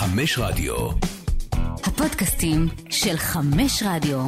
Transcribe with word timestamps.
חמש 0.00 0.38
רדיו. 0.38 0.74
הפודקאסטים 1.84 2.68
של 2.90 3.16
חמש 3.16 3.82
רדיו. 3.86 4.26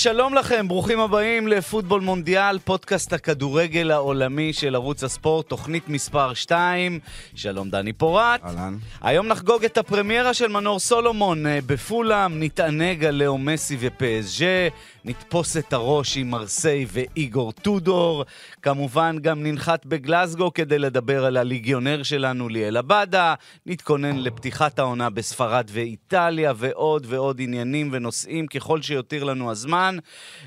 שלום 0.00 0.34
לכם, 0.34 0.68
ברוכים 0.68 1.00
הבאים 1.00 1.48
לפוטבול 1.48 2.00
מונדיאל, 2.00 2.58
פודקאסט 2.58 3.12
הכדורגל 3.12 3.90
העולמי 3.90 4.52
של 4.52 4.74
ערוץ 4.74 5.04
הספורט, 5.04 5.48
תוכנית 5.48 5.88
מספר 5.88 6.34
2. 6.34 6.98
שלום 7.34 7.70
דני 7.70 7.92
פורט. 7.92 8.44
אהלן. 8.44 8.76
היום 9.00 9.26
נחגוג 9.26 9.64
את 9.64 9.78
הפרמיירה 9.78 10.34
של 10.34 10.48
מנור 10.48 10.78
סולומון 10.78 11.46
אה, 11.46 11.58
בפולאם, 11.66 12.42
נתענג 12.42 13.04
על 13.04 13.14
לאו 13.14 13.38
מסי 13.38 13.76
ופסג'ה, 13.80 14.68
נתפוס 15.04 15.56
את 15.56 15.72
הראש 15.72 16.16
עם 16.16 16.30
מרסיי 16.30 16.86
ואיגור 16.88 17.52
טודור. 17.52 18.24
כמובן 18.62 19.16
גם 19.22 19.42
ננחת 19.42 19.86
בגלזגו 19.86 20.52
כדי 20.52 20.78
לדבר 20.78 21.24
על 21.24 21.36
הליגיונר 21.36 22.02
שלנו 22.02 22.48
ליאל 22.48 22.76
עבדה, 22.76 23.34
נתכונן 23.66 24.16
לפתיחת 24.16 24.78
העונה 24.78 25.10
בספרד 25.10 25.70
ואיטליה 25.72 26.52
ועוד 26.56 27.06
ועוד 27.08 27.40
עניינים 27.40 27.88
ונושאים 27.92 28.46
ככל 28.46 28.82
שיותיר 28.82 29.24
לנו 29.24 29.50
הזמן. 29.50 29.87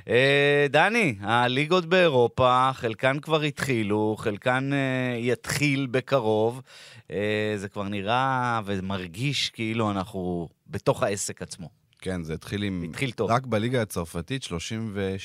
אה, 0.07 0.65
דני, 0.69 1.15
הליגות 1.21 1.85
באירופה, 1.85 2.69
חלקן 2.73 3.19
כבר 3.19 3.41
התחילו, 3.41 4.15
חלקן 4.19 4.69
אה, 4.73 5.17
יתחיל 5.17 5.87
בקרוב. 5.91 6.61
אה, 7.11 7.53
זה 7.57 7.69
כבר 7.69 7.83
נראה 7.83 8.61
ומרגיש 8.65 9.49
כאילו 9.49 9.91
אנחנו 9.91 10.47
בתוך 10.67 11.03
העסק 11.03 11.41
עצמו. 11.41 11.69
כן, 12.01 12.23
זה 12.23 12.33
התחיל 12.33 12.63
עם... 12.63 12.83
התחיל 12.89 13.11
טוב. 13.11 13.31
רק 13.31 13.45
בליגה 13.45 13.81
הצרפתית, 13.81 14.43
30 14.43 14.91
ו... 14.93 15.15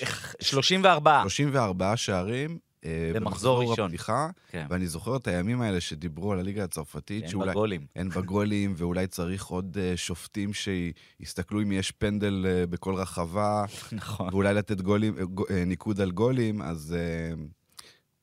34. 0.41 1.21
34 1.23 1.97
שערים. 1.97 2.59
אה, 2.85 3.11
במחזור 3.15 3.71
ראשון. 3.71 3.85
הפתיחה, 3.87 4.29
כן. 4.51 4.67
ואני 4.71 4.87
זוכר 4.87 5.17
את 5.17 5.29
הימים 5.29 5.61
האלה 5.61 5.81
שדיברו 5.81 6.33
על 6.33 6.39
הליגה 6.39 6.65
הצרפתית, 6.65 7.23
אין 7.23 7.31
שאולי... 7.31 7.51
בגולים. 7.51 7.87
אין 7.97 8.09
בגולים, 8.09 8.75
ואולי 8.77 9.07
צריך 9.07 9.45
עוד 9.47 9.79
אה, 9.81 9.97
שופטים 9.97 10.51
שיסתכלו 10.53 11.63
אם 11.63 11.73
יש 11.73 11.91
פנדל 11.91 12.47
אה, 12.49 12.67
בכל 12.67 12.95
רחבה, 12.95 13.65
נכון. 13.93 14.29
ואולי 14.33 14.55
לתת 14.55 14.81
גולים, 14.81 15.19
גו- 15.21 15.45
אה, 15.51 15.65
ניקוד 15.65 16.01
על 16.01 16.11
גולים, 16.11 16.63
אז 16.63 16.97
אה, 16.99 17.35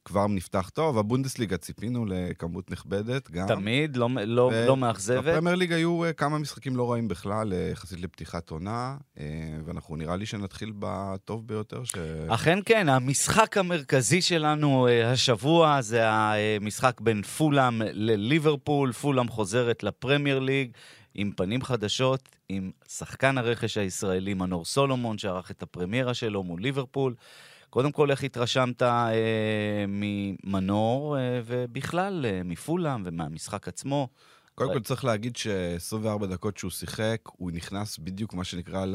כבר 0.05 0.27
נפתח 0.27 0.69
טוב. 0.73 0.97
הבונדסליגה 0.97 1.57
ציפינו 1.57 2.05
לכמות 2.05 2.71
נכבדת 2.71 3.31
גם. 3.31 3.47
תמיד, 3.47 3.97
לא, 3.97 4.09
לא, 4.25 4.49
ו- 4.53 4.65
לא 4.67 4.77
מאכזבת. 4.77 5.23
בפרמייר 5.23 5.55
ליג 5.55 5.73
היו 5.73 6.03
אה, 6.03 6.13
כמה 6.13 6.37
משחקים 6.37 6.75
לא 6.75 6.91
רעים 6.91 7.07
בכלל, 7.07 7.53
אה, 7.53 7.69
יחסית 7.71 8.01
לפתיחת 8.01 8.49
עונה, 8.49 8.97
אה, 9.19 9.25
ואנחנו 9.65 9.95
נראה 9.95 10.15
לי 10.15 10.25
שנתחיל 10.25 10.73
בטוב 10.79 11.47
ביותר. 11.47 11.83
ש... 11.83 11.95
אכן 12.27 12.59
כן, 12.65 12.89
המשחק 12.89 13.57
המרכזי 13.57 14.21
שלנו 14.21 14.87
השבוע 15.05 15.81
זה 15.81 16.09
המשחק 16.09 17.01
בין 17.01 17.21
פולאם 17.21 17.81
לליברפול. 17.81 18.91
פולאם 18.91 19.27
חוזרת 19.27 19.83
לפרמייר 19.83 20.39
ליג 20.39 20.71
עם 21.15 21.31
פנים 21.35 21.61
חדשות, 21.61 22.29
עם 22.49 22.71
שחקן 22.87 23.37
הרכש 23.37 23.77
הישראלי 23.77 24.33
מנור 24.33 24.65
סולומון, 24.65 25.17
שערך 25.17 25.51
את 25.51 25.63
הפרמיירה 25.63 26.13
שלו 26.13 26.43
מול 26.43 26.61
ליברפול. 26.61 27.13
קודם 27.73 27.91
כל, 27.91 28.11
איך 28.11 28.23
התרשמת 28.23 28.81
אה, 28.81 29.09
ממנור, 29.87 31.17
אה, 31.17 31.41
ובכלל 31.45 32.25
אה, 32.25 32.41
מפולאם 32.45 33.01
ומהמשחק 33.05 33.67
עצמו? 33.67 34.07
קודם 34.55 34.73
כל 34.73 34.79
צריך 34.79 35.05
להגיד 35.05 35.35
ש-24 35.35 36.25
דקות 36.25 36.57
שהוא 36.57 36.71
שיחק, 36.71 37.17
הוא 37.25 37.51
נכנס 37.51 37.97
בדיוק 37.97 38.33
מה 38.33 38.43
שנקרא. 38.43 38.85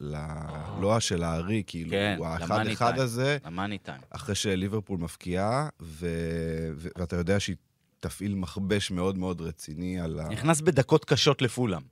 ללוע 0.00 1.00
של 1.00 1.22
הארי, 1.22 1.62
כאילו, 1.66 1.90
כן, 1.90 2.14
הוא 2.18 2.26
האחד-אחד. 2.26 2.98
הזה, 2.98 3.38
טיים. 3.78 4.00
אחרי 4.10 4.34
שליברפול 4.34 4.98
מפקיעה. 4.98 5.68
ואתה 5.80 7.16
יודע 7.16 7.40
שהיא 7.40 7.56
תפעיל 8.00 8.34
מכבש 8.34 8.90
מאוד 8.90 9.18
מאוד 9.18 9.40
רציני 9.40 10.00
על 10.00 10.20
ה... 10.20 10.28
נכנס 10.28 10.60
בדקות 10.60 11.04
קשות 11.04 11.42
לפולאם. 11.42 11.82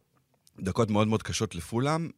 דקות 0.61 0.91
מאוד 0.91 1.09
מאוד 1.09 1.23
קשות 1.23 1.55
לפולאם. 1.55 2.11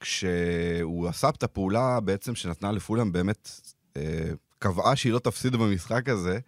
כשהוא 0.00 1.08
עשה 1.08 1.28
את 1.28 1.42
הפעולה 1.42 2.00
בעצם 2.00 2.34
שנתנה 2.34 2.72
לפולאם, 2.72 3.12
באמת 3.12 3.50
אה, 3.96 4.30
קבעה 4.58 4.96
שהיא 4.96 5.12
לא 5.12 5.18
תפסיד 5.18 5.56
במשחק 5.56 6.08
הזה, 6.08 6.38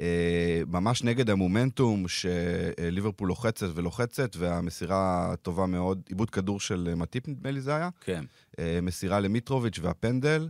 אה, 0.00 0.62
ממש 0.66 1.02
נגד 1.02 1.30
המומנטום 1.30 2.04
שליברפול 2.08 3.28
לוחצת 3.28 3.66
ולוחצת, 3.74 4.36
והמסירה 4.36 5.34
טובה 5.42 5.66
מאוד, 5.66 6.02
עיבוד 6.08 6.30
כדור 6.30 6.60
של 6.60 6.94
מטיפ 6.96 7.28
נדמה 7.28 7.50
לי 7.50 7.60
זה 7.60 7.76
היה, 7.76 7.88
כן. 8.00 8.24
אה, 8.58 8.78
מסירה 8.82 9.20
למיטרוביץ' 9.20 9.78
והפנדל. 9.82 10.48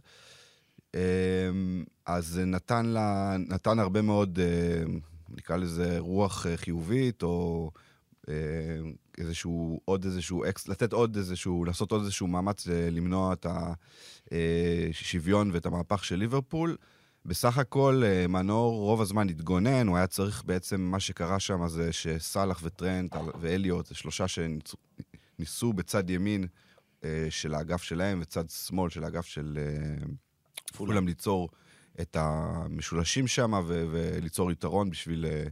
אה, 0.95 1.01
אז 2.07 2.41
נתן, 2.47 2.87
לה, 2.87 3.37
נתן 3.39 3.79
הרבה 3.79 4.03
מאוד, 4.03 4.39
אה, 4.39 4.83
נקרא 5.29 5.57
לזה 5.57 5.99
רוח 5.99 6.47
אה, 6.47 6.57
חיובית, 6.57 7.23
או 7.23 7.71
אה, 8.29 8.35
איזשהו, 9.21 9.81
עוד 9.85 10.05
איזשהו, 10.05 10.45
אקס, 10.45 10.69
לתת 10.69 10.93
עוד 10.93 11.17
איזשהו, 11.17 11.65
לעשות 11.65 11.93
עוד 11.93 12.01
איזשהו 12.01 12.27
מאמץ 12.27 12.69
אה, 12.69 12.91
למנוע 12.91 13.33
את 13.33 13.47
השוויון 14.31 15.51
ואת 15.53 15.67
המהפך 15.67 16.05
של 16.05 16.17
ליברפול. 16.17 16.77
בסך 17.25 17.59
הכל, 17.59 18.03
אה, 18.05 18.27
מנור 18.27 18.81
רוב 18.81 19.01
הזמן 19.01 19.29
התגונן, 19.29 19.87
הוא 19.89 19.97
היה 19.97 20.07
צריך 20.07 20.45
בעצם, 20.45 20.81
מה 20.81 21.01
שקרה 21.01 21.41
שם 21.41 21.69
זה 21.69 21.93
שסאלח 21.93 22.61
וטרנט 22.63 23.17
ואליוט, 23.41 23.87
זה 23.87 23.95
שלושה 23.95 24.25
שניסו 24.29 25.73
בצד 25.73 26.11
ימין 26.11 26.47
אה, 27.05 27.27
של 27.31 27.55
האגף 27.55 27.83
שלהם 27.83 28.19
וצד 28.23 28.51
שמאל 28.51 28.91
של 28.91 29.05
האגף 29.05 29.27
של 29.27 29.59
אה, 29.61 30.07
פולאם 30.77 31.07
ליצור 31.07 31.49
את 32.01 32.17
המשולשים 32.21 33.27
שם 33.27 33.53
וליצור 33.69 34.53
יתרון 34.53 34.91
בשביל 34.91 35.27
אה, 35.27 35.45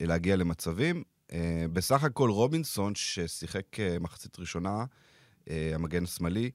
להגיע 0.00 0.36
למצבים. 0.36 1.02
אה, 1.32 1.64
בסך 1.72 2.04
הכל 2.04 2.30
רובינסון, 2.30 2.94
ששיחק 2.94 3.80
אה, 3.80 3.96
מחצית 4.00 4.38
ראשונה, 4.38 4.84
אה, 5.50 5.70
המגן 5.74 6.04
השמאלי, 6.04 6.50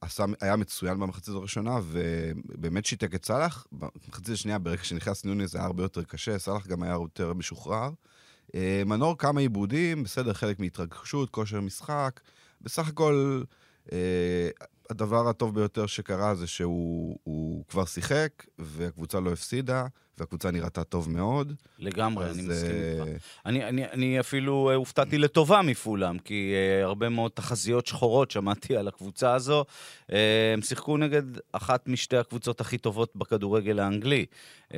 עשה, 0.00 0.24
היה 0.40 0.56
מצוין 0.56 1.00
במחצית 1.00 1.34
הראשונה, 1.34 1.78
ובאמת 1.82 2.86
שיתק 2.86 3.14
את 3.14 3.24
סאלח. 3.24 3.66
במחצית 3.72 4.28
השנייה, 4.28 4.58
ברגע 4.58 4.84
שנכנס 4.84 5.24
נוני 5.24 5.46
זה 5.46 5.58
היה 5.58 5.66
הרבה 5.66 5.82
יותר 5.82 6.02
קשה, 6.02 6.38
סאלח 6.38 6.66
גם 6.66 6.82
היה 6.82 6.92
יותר 6.92 7.32
משוחרר. 7.32 7.90
מנור 8.86 9.18
כמה 9.18 9.40
עיבודים, 9.40 10.02
בסדר, 10.02 10.32
חלק 10.32 10.60
מהתרגשות, 10.60 11.30
כושר 11.30 11.60
משחק. 11.60 12.20
בסך 12.60 12.88
הכל, 12.88 13.42
הדבר 14.92 15.28
הטוב 15.28 15.54
ביותר 15.54 15.86
שקרה 15.86 16.34
זה 16.34 16.46
שהוא 16.46 17.18
הוא 17.22 17.64
כבר 17.68 17.84
שיחק, 17.84 18.30
והקבוצה 18.58 19.20
לא 19.20 19.32
הפסידה, 19.32 19.86
והקבוצה 20.18 20.50
נראתה 20.50 20.84
טוב 20.84 21.10
מאוד. 21.10 21.52
לגמרי, 21.78 22.26
אז, 22.26 22.38
אני 22.38 22.48
מסכים 22.48 22.70
אה, 22.70 23.12
איתך. 23.12 23.24
אני, 23.46 23.64
אני, 23.64 23.84
אני 23.84 24.20
אפילו 24.20 24.70
אה, 24.70 24.74
הופתעתי 24.74 25.18
לטובה 25.18 25.62
מפולאם, 25.62 26.18
כי 26.18 26.54
uh, 26.54 26.84
הרבה 26.84 27.08
מאוד 27.08 27.30
תחזיות 27.30 27.86
שחורות 27.86 28.30
שמעתי 28.30 28.76
על 28.76 28.88
הקבוצה 28.88 29.34
הזו. 29.34 29.64
אה, 30.10 30.14
הם 30.54 30.62
שיחקו 30.62 30.96
נגד 30.96 31.22
אחת 31.52 31.88
משתי 31.88 32.16
הקבוצות 32.16 32.60
הכי 32.60 32.78
טובות 32.78 33.16
בכדורגל 33.16 33.78
האנגלי. 33.78 34.26
אה, 34.68 34.74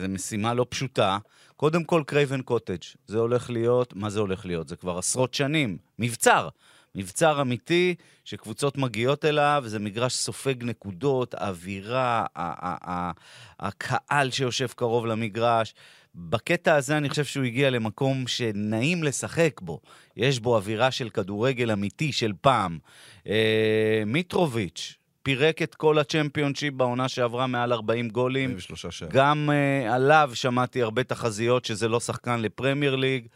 זו 0.00 0.08
משימה 0.08 0.54
לא 0.54 0.66
פשוטה. 0.68 1.18
קודם 1.56 1.84
כל, 1.84 2.02
קרייבן 2.06 2.42
קוטג'. 2.42 2.82
זה 3.06 3.18
הולך 3.18 3.50
להיות, 3.50 3.96
מה 3.96 4.10
זה 4.10 4.20
הולך 4.20 4.46
להיות? 4.46 4.68
זה 4.68 4.76
כבר 4.76 4.98
עשרות 4.98 5.34
שנים. 5.34 5.78
מבצר. 5.98 6.48
מבצר 6.94 7.40
אמיתי 7.40 7.94
שקבוצות 8.24 8.78
מגיעות 8.78 9.24
אליו, 9.24 9.64
זה 9.66 9.78
מגרש 9.78 10.14
סופג 10.14 10.64
נקודות, 10.64 11.34
האווירה, 11.34 12.26
ה- 12.36 12.68
ה- 12.68 12.90
ה- 12.90 13.12
הקהל 13.60 14.30
שיושב 14.30 14.66
קרוב 14.66 15.06
למגרש. 15.06 15.74
בקטע 16.14 16.74
הזה 16.74 16.96
אני 16.96 17.08
חושב 17.08 17.24
שהוא 17.24 17.44
הגיע 17.44 17.70
למקום 17.70 18.26
שנעים 18.26 19.04
לשחק 19.04 19.60
בו. 19.60 19.80
יש 20.16 20.40
בו 20.40 20.56
אווירה 20.56 20.90
של 20.90 21.10
כדורגל 21.10 21.70
אמיתי 21.70 22.12
של 22.12 22.32
פעם. 22.40 22.78
אה, 23.26 24.02
מיטרוביץ' 24.06 25.00
פירק 25.22 25.62
את 25.62 25.74
כל 25.74 25.98
הצ'מפיונשיפ 25.98 26.74
בעונה 26.74 27.08
שעברה 27.08 27.46
מעל 27.46 27.72
40 27.72 28.08
גולים. 28.08 28.50
43 28.50 28.98
שערים. 28.98 29.14
גם 29.14 29.50
uh, 29.50 29.92
עליו 29.92 30.30
שמעתי 30.34 30.82
הרבה 30.82 31.04
תחזיות 31.04 31.64
שזה 31.64 31.88
לא 31.88 32.00
שחקן 32.00 32.40
לפרמייר 32.40 32.96
ליג. 32.96 33.26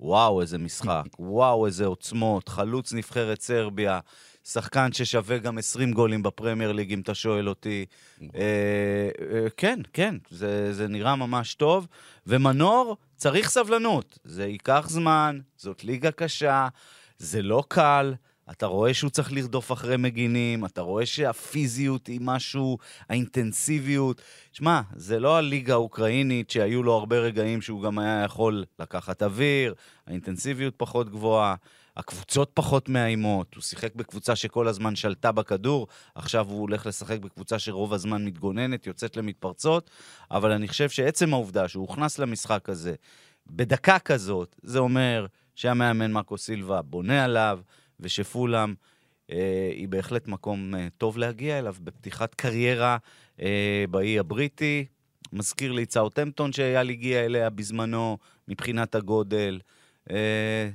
וואו, 0.00 0.40
איזה 0.40 0.58
משחק. 0.58 1.04
וואו, 1.18 1.66
איזה 1.66 1.86
עוצמות. 1.86 2.48
חלוץ 2.48 2.92
נבחרת 2.92 3.40
סרביה. 3.40 4.00
שחקן 4.44 4.92
ששווה 4.92 5.38
גם 5.38 5.58
20 5.58 5.92
גולים 5.92 6.22
בפרמייר 6.22 6.72
ליג, 6.72 6.92
אם 6.92 7.00
אתה 7.00 7.14
שואל 7.14 7.48
אותי. 7.48 7.86
אה, 8.22 8.28
אה, 9.32 9.50
כן, 9.56 9.80
כן, 9.92 10.14
זה, 10.30 10.72
זה 10.74 10.88
נראה 10.88 11.16
ממש 11.16 11.54
טוב. 11.54 11.86
ומנור, 12.26 12.96
צריך 13.16 13.48
סבלנות. 13.48 14.18
זה 14.24 14.46
ייקח 14.46 14.86
זמן, 14.88 15.38
זאת 15.56 15.84
ליגה 15.84 16.10
קשה, 16.10 16.68
זה 17.18 17.42
לא 17.42 17.64
קל. 17.68 18.14
אתה 18.50 18.66
רואה 18.66 18.94
שהוא 18.94 19.10
צריך 19.10 19.32
לרדוף 19.32 19.72
אחרי 19.72 19.96
מגינים, 19.96 20.64
אתה 20.64 20.80
רואה 20.80 21.06
שהפיזיות 21.06 22.06
היא 22.06 22.20
משהו, 22.22 22.78
האינטנסיביות. 23.08 24.22
שמע, 24.52 24.80
זה 24.96 25.20
לא 25.20 25.36
הליגה 25.36 25.72
האוקראינית 25.72 26.50
שהיו 26.50 26.82
לו 26.82 26.92
הרבה 26.92 27.18
רגעים 27.18 27.62
שהוא 27.62 27.82
גם 27.82 27.98
היה 27.98 28.22
יכול 28.24 28.64
לקחת 28.78 29.22
אוויר, 29.22 29.74
האינטנסיביות 30.06 30.74
פחות 30.76 31.10
גבוהה. 31.10 31.54
הקבוצות 31.96 32.50
פחות 32.54 32.88
מאיימות, 32.88 33.54
הוא 33.54 33.62
שיחק 33.62 33.94
בקבוצה 33.94 34.36
שכל 34.36 34.68
הזמן 34.68 34.96
שלטה 34.96 35.32
בכדור, 35.32 35.86
עכשיו 36.14 36.46
הוא 36.48 36.60
הולך 36.60 36.86
לשחק 36.86 37.18
בקבוצה 37.18 37.58
שרוב 37.58 37.94
הזמן 37.94 38.24
מתגוננת, 38.24 38.86
יוצאת 38.86 39.16
למתפרצות, 39.16 39.90
אבל 40.30 40.52
אני 40.52 40.68
חושב 40.68 40.88
שעצם 40.88 41.32
העובדה 41.32 41.68
שהוא 41.68 41.82
הוכנס 41.88 42.18
למשחק 42.18 42.68
הזה 42.68 42.94
בדקה 43.46 43.98
כזאת, 43.98 44.56
זה 44.62 44.78
אומר 44.78 45.26
שהמאמן 45.54 46.12
מרקו 46.12 46.38
סילבה 46.38 46.82
בונה 46.82 47.24
עליו, 47.24 47.60
ושפולאם 48.00 48.74
אה, 49.32 49.70
היא 49.72 49.88
בהחלט 49.88 50.28
מקום 50.28 50.74
אה, 50.74 50.88
טוב 50.98 51.18
להגיע 51.18 51.58
אליו 51.58 51.74
בפתיחת 51.80 52.34
קריירה 52.34 52.96
אה, 53.42 53.84
באי 53.90 54.18
הבריטי. 54.18 54.86
מזכיר 55.32 55.72
לי 55.72 55.82
את 55.82 55.92
סאוטהמפטון 55.92 56.52
שאייל 56.52 56.90
הגיע 56.90 57.24
אליה 57.24 57.50
בזמנו, 57.50 58.18
מבחינת 58.48 58.94
הגודל. 58.94 59.60
אה, 60.10 60.70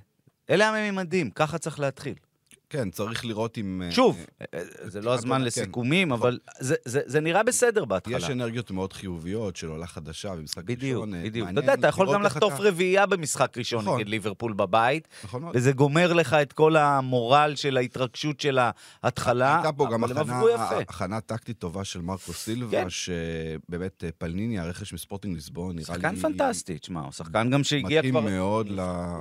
אלה 0.49 0.69
הממדים, 0.69 1.29
ככה 1.29 1.57
צריך 1.57 1.79
להתחיל. 1.79 2.15
כן, 2.73 2.89
צריך 2.89 3.25
לראות 3.25 3.57
אם... 3.57 3.81
אה, 3.85 3.91
שוב, 3.91 4.25
אה, 4.41 4.45
אה, 4.53 4.59
זה 4.89 5.01
לא 5.01 5.11
כן. 5.11 5.17
הזמן 5.17 5.41
לסיכומים, 5.41 6.11
אבל 6.11 6.39
זה- 6.59 7.21
נראה 7.21 7.43
בסדר 7.43 7.85
בהתחלה. 7.85 8.17
יש 8.17 8.29
אנרגיות 8.29 8.71
מאוד 8.71 8.93
חיוביות 8.93 9.55
של 9.55 9.67
עולה 9.67 9.87
חדשה 9.87 10.35
במשחק 10.35 10.63
בדיוק, 10.63 11.01
ראשון. 11.01 11.15
אה, 11.15 11.23
בדיוק. 11.23 11.49
אתה 11.49 11.59
יודע, 11.59 11.73
אתה 11.73 11.87
יכול 11.87 12.13
גם 12.13 12.23
לחטוף 12.23 12.53
רביעייה 12.59 13.05
במשחק 13.05 13.57
ראשון 13.57 13.81
נכון. 13.81 13.99
נגד 13.99 14.09
ליברפול 14.09 14.53
בבית, 14.53 15.07
נכון. 15.23 15.43
וזה 15.53 15.71
גומר 15.71 16.13
לך 16.13 16.33
את 16.33 16.53
כל 16.53 16.75
המורל 16.75 17.53
של 17.55 17.77
ההתרגשות 17.77 18.39
של 18.39 18.59
ההתחלה, 19.03 19.55
הייתה 19.55 19.71
פה 19.71 19.87
גם 19.91 20.03
אבל 20.03 20.11
הם 20.11 20.17
הכנה, 20.17 20.37
עברו 20.37 20.49
יפה. 20.49 20.79
הכנה 20.79 21.21
טקטית 21.21 21.59
טובה 21.59 21.83
של 21.83 22.01
מרקו 22.01 22.33
סילבה, 22.33 22.71
כן. 22.71 22.89
שבאמת 22.89 24.03
פלניני, 24.17 24.59
הרכש 24.59 24.93
מספורטינג 24.93 25.35
ליסבון, 25.35 25.75
נראה 25.75 25.95
לי... 25.97 26.01
שחקן 26.01 26.15
פנטסטי, 26.15 26.79
תשמע, 26.79 27.01
הוא 27.01 27.11
שחקן 27.11 27.49
גם 27.49 27.63
שהגיע 27.63 28.01
כבר... 28.01 28.21
מתאים 28.21 28.35
מאוד 28.35 28.69
ל... 28.69 28.79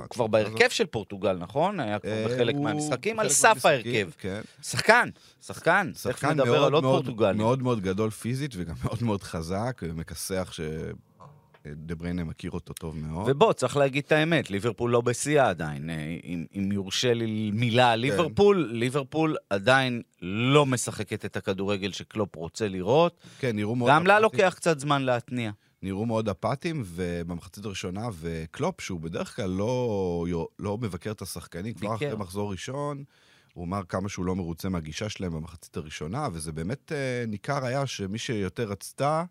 כבר 0.09 0.27
בהרכב 0.27 0.69
של 0.69 0.85
פורטוגל, 0.85 1.37
נכון? 1.39 1.79
היה 1.79 1.99
כבר 1.99 2.25
בחלק 2.25 2.55
מהמשחקים, 2.55 3.19
על 3.19 3.29
סף 3.43 3.65
ההרכב. 3.65 4.09
כן. 4.17 4.41
שחקן, 4.63 5.09
שחקן. 5.41 5.91
תכף 5.93 6.01
שחקן 6.01 6.29
נדבר 6.29 6.45
מאוד 6.45 6.67
על 6.67 6.73
עוד 6.73 6.83
מאוד, 6.83 7.05
פורטוגלים. 7.05 7.37
מאוד 7.37 7.61
מאוד 7.61 7.81
גדול 7.81 8.09
פיזית 8.09 8.51
וגם 8.55 8.75
מאוד 8.83 9.03
מאוד 9.03 9.23
חזק, 9.23 9.81
מכסח 9.95 10.53
שדה 10.53 11.95
בריינה 11.95 12.23
מכיר 12.23 12.51
אותו 12.51 12.73
טוב 12.73 12.97
מאוד. 12.97 13.29
ובוא, 13.29 13.53
צריך 13.53 13.77
להגיד 13.77 14.03
את 14.05 14.11
האמת, 14.11 14.49
ליברפול 14.49 14.91
לא 14.91 15.01
בשיאה 15.01 15.49
עדיין. 15.49 15.89
אה, 15.89 16.17
אם, 16.23 16.45
אם 16.55 16.71
יורשה 16.71 17.13
לי 17.13 17.51
מילה 17.53 17.91
על 17.91 17.99
ליברפול, 17.99 18.69
ליברפול 18.71 19.35
עדיין 19.49 20.01
לא 20.21 20.65
משחקת 20.65 21.25
את 21.25 21.37
הכדורגל 21.37 21.91
שקלופ 21.91 22.35
רוצה 22.35 22.67
לראות. 22.67 23.19
כן, 23.39 23.55
נראו 23.55 23.75
מאוד... 23.75 23.89
גם 23.89 24.07
לה. 24.07 24.19
לוקח 24.19 24.53
קצת 24.55 24.79
זמן 24.79 25.01
להתניע. 25.01 25.51
נראו 25.83 26.05
מאוד 26.05 26.29
אפאתיים, 26.29 26.83
ובמחצית 26.85 27.65
הראשונה, 27.65 28.07
וקלופ, 28.19 28.81
שהוא 28.81 28.99
בדרך 28.99 29.35
כלל 29.35 29.49
לא, 29.49 30.25
לא 30.59 30.77
מבקר 30.77 31.11
את 31.11 31.21
השחקנים, 31.21 31.73
כבר. 31.73 31.95
אחרי 31.95 32.15
מחזור 32.15 32.51
ראשון, 32.51 33.03
הוא 33.53 33.65
אמר 33.65 33.81
כמה 33.89 34.09
שהוא 34.09 34.25
לא 34.25 34.35
מרוצה 34.35 34.69
מהגישה 34.69 35.09
שלהם 35.09 35.33
במחצית 35.33 35.77
הראשונה, 35.77 36.27
וזה 36.33 36.51
באמת 36.51 36.91
אה, 36.91 37.23
ניכר 37.27 37.65
היה 37.65 37.87
שמי 37.87 38.17
שיותר 38.17 38.63
רצתה, 38.63 39.23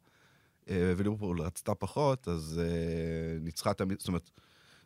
אה, 0.71 0.93
וליברפול 0.97 1.41
רצתה 1.41 1.75
פחות, 1.75 2.29
אז 2.29 2.61
אה, 2.65 3.39
ניצחה 3.41 3.75
תמיד, 3.75 3.99
זאת 3.99 4.09
אומרת, 4.09 4.31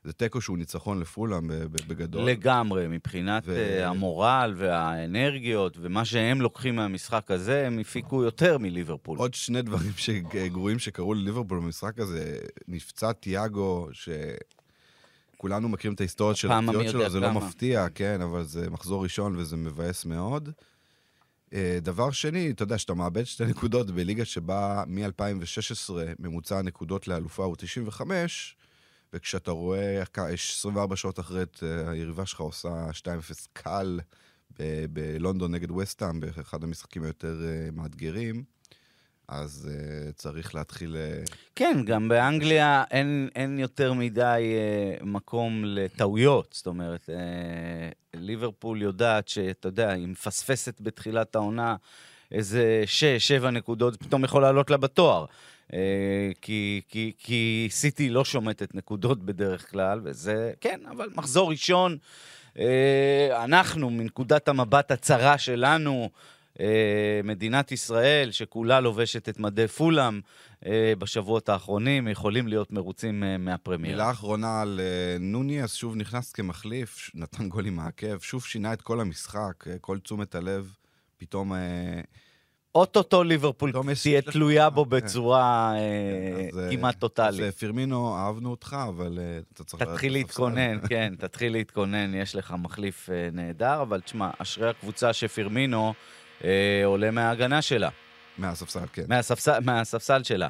זה 0.04 0.12
תיקו 0.12 0.40
שהוא 0.40 0.58
ניצחון 0.58 1.00
לפולאם 1.00 1.48
ב- 1.48 1.52
ב- 1.52 1.88
בגדול. 1.88 2.30
לגמרי, 2.30 2.88
מבחינת 2.88 3.42
ו- 3.46 3.78
ו... 3.80 3.84
המורל 3.86 4.54
והאנרגיות 4.56 5.76
ומה 5.80 6.04
שהם 6.04 6.40
לוקחים 6.40 6.76
מהמשחק 6.76 7.30
הזה, 7.30 7.66
הם 7.66 7.78
הפיקו 7.78 8.22
יותר 8.22 8.58
מליברפול. 8.58 9.18
עוד 9.18 9.34
שני 9.34 9.62
דברים 9.62 9.92
גרועים 10.52 10.78
שקרו 10.78 11.14
לליברפול 11.14 11.60
במשחק 11.60 11.98
הזה, 11.98 12.38
נפצע 12.68 13.12
תיאגו, 13.12 13.88
שכולנו 15.36 15.68
מכירים 15.68 15.94
את 15.94 16.00
ההיסטוריה 16.00 16.34
של 16.34 16.48
הפציעות 16.52 16.88
שלו, 16.90 17.10
זה 17.10 17.20
לא 17.20 17.26
כמה. 17.28 17.40
מפתיע, 17.46 17.86
כן, 17.94 18.20
אבל 18.20 18.44
זה 18.44 18.70
מחזור 18.70 19.02
ראשון 19.02 19.36
וזה 19.36 19.56
מבאס 19.56 20.04
מאוד. 20.04 20.48
אה, 21.52 21.78
דבר 21.82 22.10
שני, 22.10 22.50
אתה 22.50 22.62
יודע, 22.62 22.78
שאתה 22.78 22.94
מאבד 22.94 23.24
שתי 23.24 23.44
נקודות 23.44 23.90
בליגה 23.90 24.24
שבה 24.24 24.84
מ-2016 24.86 25.90
ממוצע 26.18 26.58
הנקודות 26.58 27.08
לאלופה 27.08 27.44
הוא 27.44 27.56
95, 27.58 28.56
וכשאתה 29.12 29.50
רואה 29.50 30.02
כ- 30.12 30.18
24 30.18 30.96
שעות 30.96 31.20
אחרי 31.20 31.42
את 31.42 31.62
אה, 31.62 31.90
היריבה 31.90 32.26
שלך 32.26 32.40
עושה 32.40 32.86
2-0 32.90 33.02
קל 33.52 34.00
ב- 34.58 34.84
בלונדון 34.92 35.54
נגד 35.54 35.70
וסטהאם, 35.70 36.20
באחד 36.20 36.64
המשחקים 36.64 37.02
היותר 37.02 37.40
אה, 37.44 37.68
מאתגרים, 37.72 38.44
אז 39.28 39.70
uh, 39.70 40.12
צריך 40.12 40.55
להתחיל... 40.55 40.96
Uh, 41.26 41.32
כן, 41.56 41.84
גם 41.84 42.08
באנגליה 42.08 42.84
אין, 42.90 43.28
אין 43.34 43.58
יותר 43.58 43.93
מדי 43.93 44.55
אה, 44.56 45.05
מקום 45.05 45.62
לטעויות. 45.64 46.52
זאת 46.52 46.67
אומרת, 46.67 47.11
אה, 47.11 47.88
ליברפול 48.14 48.82
יודעת 48.82 49.28
שאתה 49.28 49.69
יודע, 49.69 49.90
היא 49.90 50.06
מפספסת 50.06 50.81
בתחילת 50.81 51.34
העונה 51.34 51.76
איזה 52.32 52.82
שש, 52.87 53.28
שבע 53.28 53.50
נקודות, 53.50 53.96
פתאום 53.96 54.25
יכול 54.25 54.43
לעלות 54.43 54.70
לה 54.70 54.76
בתואר. 54.76 55.25
אה, 55.72 56.31
כי, 56.43 56.81
כי, 56.88 57.12
כי 57.19 57.69
סיטי 57.70 58.08
לא 58.08 58.25
שומטת 58.25 58.75
נקודות 58.75 59.22
בדרך 59.22 59.70
כלל, 59.70 60.00
וזה, 60.05 60.52
כן, 60.61 60.81
אבל 60.90 61.08
מחזור 61.14 61.50
ראשון, 61.50 61.96
אה, 62.58 63.44
אנחנו, 63.44 63.90
מנקודת 63.90 64.49
המבט 64.49 64.90
הצרה 64.90 65.38
שלנו, 65.38 66.11
מדינת 67.25 67.73
ישראל, 67.73 68.31
שכולה 68.31 68.81
לובשת 68.81 69.29
את 69.29 69.38
מדי 69.38 69.69
פולאם 69.69 70.20
אה, 70.67 70.93
בשבועות 70.99 71.49
האחרונים, 71.49 72.08
יכולים 72.08 72.49
להיות 72.49 72.73
מרוצים 72.73 73.25
אה, 73.25 73.38
מהפרמייר. 73.38 73.93
מילה 73.93 74.11
אחרונה 74.11 74.62
על 74.62 74.81
uh, 74.81 75.23
נוניאס, 75.23 75.75
שוב 75.75 75.97
נכנס 75.97 76.32
כמחליף, 76.32 77.11
נתן 77.14 77.49
גול 77.49 77.67
עם 77.67 77.79
העקב, 77.79 78.19
שוב 78.19 78.44
שינה 78.44 78.73
את 78.73 78.82
כל 78.82 79.00
המשחק, 79.00 79.64
כל 79.81 79.99
תשומת 79.99 80.35
הלב, 80.35 80.75
פתאום... 81.17 81.53
אוטוטו 82.76 83.25
ליברפול 83.25 83.73
תהיה 84.03 84.23
תלויה 84.23 84.70
בו 84.70 84.85
כן. 84.85 84.91
בצורה 84.91 85.75
אה, 85.76 86.49
אז, 86.53 86.58
אה, 86.58 86.70
כמעט 86.70 86.94
אז 86.94 87.00
טוטאלית. 87.00 87.43
אה, 87.43 87.53
פירמינו, 87.53 88.17
אהבנו 88.17 88.50
אותך, 88.50 88.76
אבל 88.88 89.19
אתה 89.53 89.64
צריך... 89.64 89.82
תתחיל. 89.82 90.12
להתכונן, 90.12 90.79
כן, 90.88 91.14
תתחיל 91.19 91.53
להתכונן, 91.53 92.14
יש 92.14 92.37
לך 92.37 92.55
מחליף 92.58 93.11
אה, 93.11 93.29
נהדר, 93.32 93.82
אבל 93.82 94.00
תשמע, 94.00 94.31
אשרי 94.38 94.70
הקבוצה 94.70 95.12
שפירמינו 95.12 95.94
אה, 96.44 96.82
עולה 96.84 97.10
מההגנה 97.10 97.62
שלה. 97.62 97.88
מהספסל, 98.38 98.86
כן. 98.92 99.02
מהספסל, 99.08 99.58
מהספסל 99.64 100.22
שלה. 100.22 100.48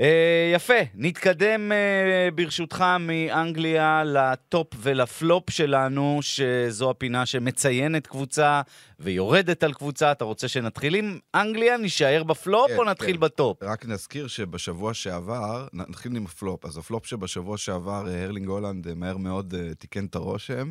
אה, 0.00 0.52
יפה, 0.54 0.74
נתקדם 0.94 1.72
אה, 1.72 2.28
ברשותך 2.34 2.84
מאנגליה 3.00 4.02
ל 4.04 4.19
top 4.19 4.66
ול 4.76 5.01
flop 5.01 5.50
שלנו, 5.50 6.18
שזו 6.22 6.90
הפינה 6.90 7.26
שמציינת 7.26 8.06
קבוצה 8.06 8.60
ויורדת 9.02 9.62
על 9.62 9.72
קבוצה. 9.74 10.12
אתה 10.12 10.24
רוצה 10.24 10.48
שנתחיל 10.48 10.94
עם 10.94 11.18
אנגליה, 11.34 11.76
נישאר 11.76 12.22
בפלופ 12.24 12.68
כן, 12.70 12.76
או 12.78 12.84
נתחיל 12.84 13.14
כן. 13.16 13.20
ב 13.20 13.28
top? 13.28 13.62
רק 13.62 13.86
נזכיר 13.86 14.26
שבשבוע 14.26 14.94
שעבר, 14.94 15.66
נתחיל 15.72 16.16
עם 16.16 16.26
הפלופ. 16.26 16.64
אז 16.64 16.76
הפלופ 16.78 17.06
שבשבוע 17.06 17.56
שעבר, 17.56 18.08
אה, 18.08 18.24
ארלינג 18.24 18.48
הולאנד 18.48 18.88
אה, 18.88 18.94
מהר 18.94 19.16
מאוד 19.16 19.54
אה, 19.54 19.74
תיקן 19.74 20.04
את 20.06 20.14
הרושם, 20.14 20.70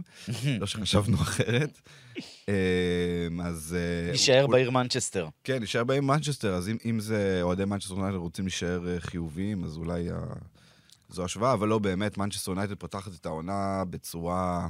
לא 0.59 0.65
שחשבנו 0.67 1.17
אחרת. 1.27 1.81
אז... 3.43 3.75
נישאר 4.11 4.41
הוא- 4.41 4.51
בעיר 4.51 4.71
מנצ'סטר. 4.71 5.27
כן, 5.43 5.63
נשאר 5.63 5.83
בעיר 5.83 6.01
מנצ'סטר, 6.01 6.53
אז 6.53 6.69
אם, 6.69 6.77
אם 6.85 6.99
זה 6.99 7.39
אוהדי 7.41 7.65
מנצ'סטר 7.65 7.93
יונייטד 7.93 8.15
רוצים 8.17 8.45
להישאר 8.45 8.99
חיוביים, 8.99 9.63
אז 9.63 9.77
אולי 9.77 10.09
ה... 10.11 10.19
זו 11.09 11.23
השוואה, 11.25 11.53
אבל 11.53 11.67
לא 11.67 11.79
באמת, 11.79 12.17
מנצ'סטר 12.17 12.51
יונייטד 12.51 12.73
פותחת 12.75 13.11
את 13.21 13.25
העונה 13.25 13.83
בצורה... 13.89 14.67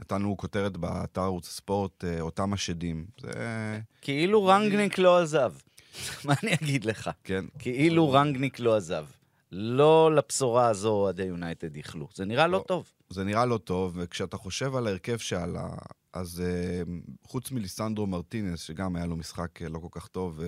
נתנו 0.00 0.36
כותרת 0.36 0.76
באתר 0.76 1.20
ערוץ 1.20 1.48
הספורט, 1.48 2.04
אה, 2.04 2.20
אותם 2.20 2.52
השדים. 2.52 3.06
זה... 3.20 3.80
כאילו 4.00 4.44
רנגניק 4.44 4.98
לא 4.98 5.18
עזב. 5.18 5.52
מה 6.24 6.34
אני 6.42 6.54
אגיד 6.54 6.84
לך? 6.84 7.10
כן. 7.24 7.44
כאילו 7.58 8.12
רנגניק 8.12 8.60
לא 8.60 8.76
עזב. 8.76 9.06
לא 9.52 10.14
לבשורה 10.14 10.68
הזו 10.68 10.90
אוהדי 10.90 11.22
יונייטד 11.22 11.76
איחלו. 11.76 12.08
זה 12.14 12.24
נראה 12.24 12.46
לא 12.46 12.58
לא. 12.58 12.64
טוב. 12.68 12.92
זה 13.10 13.24
נראה 13.24 13.46
לא 13.46 13.58
טוב, 13.58 13.92
וכשאתה 13.96 14.36
חושב 14.36 14.76
על 14.76 14.86
ההרכב 14.86 15.18
שעלה, 15.18 15.68
אז 16.12 16.42
uh, 16.42 16.88
חוץ 17.28 17.50
מליסנדרו 17.50 18.06
מרטינס, 18.06 18.62
שגם 18.62 18.96
היה 18.96 19.06
לו 19.06 19.16
משחק 19.16 19.62
uh, 19.62 19.68
לא 19.68 19.78
כל 19.78 19.88
כך 20.00 20.06
טוב, 20.06 20.40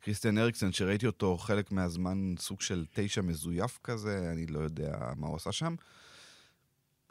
וקריסטיאן 0.00 0.38
אריקסן, 0.38 0.72
שראיתי 0.72 1.06
אותו 1.06 1.36
חלק 1.36 1.72
מהזמן 1.72 2.34
סוג 2.38 2.60
של 2.60 2.84
תשע 2.94 3.20
מזויף 3.20 3.78
כזה, 3.84 4.30
אני 4.32 4.46
לא 4.46 4.58
יודע 4.58 4.98
מה 5.16 5.26
הוא 5.26 5.36
עשה 5.36 5.52
שם. 5.52 5.74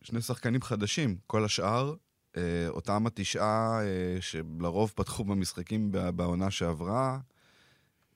שני 0.06 0.22
שחקנים 0.22 0.62
חדשים, 0.62 1.18
כל 1.28 1.46
השאר, 1.46 1.94
uh, 2.34 2.38
אותם 2.68 3.08
התשעה 3.08 3.80
uh, 3.82 4.22
שלרוב 4.22 4.94
פתחו 4.96 5.24
במשחקים 5.24 5.92
בעונה 5.92 6.52
שעברה, 6.52 7.20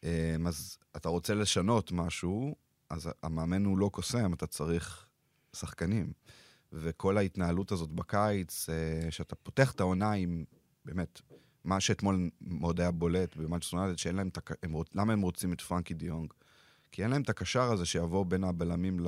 אמ, 0.01 0.03
אז 0.47 0.77
אתה 0.95 1.09
רוצה 1.09 1.33
לשנות 1.33 1.91
משהו, 1.91 2.55
אז 2.89 3.09
המאמן 3.23 3.65
הוא 3.65 3.77
לא 3.77 3.89
קוסם, 3.93 4.33
אתה 4.33 4.47
צריך 4.47 5.05
שחקנים. 5.55 6.13
וכל 6.73 7.17
ההתנהלות 7.17 7.71
הזאת 7.71 7.89
בקיץ, 7.89 8.69
אה, 8.69 9.11
שאתה 9.11 9.35
פותח 9.35 9.71
את 9.71 9.79
העונה 9.79 10.11
עם, 10.11 10.43
באמת, 10.85 11.21
מה 11.63 11.79
שאתמול 11.79 12.29
מאוד 12.41 12.79
היה 12.79 12.91
בולט 12.91 13.35
במנצ'סטר 13.35 13.77
יונייטד, 13.77 13.97
שאין 13.97 14.15
להם 14.15 14.27
את 14.27 14.37
הק... 14.37 14.51
למה 14.95 15.13
הם 15.13 15.21
רוצים 15.21 15.53
את 15.53 15.61
פרנקי 15.61 15.93
דה 15.93 16.05
יונג? 16.05 16.33
כי 16.91 17.03
אין 17.03 17.11
להם 17.11 17.21
את 17.21 17.29
הקשר 17.29 17.71
הזה 17.71 17.85
שיבוא 17.85 18.25
בין 18.25 18.43
הבלמים 18.43 18.99
ל... 18.99 19.07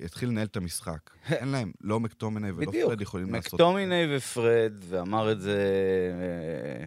יתחיל 0.00 0.28
לנהל 0.28 0.46
את 0.46 0.56
המשחק. 0.56 1.10
אין 1.30 1.48
להם, 1.48 1.72
לא 1.80 2.00
מקטומיני 2.00 2.50
ולא 2.50 2.66
בדיוק. 2.66 2.88
פרד 2.88 3.00
יכולים 3.00 3.34
לעשות 3.34 3.46
את 3.46 3.50
זה. 3.50 3.56
מקטומיני 3.56 4.16
ופרד, 4.16 4.72
ואמר 4.88 5.32
את 5.32 5.40
זה 5.40 5.58
אה, 6.20 6.86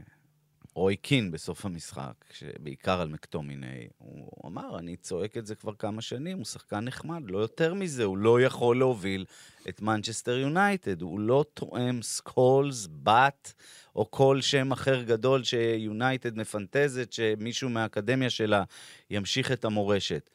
רוי 0.73 0.95
קין 0.95 1.31
בסוף 1.31 1.65
המשחק, 1.65 2.13
בעיקר 2.59 3.01
על 3.01 3.07
מקטומיני. 3.07 3.87
הוא 3.97 4.49
אמר, 4.49 4.79
אני 4.79 4.95
צועק 4.95 5.37
את 5.37 5.45
זה 5.45 5.55
כבר 5.55 5.73
כמה 5.73 6.01
שנים, 6.01 6.37
הוא 6.37 6.45
שחקן 6.45 6.79
נחמד, 6.79 7.31
לא 7.31 7.37
יותר 7.37 7.73
מזה, 7.73 8.03
הוא 8.03 8.17
לא 8.17 8.41
יכול 8.41 8.77
להוביל 8.79 9.25
את 9.69 9.81
מנצ'סטר 9.81 10.37
יונייטד, 10.37 11.01
הוא 11.01 11.19
לא 11.19 11.45
תואם 11.53 12.01
סקולס, 12.01 12.87
באט, 13.03 13.53
או 13.95 14.11
כל 14.11 14.41
שם 14.41 14.71
אחר 14.71 15.01
גדול 15.01 15.43
שיונייטד 15.43 16.37
מפנטזת, 16.37 17.13
שמישהו 17.13 17.69
מהאקדמיה 17.69 18.29
שלה 18.29 18.63
ימשיך 19.09 19.51
את 19.51 19.65
המורשת. 19.65 20.29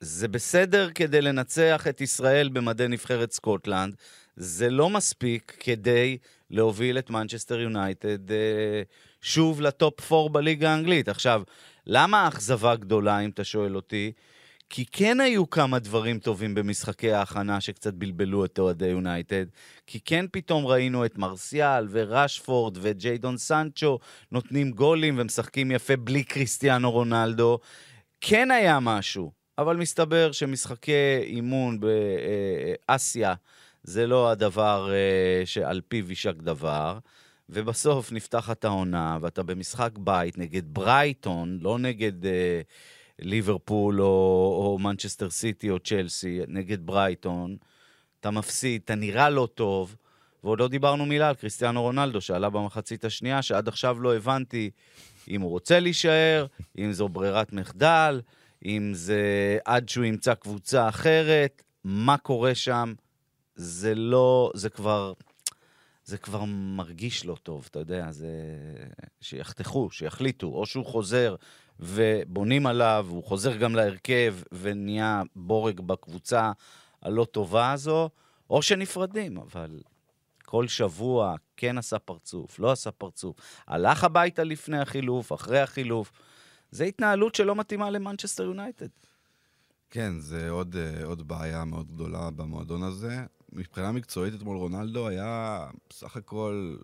זה 0.00 0.28
בסדר 0.28 0.90
כדי 0.94 1.20
לנצח 1.20 1.86
את 1.88 2.00
ישראל 2.00 2.48
במדי 2.48 2.88
נבחרת 2.88 3.32
סקוטלנד, 3.32 3.96
זה 4.36 4.70
לא 4.70 4.90
מספיק 4.90 5.56
כדי 5.60 6.18
להוביל 6.50 6.98
את 6.98 7.10
מנצ'סטר 7.10 7.60
יונייטד 7.60 8.30
אה, 8.30 8.82
שוב 9.22 9.60
לטופ 9.60 10.12
4 10.12 10.28
בליגה 10.32 10.70
האנגלית. 10.70 11.08
עכשיו, 11.08 11.42
למה 11.86 12.20
האכזבה 12.24 12.76
גדולה, 12.76 13.20
אם 13.20 13.30
אתה 13.30 13.44
שואל 13.44 13.76
אותי? 13.76 14.12
כי 14.70 14.84
כן 14.84 15.20
היו 15.20 15.50
כמה 15.50 15.78
דברים 15.78 16.18
טובים 16.18 16.54
במשחקי 16.54 17.12
ההכנה 17.12 17.60
שקצת 17.60 17.94
בלבלו 17.94 18.44
את 18.44 18.58
אוהדי 18.58 18.86
יונייטד. 18.86 19.46
כי 19.86 20.00
כן 20.00 20.24
פתאום 20.32 20.66
ראינו 20.66 21.04
את 21.04 21.18
מרסיאל 21.18 21.86
ורשפורד 21.90 22.78
וג'יידון 22.80 23.36
סנצ'ו 23.36 23.98
נותנים 24.32 24.70
גולים 24.70 25.18
ומשחקים 25.18 25.70
יפה 25.70 25.96
בלי 25.96 26.24
קריסטיאנו 26.24 26.90
רונלדו. 26.90 27.58
כן 28.20 28.50
היה 28.50 28.80
משהו, 28.80 29.37
אבל 29.58 29.76
מסתבר 29.76 30.32
שמשחקי 30.32 31.18
אימון 31.22 31.80
באסיה 31.80 33.34
זה 33.82 34.06
לא 34.06 34.30
הדבר 34.30 34.90
אה, 34.92 35.46
שעל 35.46 35.80
פיו 35.88 36.10
יישק 36.10 36.34
דבר. 36.36 36.98
ובסוף 37.50 38.12
נפתחת 38.12 38.64
העונה, 38.64 39.18
ואתה 39.20 39.42
במשחק 39.42 39.90
בית 39.98 40.38
נגד 40.38 40.62
ברייטון, 40.74 41.58
לא 41.62 41.78
נגד 41.78 42.26
אה, 42.26 42.60
ליברפול 43.18 44.02
או, 44.02 44.06
או 44.06 44.78
מנצ'סטר 44.78 45.30
סיטי 45.30 45.70
או 45.70 45.78
צ'לסי, 45.78 46.40
נגד 46.48 46.86
ברייטון. 46.86 47.56
אתה 48.20 48.30
מפסיד, 48.30 48.82
אתה 48.84 48.94
נראה 48.94 49.30
לא 49.30 49.48
טוב, 49.54 49.96
ועוד 50.44 50.60
לא 50.60 50.68
דיברנו 50.68 51.06
מילה 51.06 51.28
על 51.28 51.34
קריסטיאנו 51.34 51.82
רונלדו, 51.82 52.20
שעלה 52.20 52.50
במחצית 52.50 53.04
השנייה, 53.04 53.42
שעד 53.42 53.68
עכשיו 53.68 54.00
לא 54.00 54.16
הבנתי 54.16 54.70
אם 55.28 55.40
הוא 55.40 55.50
רוצה 55.50 55.80
להישאר, 55.80 56.46
אם 56.78 56.92
זו 56.92 57.08
ברירת 57.08 57.52
מחדל, 57.52 58.20
אם 58.64 58.90
זה 58.94 59.58
עד 59.64 59.88
שהוא 59.88 60.04
ימצא 60.04 60.34
קבוצה 60.34 60.88
אחרת, 60.88 61.62
מה 61.84 62.18
קורה 62.18 62.54
שם. 62.54 62.94
זה 63.54 63.94
לא, 63.94 64.50
זה 64.54 64.70
כבר, 64.70 65.12
זה 66.04 66.18
כבר 66.18 66.44
מרגיש 66.46 67.26
לא 67.26 67.36
טוב, 67.42 67.66
אתה 67.70 67.78
יודע, 67.78 68.10
זה... 68.10 68.28
שיחתכו, 69.20 69.90
שיחליטו, 69.90 70.46
או 70.46 70.66
שהוא 70.66 70.86
חוזר 70.86 71.34
ובונים 71.80 72.66
עליו, 72.66 73.06
הוא 73.10 73.24
חוזר 73.24 73.56
גם 73.56 73.74
להרכב 73.74 74.34
ונהיה 74.52 75.22
בורג 75.36 75.80
בקבוצה 75.80 76.52
הלא 77.02 77.24
טובה 77.24 77.72
הזו, 77.72 78.10
או 78.50 78.62
שנפרדים, 78.62 79.38
אבל 79.38 79.80
כל 80.44 80.68
שבוע 80.68 81.34
כן 81.56 81.78
עשה 81.78 81.98
פרצוף, 81.98 82.58
לא 82.58 82.72
עשה 82.72 82.90
פרצוף, 82.90 83.36
הלך 83.66 84.04
הביתה 84.04 84.44
לפני 84.44 84.78
החילוף, 84.78 85.32
אחרי 85.32 85.60
החילוף. 85.60 86.12
זו 86.70 86.84
התנהלות 86.84 87.34
שלא 87.34 87.54
מתאימה 87.54 87.90
למנצ'סטר 87.90 88.42
יונייטד. 88.42 88.86
כן, 89.90 90.18
זה 90.18 90.50
עוד, 90.50 90.76
אה, 90.76 91.04
עוד 91.04 91.28
בעיה 91.28 91.64
מאוד 91.64 91.86
גדולה 91.92 92.30
במועדון 92.30 92.82
הזה. 92.82 93.16
מבחינה 93.52 93.92
מקצועית 93.92 94.34
אתמול 94.34 94.56
רונלדו 94.56 95.08
היה 95.08 95.66
בסך 95.90 96.16
הכל, 96.16 96.76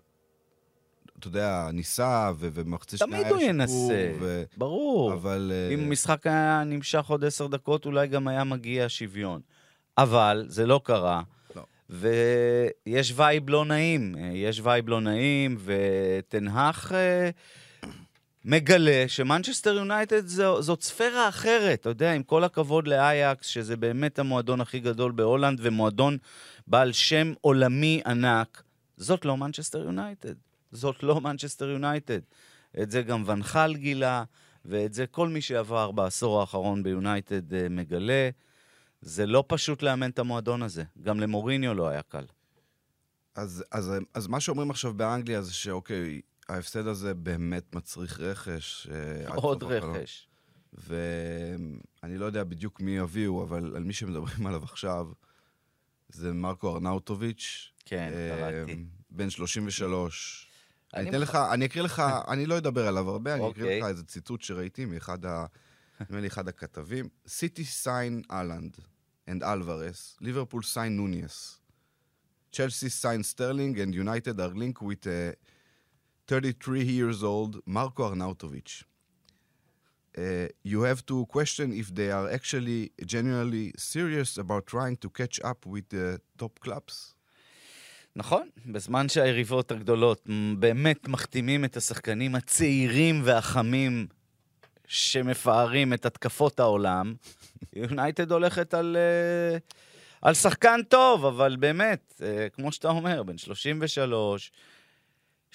אתה 1.19 1.27
יודע, 1.27 1.69
ניסה, 1.73 2.31
ובמחצית 2.39 2.99
שנייה 2.99 3.17
היה 3.17 3.23
שיפור. 3.23 3.37
תמיד 3.37 3.49
הוא 3.49 3.61
ינסה, 3.61 4.11
ו... 4.19 4.43
ברור. 4.57 5.13
אבל... 5.13 5.51
אה, 5.53 5.73
אם 5.73 5.79
המשחק 5.79 6.27
היה 6.27 6.63
נמשך 6.65 7.05
עוד 7.05 7.25
עשר 7.25 7.47
דקות, 7.47 7.85
אולי 7.85 8.07
גם 8.07 8.27
היה 8.27 8.43
מגיע 8.43 8.85
שוויון. 8.87 9.41
אבל 9.97 10.45
זה 10.47 10.65
לא 10.65 10.81
קרה. 10.83 11.21
לא. 11.55 11.63
ויש 11.89 13.13
וייב 13.15 13.49
לא 13.49 13.65
נעים, 13.65 14.15
יש 14.33 14.61
וייב 14.63 14.89
לא 14.89 15.01
נעים, 15.01 15.57
וטן 15.65 16.28
האח 16.28 16.91
אה, 16.91 17.29
מגלה 18.47 19.03
שמנצ'סטר 19.07 19.73
יונייטד 19.73 20.27
זאת 20.59 20.81
ספירה 20.81 21.29
אחרת, 21.29 21.79
אתה 21.79 21.89
יודע, 21.89 22.13
עם 22.13 22.23
כל 22.23 22.43
הכבוד 22.43 22.87
לאייקס, 22.87 23.47
שזה 23.47 23.77
באמת 23.77 24.19
המועדון 24.19 24.61
הכי 24.61 24.79
גדול 24.79 25.11
בהולנד, 25.11 25.59
ומועדון 25.63 26.17
בעל 26.67 26.91
שם 26.91 27.33
עולמי 27.41 28.01
ענק, 28.05 28.63
זאת 28.97 29.25
לא 29.25 29.37
מנצ'סטר 29.37 29.79
יונייטד. 29.79 30.33
זאת 30.71 31.03
לא 31.03 31.21
מנצ'סטר 31.21 31.69
יונייטד. 31.69 32.19
את 32.81 32.91
זה 32.91 33.01
גם 33.01 33.23
ואן 33.25 33.50
חאל 33.50 33.75
גילה, 33.75 34.23
ואת 34.65 34.93
זה 34.93 35.07
כל 35.07 35.29
מי 35.29 35.41
שעבר 35.41 35.91
בעשור 35.91 36.39
האחרון 36.39 36.83
ביונייטד 36.83 37.53
אה, 37.53 37.69
מגלה. 37.69 38.29
זה 39.01 39.25
לא 39.25 39.43
פשוט 39.47 39.83
לאמן 39.83 40.09
את 40.09 40.19
המועדון 40.19 40.61
הזה. 40.61 40.83
גם 41.01 41.19
למוריניו 41.19 41.73
לא 41.73 41.87
היה 41.87 42.01
קל. 42.01 42.25
אז, 43.35 43.63
אז, 43.71 43.91
אז 44.13 44.27
מה 44.27 44.39
שאומרים 44.39 44.69
עכשיו 44.69 44.93
באנגליה 44.93 45.41
זה 45.41 45.53
שאוקיי, 45.53 46.21
ההפסד 46.49 46.87
הזה 46.87 47.13
באמת 47.13 47.75
מצריך 47.75 48.19
רכש. 48.19 48.87
אה, 48.91 49.35
עוד. 49.35 49.63
רכש. 49.63 50.27
ואני 50.73 52.17
לא 52.17 52.25
יודע 52.25 52.43
בדיוק 52.43 52.81
מי 52.81 52.91
יביאו, 52.97 53.43
אבל 53.43 53.75
על 53.75 53.83
מי 53.83 53.93
שמדברים 53.93 54.45
עליו 54.47 54.63
עכשיו, 54.63 55.07
זה 56.09 56.33
מרקו 56.33 56.73
ארנאוטוביץ'. 56.73 57.71
כן, 57.85 58.11
אה, 58.13 58.51
קראתי. 58.51 58.85
בן 59.09 59.29
33. 59.29 60.47
אני 60.93 61.09
אתן 61.09 61.19
לך, 61.19 61.35
אני 61.35 61.65
אקריא 61.65 61.83
לך, 61.83 62.03
אני 62.31 62.45
לא 62.45 62.57
אדבר 62.57 62.87
עליו 62.87 63.09
הרבה, 63.09 63.33
אני 63.33 63.51
אקריא 63.51 63.65
אוקיי. 63.65 63.79
לך 63.79 63.85
איזה 63.85 64.03
ציטוט 64.03 64.41
שראיתי 64.41 64.85
מאחד 64.85 65.25
ה... 65.25 65.45
נדמה 65.99 66.19
לי 66.19 66.27
אחד 66.27 66.47
הכתבים. 66.47 67.09
סיטי 67.27 67.65
סיין 67.65 68.21
אהלנד 68.31 68.77
and 69.29 69.43
אלוורס, 69.43 70.17
ליברפול 70.21 70.63
סיין 70.63 70.97
נוניאס. 70.97 71.59
צ'לסי 72.51 72.89
sign 72.89 73.23
סטרלינג 73.23 73.81
and 73.81 73.95
United 73.95 74.39
are 74.39 74.55
linked 74.55 74.81
with 74.81 75.07
a 75.07 75.35
33 76.27 76.83
years 76.83 77.23
old 77.23 77.59
מרקו 77.67 78.05
ארנאוטוביץ'. 78.07 78.83
Uh, 80.15 80.19
you 80.63 80.81
have 80.81 81.05
to 81.05 81.25
question 81.25 81.73
if 81.73 81.93
they 81.93 82.09
are 82.09 82.29
actually 82.29 82.91
genuinely 83.05 83.73
serious 83.77 84.37
about 84.37 84.65
trying 84.65 84.95
to 84.95 85.09
catch 85.09 85.39
up 85.43 85.65
with 85.65 85.89
the 85.89 86.19
top 86.37 86.59
clubs. 86.61 87.15
נכון, 88.15 88.49
בזמן 88.65 89.09
שהיריבות 89.09 89.71
הגדולות 89.71 90.27
באמת 90.59 91.07
מחתימים 91.07 91.65
את 91.65 91.77
השחקנים 91.77 92.35
הצעירים 92.35 93.21
והחמים 93.23 94.07
שמפארים 94.87 95.93
את 95.93 96.05
התקפות 96.05 96.59
העולם, 96.59 97.15
יונייטד 97.73 98.31
הולכת 98.31 98.73
על, 98.73 98.97
אה, 98.99 99.57
על 100.21 100.33
שחקן 100.33 100.79
טוב, 100.89 101.25
אבל 101.25 101.55
באמת, 101.55 102.21
אה, 102.21 102.47
כמו 102.49 102.71
שאתה 102.71 102.89
אומר, 102.89 103.23
בן 103.23 103.37
33, 103.37 104.51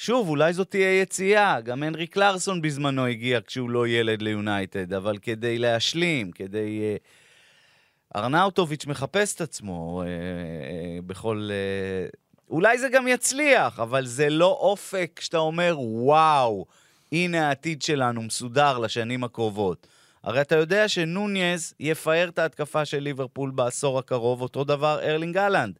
שוב, 0.02 0.28
אולי 0.28 0.52
זאת 0.52 0.70
תהיה 0.70 1.00
יציאה, 1.00 1.60
גם 1.60 1.82
הנרי 1.82 2.06
קלרסון 2.06 2.62
בזמנו 2.62 3.06
הגיע 3.06 3.40
כשהוא 3.46 3.70
לא 3.70 3.88
ילד 3.88 4.22
ליונייטד, 4.22 4.92
אבל 4.92 5.18
כדי 5.18 5.58
להשלים, 5.58 6.32
כדי... 6.32 6.80
אה, 6.80 6.96
ארנאוטוביץ' 8.16 8.86
מחפש 8.86 9.34
את 9.34 9.40
עצמו 9.40 10.02
אה, 10.02 10.06
אה, 10.06 10.98
בכל... 11.06 11.48
אה, 11.52 12.08
אולי 12.50 12.78
זה 12.78 12.88
גם 12.88 13.08
יצליח, 13.08 13.80
אבל 13.80 14.06
זה 14.06 14.30
לא 14.30 14.58
אופק 14.60 15.20
שאתה 15.22 15.38
אומר, 15.38 15.74
וואו, 15.78 16.66
הנה 17.12 17.48
העתיד 17.48 17.82
שלנו 17.82 18.22
מסודר 18.22 18.78
לשנים 18.78 19.24
הקרובות. 19.24 19.86
הרי 20.22 20.40
אתה 20.40 20.56
יודע 20.56 20.88
שנוניז 20.88 21.74
יפאר 21.80 22.28
את 22.28 22.38
ההתקפה 22.38 22.84
של 22.84 22.98
ליברפול 22.98 23.50
בעשור 23.50 23.98
הקרוב, 23.98 24.42
אותו 24.42 24.64
דבר 24.64 25.00
ארלינג 25.02 25.36
הולאנד. 25.36 25.78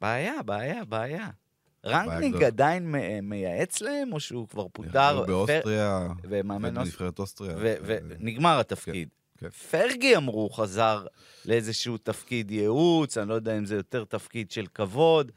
בעיה, 0.00 0.42
בעיה, 0.42 0.84
בעיה. 0.84 1.43
רנגניק. 1.84 2.42
עדיין 2.42 2.94
מייעץ 3.22 3.80
להם, 3.80 4.12
או 4.12 4.20
שהוא 4.20 4.48
כבר 4.48 4.66
פוטר? 4.72 5.24
באוסטריה, 5.26 6.08
ומאמן 6.22 6.74
בנבחרת 6.74 7.18
אוסטריה. 7.18 7.56
ונגמר 7.58 8.60
התפקיד. 8.60 9.08
כן. 9.38 9.48
פרגי 9.50 10.16
אמרו, 10.16 10.50
חזר 10.50 11.06
לאיזשהו 11.44 11.98
תפקיד 11.98 12.50
ייעוץ, 12.50 13.18
אני 13.18 13.28
לא 13.28 13.34
יודע 13.34 13.58
אם 13.58 13.66
זה 13.66 13.76
יותר 13.76 14.04
תפקיד 14.04 14.50
של 14.50 14.66
כבוד. 14.74 15.32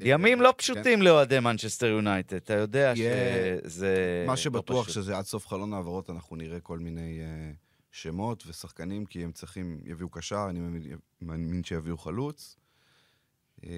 ימים 0.00 0.40
לא 0.40 0.54
פשוטים 0.56 1.02
לאוהדי 1.02 1.40
מנצ'סטר 1.40 1.86
יונייטד, 1.86 2.36
אתה 2.36 2.54
יודע 2.54 2.92
שזה 2.96 4.24
מה 4.26 4.32
לא 4.32 4.36
שבטוח. 4.36 4.88
שזה 4.88 5.16
עד 5.16 5.24
סוף 5.24 5.46
חלון 5.46 5.72
העברות 5.72 6.10
אנחנו 6.10 6.36
נראה 6.36 6.60
כל 6.60 6.78
מיני 6.78 7.20
אה, 7.20 7.52
שמות 7.92 8.44
ושחקנים, 8.46 9.06
כי 9.06 9.24
הם 9.24 9.32
צריכים, 9.32 9.80
יביאו 9.84 10.08
קשר, 10.08 10.46
אני 10.50 10.60
מאמין 11.22 11.64
שיביאו 11.64 11.98
חלוץ. 11.98 12.56
אה, 13.66 13.70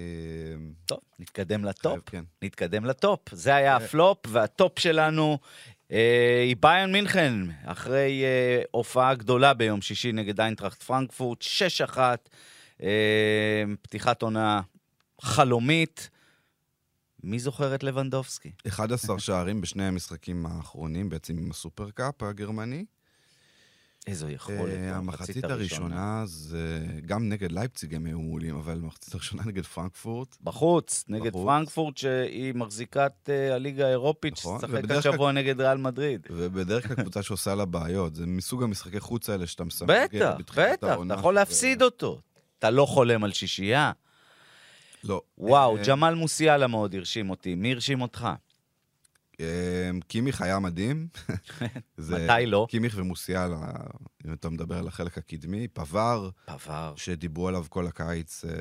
טוב, 0.85 0.99
נתקדם 1.19 1.65
לטופ. 1.65 1.91
חייב, 1.91 2.01
כן. 2.05 2.23
נתקדם 2.41 2.85
לטופ. 2.85 3.19
זה 3.31 3.55
היה 3.55 3.75
הפלופ, 3.75 4.17
והטופ 4.27 4.79
שלנו 4.79 5.37
אה, 5.91 6.43
היא 6.43 6.55
ביירן 6.59 6.91
מינכן, 6.91 7.33
אחרי 7.65 8.23
אה, 8.23 8.61
הופעה 8.71 9.15
גדולה 9.15 9.53
ביום 9.53 9.81
שישי 9.81 10.11
נגד 10.11 10.41
איינטראכט 10.41 10.83
פרנקפורט, 10.83 11.43
6-1, 11.95 11.97
אה, 12.83 13.63
פתיחת 13.81 14.21
עונה 14.21 14.61
חלומית. 15.21 16.09
מי 17.23 17.39
זוכר 17.39 17.75
את 17.75 17.83
לבנדובסקי? 17.83 18.51
11 18.67 19.19
שערים 19.19 19.61
בשני 19.61 19.83
המשחקים 19.83 20.45
האחרונים, 20.45 21.09
בעצם 21.09 21.37
עם 21.37 21.51
הסופרקאפ 21.51 22.23
הגרמני. 22.23 22.85
איזו 24.07 24.29
יכולת. 24.29 24.59
אה, 24.59 24.95
המחצית 24.95 25.43
הראשונה 25.43 26.23
זה 26.25 26.85
גם 27.05 27.29
נגד 27.29 27.51
לייפציג 27.51 27.95
הם 27.95 28.05
היו 28.05 28.19
מעולים, 28.19 28.55
אבל 28.55 28.73
המחצית 28.73 29.13
הראשונה 29.13 29.43
נגד 29.45 29.65
פרנקפורט. 29.65 30.37
בחוץ, 30.43 31.05
נגד 31.07 31.31
בחוץ. 31.31 31.45
פרנקפורט, 31.45 31.97
שהיא 31.97 32.53
מחזיקת 32.55 33.13
אה, 33.29 33.55
הליגה 33.55 33.87
האירופית, 33.87 34.33
נכון, 34.33 34.59
שתשחק 34.61 34.91
השבוע 34.91 35.31
נגד 35.31 35.61
ריאל 35.61 35.77
מדריד. 35.77 36.27
ובדרך 36.29 36.87
כלל 36.87 36.95
קבוצה 36.95 37.23
שעושה 37.23 37.55
לה 37.55 37.65
בעיות. 37.65 38.15
זה 38.15 38.25
מסוג 38.25 38.63
המשחקי 38.63 38.99
חוץ 38.99 39.29
האלה 39.29 39.47
שאתה 39.47 39.63
מסמג 39.63 39.89
בטח, 39.89 40.35
בתחילת 40.39 40.83
בטח, 40.83 40.97
אתה 41.05 41.13
יכול 41.13 41.33
להפסיד 41.33 41.81
אותו. 41.81 42.21
אתה 42.59 42.69
לא 42.69 42.85
חולם 42.85 43.23
על 43.23 43.31
שישייה. 43.31 43.91
לא. 45.03 45.21
וואו, 45.37 45.77
אה, 45.77 45.83
ג'מאל 45.87 46.15
מוסיאלה 46.15 46.67
מאוד 46.67 46.95
הרשים 46.95 47.29
אותי. 47.29 47.55
מי 47.55 47.73
הרשים 47.73 48.01
אותך? 48.01 48.27
אה, 49.39 49.45
קימיך 50.07 50.41
היה 50.41 50.59
מדהים. 50.59 51.07
זה- 51.97 52.27
מתי 52.27 52.45
לא? 52.45 52.67
קימיך 52.69 52.93
ומוסיאלה, 52.97 53.73
אם 54.27 54.33
אתה 54.33 54.49
מדבר 54.49 54.77
על 54.77 54.87
החלק 54.87 55.17
הקדמי, 55.17 55.67
פבר, 55.67 56.29
פבר, 56.45 56.93
שדיברו 56.95 57.47
עליו 57.47 57.65
כל 57.69 57.87
הקיץ. 57.87 58.45
אה, 58.45 58.51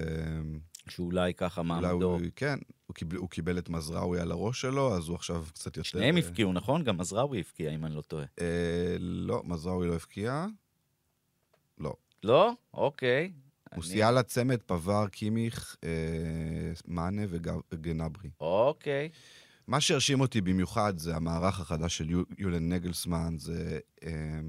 שאולי 0.88 1.34
ככה 1.34 1.62
מעמדו. 1.62 2.18
כן, 2.36 2.58
הוא 2.86 2.94
קיבל, 2.94 3.16
הוא 3.16 3.28
קיבל 3.28 3.58
את 3.58 3.68
מזרעוי 3.68 4.20
על 4.20 4.30
הראש 4.30 4.60
שלו, 4.60 4.94
אז 4.96 5.08
הוא 5.08 5.14
עכשיו 5.16 5.44
קצת 5.54 5.66
יותר... 5.76 5.82
שניהם 5.82 6.16
אה, 6.16 6.22
הבקיעו, 6.22 6.52
נכון? 6.52 6.84
גם 6.84 6.98
מזרעוי 6.98 7.38
הבקיע, 7.38 7.70
אם 7.70 7.84
אני 7.86 7.94
לא 7.94 8.00
טועה. 8.02 8.24
אה, 8.40 8.46
לא, 8.98 9.42
מזרעוי 9.44 9.88
לא 9.88 9.94
הבקיע. 9.94 10.46
לא. 11.78 11.94
לא? 12.22 12.52
אוקיי. 12.74 13.32
מוסיאלה, 13.76 14.22
צמד, 14.22 14.62
פבר, 14.66 15.08
קימיך, 15.08 15.76
אה, 15.84 15.88
מאנה 16.88 17.22
וג- 17.28 17.60
וגנברי. 17.72 18.30
אוקיי. 18.40 19.08
מה 19.66 19.80
שהרשים 19.80 20.20
אותי 20.20 20.40
במיוחד 20.40 20.98
זה 20.98 21.16
המערך 21.16 21.60
החדש 21.60 21.96
של 21.96 22.10
יו- 22.10 22.22
יולן 22.38 22.72
נגלסמן, 22.72 23.34
זה... 23.38 23.78
אה, 24.04 24.40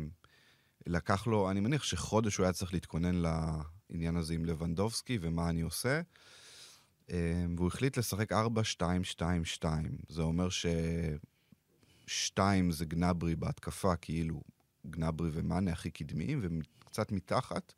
לקח 0.87 1.27
לו, 1.27 1.51
אני 1.51 1.59
מניח 1.59 1.83
שחודש 1.83 2.37
הוא 2.37 2.43
היה 2.43 2.53
צריך 2.53 2.73
להתכונן 2.73 3.15
לעניין 3.15 4.15
הזה 4.15 4.33
עם 4.33 4.45
לבנדובסקי 4.45 5.17
ומה 5.21 5.49
אני 5.49 5.61
עושה. 5.61 6.01
אה, 7.11 7.45
והוא 7.57 7.67
החליט 7.67 7.97
לשחק 7.97 8.31
4-2-2-2. 8.31 8.35
זה 10.09 10.21
אומר 10.21 10.49
ש-2 10.49 12.39
זה 12.69 12.85
גנברי 12.85 13.35
בהתקפה, 13.35 13.95
כאילו 13.95 14.41
גנברי 14.87 15.29
ומאנה 15.33 15.71
הכי 15.71 15.91
קדמיים, 15.91 16.41
וקצת 16.83 17.11
מתחת, 17.11 17.73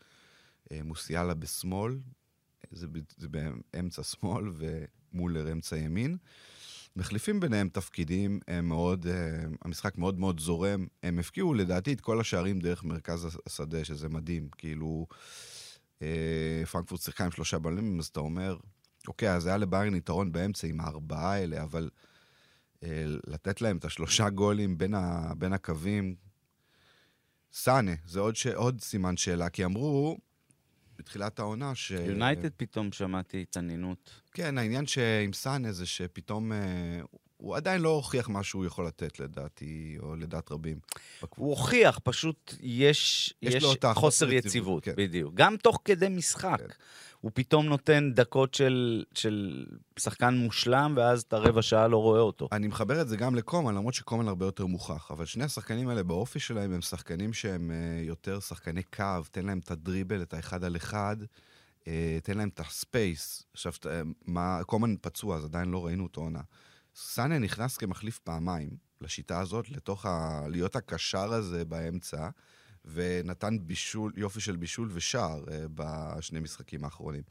אה, 0.72 0.80
מוסיאלה 0.84 1.34
בשמאל, 1.34 1.98
זה, 2.72 2.88
זה 3.18 3.28
באמצע 3.28 4.04
שמאל 4.04 4.52
ומולר 5.14 5.52
אמצע 5.52 5.78
ימין. 5.78 6.18
מחליפים 6.96 7.40
ביניהם 7.40 7.70
תפקידים, 7.70 8.40
הם 8.48 8.68
מאוד, 8.68 9.06
uh, 9.06 9.10
המשחק 9.66 9.98
מאוד 9.98 10.20
מאוד 10.20 10.40
זורם. 10.40 10.88
הם 11.04 11.20
הפקיעו 11.20 11.54
לדעתי 11.54 11.94
את 11.94 12.02
כל 12.02 12.20
השערים 12.20 12.60
דרך 12.60 12.84
מרכז 12.84 13.26
הש- 13.26 13.38
השדה, 13.46 13.86
שזה 13.86 14.10
מדהים. 14.10 14.50
כאילו, 14.58 15.08
uh, 16.00 16.04
פרנקפורט 16.72 17.02
שיחקה 17.02 17.26
עם 17.26 17.32
שלושה 17.32 17.60
בלמים, 17.60 18.00
אז 18.00 18.06
אתה 18.06 18.20
אומר, 18.20 18.58
אוקיי, 19.08 19.32
אז 19.34 19.46
היה 19.46 19.58
לביירן 19.58 19.96
יתרון 19.96 20.32
באמצע 20.32 20.68
עם 20.68 20.80
הארבעה 20.80 21.32
האלה, 21.34 21.64
אבל 21.64 21.90
uh, 22.76 22.88
לתת 23.28 23.62
להם 23.62 23.78
את 23.78 23.86
השלושה 23.86 24.30
גולים 24.30 24.78
בין, 24.78 24.94
ה, 24.94 25.34
בין 25.38 25.54
הקווים, 25.54 26.16
סאנה, 27.54 27.92
זה 28.06 28.20
עוד, 28.20 28.36
ש, 28.36 28.48
עוד 28.48 28.82
סימן 28.82 29.18
שאלה, 29.18 29.50
כי 29.50 29.66
אמרו 29.66 30.18
בתחילת 30.98 31.40
העונה 31.40 31.76
ש... 31.76 31.92
יונייטד 31.92 32.50
פתאום 32.58 32.92
שמעתי 32.92 33.42
התעניינות. 33.42 34.22
כן, 34.32 34.58
העניין 34.58 34.88
שעם 34.88 35.34
סאנה 35.34 35.72
זה 35.72 35.86
שפתאום 35.86 36.52
אה, 36.52 36.58
הוא 37.46 37.56
עדיין 37.56 37.82
לא 37.82 37.90
הוכיח 37.90 38.30
מה 38.30 38.44
שהוא 38.44 38.66
יכול 38.66 38.88
לתת, 38.88 39.20
לדעתי, 39.20 39.98
או 40.00 40.16
לדעת 40.16 40.52
רבים. 40.52 40.80
הוא 41.36 41.50
הוכיח, 41.50 42.00
פשוט 42.04 42.54
יש, 42.62 43.34
יש 43.42 43.54
יש 43.54 43.78
חוסר 43.94 44.32
יציבות, 44.32 44.46
יציבות, 44.46 44.84
כן. 44.84 44.94
בדיוק. 44.98 45.34
גם 45.34 45.58
תוך 45.58 45.80
כדי 45.86 46.10
משחק. 46.10 46.58
כן. 46.60 46.68
הוא 47.22 47.32
פתאום 47.34 47.66
נותן 47.66 48.12
דקות 48.14 48.54
של, 48.54 49.04
של 49.14 49.66
שחקן 49.98 50.34
מושלם, 50.34 50.94
ואז 50.98 51.22
את 51.22 51.34
הרבע 51.34 51.62
שעה 51.62 51.88
לא 51.88 51.98
רואה 51.98 52.20
אותו. 52.20 52.48
אני 52.52 52.68
מחבר 52.68 53.02
את 53.02 53.08
זה 53.08 53.18
גם 53.18 53.36
לקומן, 53.36 53.76
למרות 53.76 53.94
שקומן 53.94 54.28
הרבה 54.28 54.46
יותר 54.46 54.66
מוכח. 54.66 55.12
אבל 55.12 55.26
שני 55.26 55.44
השחקנים 55.44 55.90
האלה 55.90 56.04
באופי 56.04 56.40
שלהם 56.40 56.74
הם 56.74 56.82
שחקנים 56.82 57.34
שהם 57.34 57.72
אה, 57.72 58.04
יותר 58.04 58.40
שחקני 58.40 58.84
קו, 58.84 59.22
תן 59.32 59.46
להם 59.46 59.60
את 59.60 59.72
הדריבל, 59.72 60.22
את 60.22 60.34
האחד 60.34 60.64
על 60.64 60.76
אחד, 60.76 61.18
אה, 61.88 62.18
תן 62.24 62.38
להם 62.38 62.50
את 62.50 62.60
הספייס. 62.60 63.44
עכשיו, 63.54 63.72
אה, 63.86 64.02
מה, 64.26 64.60
קומן 64.66 64.96
פצוע, 65.02 65.38
אז 65.38 65.46
עדיין 65.46 65.70
לא 65.70 65.86
ראינו 65.86 66.04
אותו 66.04 66.22
עונה. 66.22 66.42
סאנה 66.96 67.40
נכנס 67.40 67.78
כמחליף 67.78 68.20
פעמיים 68.20 68.70
לשיטה 69.02 69.40
הזאת, 69.40 69.70
לתוך 69.70 70.06
ה... 70.06 70.42
להיות 70.50 70.76
הקשר 70.76 71.34
הזה 71.34 71.66
באמצע, 71.66 72.30
ונתן 72.86 73.58
בישול, 73.62 74.14
יופי 74.16 74.40
של 74.40 74.56
בישול 74.56 74.90
ושער 74.94 75.44
אה, 75.52 75.66
בשני 75.76 76.40
משחקים 76.40 76.84
האחרונים. 76.84 77.24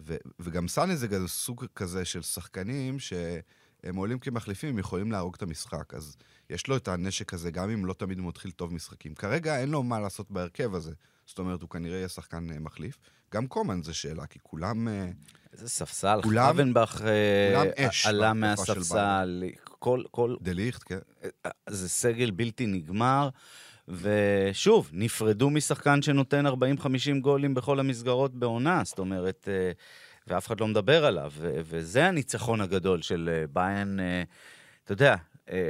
ו- 0.00 0.16
וגם 0.40 0.68
סאנה 0.68 0.96
זה 0.96 1.06
גם 1.06 1.26
סוג 1.26 1.64
כזה 1.74 2.04
של 2.04 2.22
שחקנים 2.22 2.98
שהם 2.98 3.96
עולים 3.96 4.18
כמחליפים, 4.18 4.70
הם 4.70 4.78
יכולים 4.78 5.12
להרוג 5.12 5.34
את 5.36 5.42
המשחק. 5.42 5.94
אז 5.94 6.16
יש 6.50 6.66
לו 6.66 6.76
את 6.76 6.88
הנשק 6.88 7.34
הזה, 7.34 7.50
גם 7.50 7.70
אם 7.70 7.86
לא 7.86 7.92
תמיד 7.92 8.18
הוא 8.18 8.28
מתחיל 8.28 8.50
טוב 8.50 8.74
משחקים. 8.74 9.14
כרגע 9.14 9.60
אין 9.60 9.70
לו 9.70 9.82
מה 9.82 10.00
לעשות 10.00 10.30
בהרכב 10.30 10.74
הזה. 10.74 10.92
זאת 11.26 11.38
אומרת, 11.38 11.62
הוא 11.62 11.70
כנראה 11.70 11.96
יהיה 11.96 12.08
שחקן 12.08 12.50
אה, 12.50 12.58
מחליף. 12.58 12.98
גם 13.32 13.46
קומן 13.46 13.82
זה 13.82 13.94
שאלה, 13.94 14.26
כי 14.26 14.38
כולם... 14.42 14.88
אה, 14.88 15.08
איזה 15.52 15.68
ספסל, 15.68 16.20
כולם- 16.22 16.48
אבנבך 16.48 17.00
אה, 17.04 17.54
כולם 17.62 17.88
אש 17.88 18.06
עלה 18.06 18.32
מהספסל, 18.32 19.44
כל, 19.64 20.02
כל, 20.10 20.36
דליכט, 20.40 20.82
כן. 20.86 20.98
זה 21.68 21.88
סגל 21.88 22.30
בלתי 22.30 22.66
נגמר. 22.66 23.28
ושוב, 23.88 24.90
נפרדו 24.92 25.50
משחקן 25.50 26.02
שנותן 26.02 26.46
40-50 26.46 26.50
גולים 27.20 27.54
בכל 27.54 27.80
המסגרות 27.80 28.34
בעונה, 28.34 28.82
זאת 28.84 28.98
אומרת, 28.98 29.48
אה, 29.52 29.72
ואף 30.26 30.46
אחד 30.46 30.60
לא 30.60 30.66
מדבר 30.68 31.04
עליו, 31.04 31.32
וזה 31.40 32.06
הניצחון 32.06 32.60
הגדול 32.60 33.02
של 33.02 33.30
אה, 33.32 33.44
ביין. 33.52 34.00
אה, 34.00 34.22
אתה 34.84 34.92
יודע, 34.92 35.10
אה, 35.12 35.16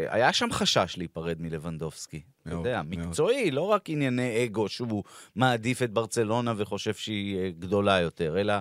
היה 0.09 0.33
שם 0.33 0.53
חשש 0.53 0.95
להיפרד 0.99 1.37
מלבנדובסקי. 1.41 2.23
אתה 2.43 2.51
מאוד, 2.51 2.67
יודע, 2.67 2.83
מאוד. 2.83 3.07
מקצועי, 3.07 3.51
לא 3.51 3.63
רק 3.63 3.91
ענייני 3.91 4.45
אגו 4.45 4.69
שהוא 4.69 5.05
מעדיף 5.37 5.83
את 5.83 5.91
ברצלונה 5.91 6.55
וחושב 6.57 6.95
שהיא 6.95 7.39
אה, 7.39 7.51
גדולה 7.59 8.01
יותר, 8.01 8.41
אלא 8.41 8.55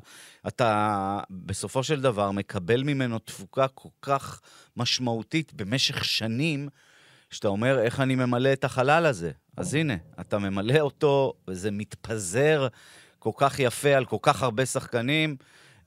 אתה 0.47 1.19
בסופו 1.29 1.83
של 1.83 2.01
דבר 2.01 2.31
מקבל 2.31 2.83
ממנו 2.83 3.19
תפוקה 3.19 3.67
כל 3.67 3.89
כך 4.01 4.41
משמעותית 4.77 5.53
במשך 5.53 6.05
שנים, 6.05 6.69
שאתה 7.29 7.47
אומר, 7.47 7.79
איך 7.79 7.99
אני 7.99 8.15
ממלא 8.15 8.53
את 8.53 8.63
החלל 8.63 9.05
הזה? 9.05 9.31
אז 9.57 9.73
הנה, 9.73 9.95
אתה 10.19 10.39
ממלא 10.39 10.79
אותו, 10.79 11.33
וזה 11.47 11.71
מתפזר 11.71 12.67
כל 13.19 13.31
כך 13.37 13.59
יפה 13.59 13.89
על 13.89 14.05
כל 14.05 14.17
כך 14.21 14.43
הרבה 14.43 14.65
שחקנים. 14.65 15.35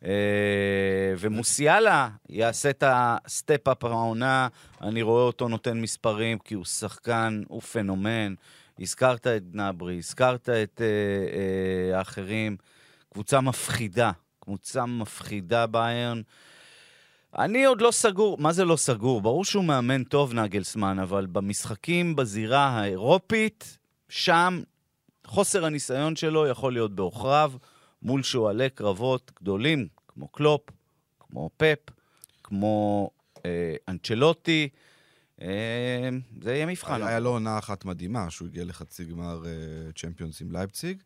אה, 0.04 1.14
ומוסיאלה 1.18 2.08
יעשה 2.28 2.70
את 2.70 2.84
ה 2.86 2.99
step-up 2.99 3.84
העונה, 3.84 4.48
אני 4.82 5.02
רואה 5.02 5.22
אותו 5.22 5.48
נותן 5.48 5.80
מספרים, 5.80 6.38
כי 6.38 6.54
הוא 6.54 6.64
שחקן, 6.64 7.42
הוא 7.48 7.60
פנומן. 7.60 8.34
הזכרת 8.80 9.26
את 9.26 9.50
גנאברי, 9.50 9.98
הזכרת 9.98 10.48
את 10.48 10.80
אה, 10.80 10.86
אה, 10.86 11.98
האחרים. 11.98 12.56
קבוצה 13.12 13.40
מפחידה, 13.40 14.10
קבוצה 14.40 14.86
מפחידה 14.86 15.66
ביירן. 15.66 16.20
אני 17.38 17.64
עוד 17.64 17.80
לא 17.80 17.90
סגור, 17.90 18.38
מה 18.38 18.52
זה 18.52 18.64
לא 18.64 18.76
סגור? 18.76 19.20
ברור 19.20 19.44
שהוא 19.44 19.64
מאמן 19.64 20.04
טוב, 20.04 20.34
נגלסמן, 20.34 20.98
אבל 20.98 21.26
במשחקים 21.26 22.16
בזירה 22.16 22.66
האירופית, 22.66 23.78
שם 24.08 24.62
חוסר 25.26 25.64
הניסיון 25.64 26.16
שלו 26.16 26.46
יכול 26.46 26.72
להיות 26.72 26.94
בעוכריו, 26.94 27.52
מול 28.02 28.22
שועלי 28.22 28.70
קרבות 28.70 29.32
גדולים, 29.40 29.88
כמו 30.14 30.28
קלופ, 30.28 30.60
כמו 31.20 31.50
פפ, 31.56 31.78
כמו 32.44 33.10
אה, 33.46 33.74
אנצ'לוטי. 33.88 34.68
אה, 35.42 36.08
זה 36.42 36.54
יהיה 36.54 36.66
מבחן. 36.66 37.02
היה 37.02 37.18
לו 37.18 37.30
עונה 37.30 37.58
אחת 37.58 37.84
מדהימה, 37.84 38.30
שהוא 38.30 38.48
הגיע 38.48 38.64
לחצי 38.64 39.04
גמר 39.04 39.42
צ'מפיונס 39.96 40.40
עם 40.40 40.52
לייפציג. 40.52 40.98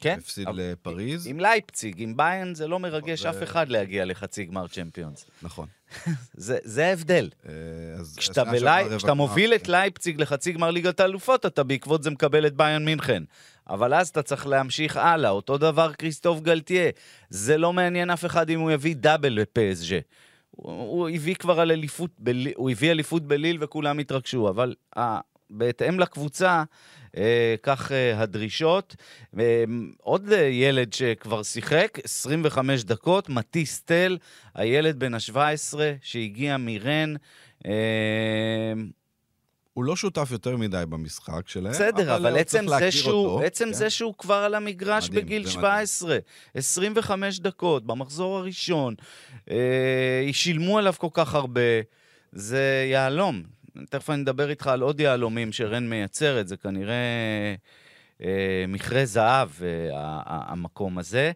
כן. 0.00 0.16
הפסיד 0.18 0.48
אבל- 0.48 0.60
לפריז. 0.72 1.26
עם 1.26 1.40
לייפציג, 1.40 1.94
עם 1.98 2.16
ביירן, 2.16 2.54
זה 2.54 2.68
לא 2.68 2.78
מרגש 2.80 3.24
ו- 3.24 3.30
אף 3.30 3.42
אחד 3.42 3.68
להגיע 3.68 4.04
לחצי 4.04 4.44
גמר 4.44 4.66
צ'מפיונס. 4.68 5.24
נכון. 5.42 5.66
זה 6.34 6.58
זה 6.64 6.86
ההבדל. 6.86 7.30
אה, 7.48 7.52
אז 8.00 8.16
כשאתה 8.16 8.44
בלי- 8.44 8.96
כשאתה 8.98 9.14
מוביל 9.14 9.54
את 9.54 9.66
כן. 9.66 9.72
לייפציג 9.72 10.20
לחצי 10.20 10.52
גמר 10.52 10.70
ליגת 10.70 11.00
האלופות, 11.00 11.46
אתה 11.46 11.62
בעקבות 11.62 12.02
זה 12.02 12.10
מקבל 12.10 12.46
את 12.46 12.54
ביין 12.56 12.84
מינכן. 12.84 13.22
אבל 13.70 13.94
אז 13.94 14.08
אתה 14.08 14.22
צריך 14.22 14.46
להמשיך 14.46 14.96
הלאה. 14.96 15.30
אותו 15.30 15.58
דבר 15.58 15.92
כריסטוף 15.92 16.40
גלטיה. 16.40 16.90
זה 17.30 17.58
לא 17.58 17.72
מעניין 17.72 18.10
אף 18.10 18.24
אחד 18.24 18.50
אם 18.50 18.60
הוא 18.60 18.70
יביא 18.70 18.96
דאבל 18.96 19.38
בפסג'ה. 19.42 19.98
הוא, 20.50 20.72
הוא 20.72 21.08
הביא 21.08 21.34
כבר 21.34 21.60
על 21.60 21.70
אליפות, 21.70 22.10
בלי- 22.18 22.52
הוא 22.56 22.70
הביא 22.70 22.90
אליפות 22.90 23.22
בליל 23.22 23.56
וכולם 23.60 23.98
התרגשו, 23.98 24.48
אבל 24.48 24.74
אה, 24.96 25.20
בהתאם 25.50 26.00
לקבוצה, 26.00 26.62
אה, 27.16 27.54
כך 27.62 27.92
אה, 27.92 28.20
הדרישות. 28.20 28.96
אה, 29.38 29.64
עוד 29.98 30.32
אה, 30.32 30.38
ילד 30.42 30.92
שכבר 30.92 31.42
שיחק, 31.42 31.98
25 32.04 32.84
דקות, 32.84 33.28
מטיס 33.28 33.80
טל, 33.80 34.18
הילד 34.54 34.98
בן 34.98 35.14
ה-17 35.14 35.74
שהגיע 36.02 36.56
מרן. 36.56 37.14
אה, 37.66 37.72
הוא 39.74 39.84
לא 39.84 39.96
שותף 39.96 40.28
יותר 40.30 40.56
מדי 40.56 40.82
במשחק 40.88 41.48
שלהם, 41.48 41.72
בסדר, 41.72 42.16
אבל 42.16 42.30
הוא 42.30 42.38
עצם 42.38 42.64
זה 42.78 42.90
שהוא, 42.90 43.26
אותו, 43.26 43.46
עצם 43.46 43.64
כן? 43.64 43.72
זה 43.72 43.90
שהוא 43.90 44.14
כבר 44.18 44.34
על 44.34 44.54
המגרש 44.54 45.08
מדהים, 45.08 45.24
בגיל 45.24 45.42
זה 45.44 45.48
מדהים. 45.48 45.60
17, 45.60 46.18
25 46.54 47.40
דקות, 47.40 47.86
במחזור 47.86 48.38
הראשון, 48.38 48.94
אה, 49.50 49.56
שילמו 50.32 50.78
עליו 50.78 50.94
כל 50.98 51.08
כך 51.12 51.34
הרבה, 51.34 51.60
זה 52.32 52.86
יהלום. 52.90 53.42
תכף 53.90 54.10
אני 54.10 54.22
אדבר 54.22 54.50
איתך 54.50 54.66
על 54.66 54.80
עוד 54.80 55.00
יהלומים 55.00 55.52
שרן 55.52 55.88
מייצרת, 55.90 56.48
זה 56.48 56.56
כנראה 56.56 56.94
אה, 58.22 58.64
מכרה 58.68 59.04
זהב, 59.04 59.48
אה, 59.62 59.66
ה- 59.98 60.22
ה- 60.26 60.52
המקום 60.52 60.98
הזה. 60.98 61.32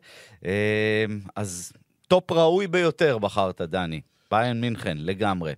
אה, 0.47 1.05
אז 1.37 1.73
טופ 2.09 2.33
ראוי 2.33 2.67
ביותר 2.67 3.19
בחרת, 3.19 3.61
דני. 3.61 4.01
ביירן 4.31 4.61
מינכן, 4.61 4.97
לגמרי. 5.01 5.51
אה, 5.51 5.55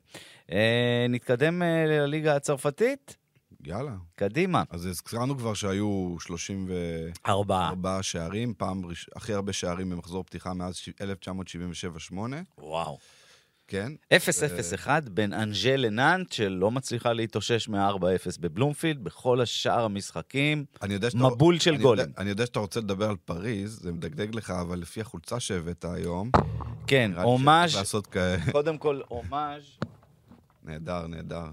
נתקדם 1.08 1.62
אה, 1.62 1.84
לליגה 1.87 2.37
הצרפתית? 2.37 3.16
יאללה. 3.64 3.92
קדימה. 4.14 4.62
אז 4.70 4.87
הזכרנו 4.87 5.38
כבר 5.38 5.54
שהיו 5.54 6.16
34 6.20 7.68
ארבעה. 7.68 8.02
שערים, 8.02 8.54
פעם 8.58 8.87
ראש- 8.87 9.11
הכי 9.16 9.32
הרבה 9.32 9.52
שערים 9.52 9.90
במחזור 9.90 10.24
פתיחה 10.24 10.54
מאז 10.54 10.76
ש- 10.76 10.88
1977-8, 11.00 12.16
וואו. 12.58 12.98
כן? 13.68 13.92
0-0-1 14.14 14.88
בין 15.11 15.32
אנז'ה 15.32 15.76
לנאנט, 15.76 16.32
שלא 16.32 16.70
מצליחה 16.70 17.12
להתאושש 17.12 17.68
מ-4-0 17.68 18.00
בבלומפילד, 18.40 19.04
בכל 19.04 19.40
השאר 19.40 19.84
המשחקים. 19.84 20.64
אני 20.82 20.94
יודע 20.94 21.11
שאתה... 21.11 21.22
מבול 21.24 21.58
של 21.58 21.74
אני 21.74 21.82
גולים. 21.82 22.04
יודע- 22.08 22.20
אני 22.20 22.30
יודע 22.30 22.46
שאתה 22.46 22.58
רוצה 22.58 22.80
לדבר 22.80 23.08
על 23.08 23.16
פריז, 23.24 23.78
זה 23.82 23.92
מדגדג 23.92 24.34
לך, 24.34 24.50
אבל 24.50 24.78
לפי 24.78 25.00
החולצה 25.00 25.40
שהבאת 25.40 25.84
היום, 25.84 26.30
כן, 26.87 27.11
הומאז', 27.22 27.76
לעשות. 27.76 28.06
קודם 28.52 28.78
כל 28.78 29.00
הומאז'. 29.08 29.62
נהדר, 30.68 31.07
נהדר. 31.07 31.44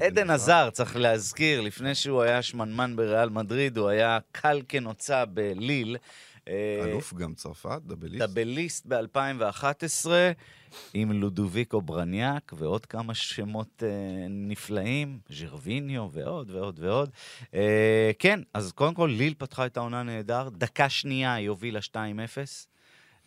עדן 0.00 0.30
עזר, 0.30 0.70
צריך 0.70 0.96
להזכיר, 0.96 1.60
לפני 1.60 1.94
שהוא 1.94 2.22
היה 2.22 2.42
שמנמן 2.42 2.96
בריאל 2.96 3.28
מדריד, 3.28 3.78
הוא 3.78 3.88
היה 3.88 4.18
קל 4.32 4.62
כנוצה 4.68 5.24
בליל. 5.24 5.96
אה, 6.48 6.80
אלוף 6.84 7.14
גם 7.14 7.34
צרפת, 7.34 7.80
דאבליסט. 7.86 8.18
דאבליסט 8.18 8.86
ב-2011, 8.86 10.06
עם 10.94 11.12
לודוביקו 11.12 11.82
ברניאק 11.82 12.52
ועוד 12.56 12.86
כמה 12.86 13.14
שמות 13.14 13.82
אה, 13.82 13.88
נפלאים, 14.28 15.18
ז'רוויניו 15.28 16.08
ועוד 16.12 16.50
ועוד 16.50 16.78
ועוד. 16.78 17.10
אה, 17.54 18.10
כן, 18.18 18.40
אז 18.54 18.72
קודם 18.72 18.94
כל, 18.94 19.10
ליל 19.16 19.34
פתחה 19.38 19.66
את 19.66 19.76
העונה 19.76 20.02
נהדר, 20.02 20.48
דקה 20.48 20.88
שנייה 20.88 21.34
היא 21.34 21.48
הובילה 21.48 21.80
2-0. 21.80 21.94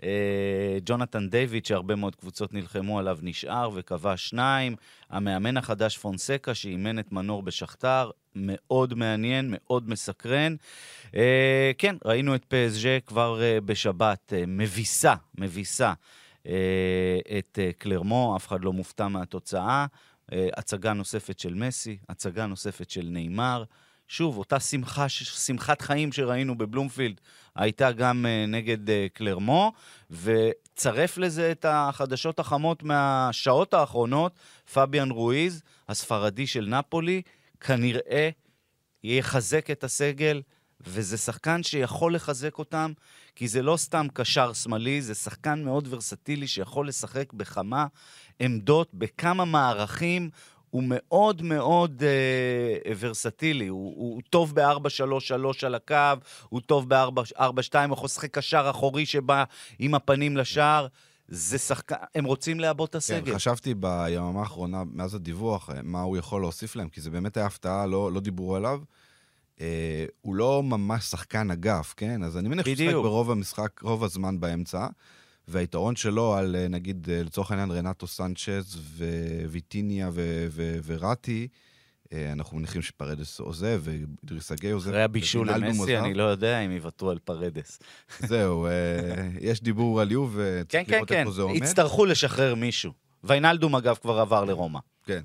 אה, 0.03 0.77
ג'ונתן 0.85 1.29
דיוויד, 1.29 1.65
שהרבה 1.65 1.95
מאוד 1.95 2.15
קבוצות 2.15 2.53
נלחמו 2.53 2.99
עליו, 2.99 3.19
נשאר 3.21 3.69
וכבש 3.73 4.29
שניים. 4.29 4.75
המאמן 5.09 5.57
החדש 5.57 5.97
פונסקה, 5.97 6.53
שאימן 6.53 6.99
את 6.99 7.11
מנור 7.11 7.43
בשכתר, 7.43 8.11
מאוד 8.35 8.93
מעניין, 8.93 9.47
מאוד 9.49 9.89
מסקרן. 9.89 10.55
אה, 11.15 11.71
כן, 11.77 11.95
ראינו 12.05 12.35
את 12.35 12.45
פסג'ה 12.47 12.97
כבר 13.05 13.41
אה, 13.41 13.61
בשבת, 13.61 14.33
מביסה, 14.47 15.13
מביסה 15.37 15.93
את 17.37 17.59
קלרמו, 17.77 18.33
אף 18.37 18.47
אחד 18.47 18.63
לא 18.63 18.73
מופתע 18.73 19.07
מהתוצאה. 19.07 19.85
אה, 20.33 20.47
הצגה 20.57 20.93
נוספת 20.93 21.39
של 21.39 21.53
מסי, 21.53 21.97
הצגה 22.09 22.45
נוספת 22.45 22.89
של 22.89 23.07
נאמר. 23.09 23.63
שוב, 24.07 24.37
אותה 24.37 24.59
שמחה, 24.59 25.09
שמחת 25.09 25.81
חיים 25.81 26.11
שראינו 26.11 26.57
בבלומפילד 26.57 27.21
הייתה 27.55 27.91
גם 27.91 28.25
אה, 28.25 28.45
נגד 28.47 28.89
אה, 28.89 29.07
קלרמו, 29.13 29.73
וצרף 30.11 31.17
לזה 31.17 31.51
את 31.51 31.65
החדשות 31.69 32.39
החמות 32.39 32.83
מהשעות 32.83 33.73
האחרונות, 33.73 34.39
פביאן 34.73 35.11
רואיז, 35.11 35.63
הספרדי 35.89 36.47
של 36.47 36.67
נפולי, 36.69 37.21
כנראה 37.59 38.29
יחזק 39.03 39.71
את 39.71 39.83
הסגל, 39.83 40.41
וזה 40.81 41.17
שחקן 41.17 41.63
שיכול 41.63 42.15
לחזק 42.15 42.57
אותם, 42.57 42.93
כי 43.35 43.47
זה 43.47 43.61
לא 43.61 43.77
סתם 43.77 44.07
קשר 44.13 44.53
שמאלי, 44.53 45.01
זה 45.01 45.15
שחקן 45.15 45.63
מאוד 45.63 45.87
ורסטילי 45.89 46.47
שיכול 46.47 46.87
לשחק 46.87 47.33
בכמה 47.33 47.85
עמדות, 48.39 48.89
בכמה 48.93 49.45
מערכים. 49.45 50.29
הוא 50.69 50.83
מאוד 50.85 51.41
מאוד 51.41 52.03
אה, 52.03 52.93
ורסטילי, 52.99 53.67
הוא, 53.67 53.93
הוא 53.97 54.21
טוב 54.29 54.55
ב-4-3-3 54.55 55.65
על 55.65 55.75
הקו, 55.75 55.95
הוא 56.49 56.61
טוב 56.61 56.89
ב-4-2, 56.89 57.39
הוא 57.39 57.93
יכול 57.93 58.05
לשחק 58.05 58.31
קשר 58.31 58.67
אחורי 58.69 59.05
שבא 59.05 59.43
עם 59.79 59.95
הפנים 59.95 60.37
לשער. 60.37 60.87
זה 61.29 61.57
שחקן, 61.57 61.95
הם 62.15 62.25
רוצים 62.25 62.59
לעבות 62.59 62.89
את 62.89 62.95
הסגל. 62.95 63.25
כן, 63.25 63.35
חשבתי 63.35 63.73
ביממה 63.73 64.39
האחרונה, 64.39 64.83
מאז 64.93 65.15
הדיווח, 65.15 65.69
אה, 65.69 65.79
מה 65.83 66.01
הוא 66.01 66.17
יכול 66.17 66.41
להוסיף 66.41 66.75
להם, 66.75 66.89
כי 66.89 67.01
זה 67.01 67.09
באמת 67.09 67.37
היה 67.37 67.45
הפתעה, 67.45 67.85
לא, 67.85 68.11
לא 68.11 68.19
דיברו 68.19 68.55
עליו. 68.55 68.79
אה, 69.61 70.05
הוא 70.21 70.35
לא 70.35 70.63
ממש 70.63 71.05
שחקן 71.05 71.51
אגף, 71.51 71.93
כן? 71.97 72.23
אז 72.23 72.37
אני 72.37 72.49
מניח 72.49 72.65
שהוא. 72.65 72.75
משחק 72.75 72.93
ברוב 72.93 73.31
המשחק, 73.31 73.81
רוב 73.81 74.03
הזמן 74.03 74.39
באמצע. 74.39 74.87
והיתרון 75.47 75.95
שלו 75.95 76.33
על, 76.35 76.55
אה, 76.55 76.67
נגיד, 76.67 77.09
אה, 77.11 77.23
לצורך 77.23 77.51
העניין, 77.51 77.71
רנטו 77.71 78.07
סנצ'ז 78.07 78.81
וויטיניה 79.45 80.09
ו- 80.13 80.47
ו- 80.49 80.79
וראטי, 80.85 81.47
אה, 82.13 82.31
אנחנו 82.31 82.57
מניחים 82.57 82.81
שפרדס 82.81 83.39
עוזב, 83.39 83.81
ואידריס 83.83 84.51
אגי 84.51 84.71
עוזב. 84.71 84.89
אחרי 84.89 85.03
הבישול 85.03 85.51
למסי. 85.51 85.97
אני 85.97 86.13
לא 86.13 86.23
יודע 86.23 86.59
אם 86.59 86.71
יוותרו 86.71 87.09
על 87.09 87.19
פרדס. 87.19 87.79
זהו, 88.19 88.67
יש 89.41 89.61
דיבור 89.61 90.01
על 90.01 90.09
כן, 90.09 90.15
וצריך 90.33 90.87
כן, 90.87 90.95
לראות 90.95 91.09
כן, 91.09 91.19
איפה 91.19 91.31
זה 91.31 91.41
עומד. 91.41 91.55
יצטרכו 91.55 92.05
לשחרר 92.05 92.55
מישהו. 92.55 92.91
ויינלדום, 93.23 93.75
אגב, 93.75 93.95
כבר 94.01 94.19
עבר 94.19 94.45
לרומא. 94.45 94.79
כן. 95.05 95.21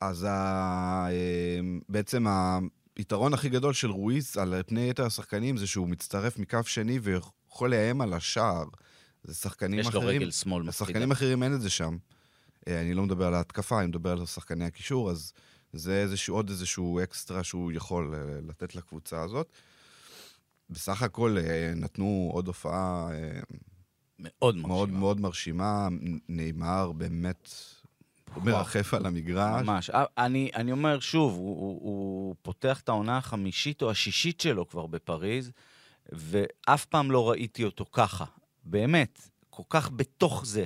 אז 0.00 0.26
ה... 0.30 1.08
בעצם 1.88 2.26
היתרון 2.96 3.34
הכי 3.34 3.48
גדול 3.48 3.72
של 3.72 3.90
רואיס 3.90 4.36
על 4.36 4.62
פני 4.66 4.90
יתר 4.90 5.06
השחקנים 5.06 5.56
זה 5.56 5.66
שהוא 5.66 5.88
מצטרף 5.88 6.38
מקו 6.38 6.58
שני 6.66 6.98
ויכול 6.98 7.70
לאיים 7.70 8.00
על 8.00 8.12
השער. 8.12 8.64
זה 9.24 9.34
שחקנים 9.34 9.78
יש 9.78 9.86
לו 9.86 10.00
אחרים. 10.00 10.22
רגל 10.22 10.30
שמאל 10.30 10.62
מפחידה. 10.62 10.70
לשחקנים 10.70 11.12
אחרים 11.12 11.42
אין 11.42 11.54
את 11.54 11.60
זה 11.60 11.70
שם. 11.70 11.96
אה, 12.68 12.80
אני 12.80 12.94
לא 12.94 13.02
מדבר 13.02 13.26
על 13.26 13.34
ההתקפה, 13.34 13.78
אני 13.78 13.86
מדבר 13.86 14.10
על 14.10 14.26
שחקני 14.26 14.64
הקישור, 14.64 15.10
אז 15.10 15.32
זה 15.72 16.00
איזשהו, 16.00 16.36
עוד 16.36 16.48
איזשהו 16.48 17.00
אקסטרה 17.02 17.44
שהוא 17.44 17.72
יכול 17.72 18.14
אה, 18.14 18.40
לתת 18.48 18.74
לקבוצה 18.74 19.22
הזאת. 19.22 19.52
בסך 20.70 21.02
הכל 21.02 21.36
אה, 21.38 21.72
נתנו 21.76 22.30
עוד 22.32 22.46
הופעה 22.46 23.08
מאוד 24.18 24.56
מרשימה. 24.56 24.68
מאוד 24.68 24.90
מאוד 24.90 25.20
מרשימה. 25.20 25.88
נאמר 26.28 26.92
באמת 26.92 27.50
מרחף 28.36 28.94
על 28.94 29.06
המגרש. 29.06 29.62
ממש. 29.62 29.90
אני, 30.18 30.50
אני 30.54 30.72
אומר 30.72 31.00
שוב, 31.00 31.32
הוא, 31.32 31.60
הוא, 31.60 31.80
הוא 31.82 32.34
פותח 32.42 32.80
את 32.80 32.88
העונה 32.88 33.16
החמישית 33.16 33.82
או 33.82 33.90
השישית 33.90 34.40
שלו 34.40 34.68
כבר 34.68 34.86
בפריז, 34.86 35.50
ואף 36.12 36.84
פעם 36.84 37.10
לא 37.10 37.30
ראיתי 37.30 37.64
אותו 37.64 37.84
ככה. 37.92 38.24
באמת, 38.64 39.20
כל 39.50 39.62
כך 39.68 39.90
בתוך 39.96 40.46
זה. 40.46 40.64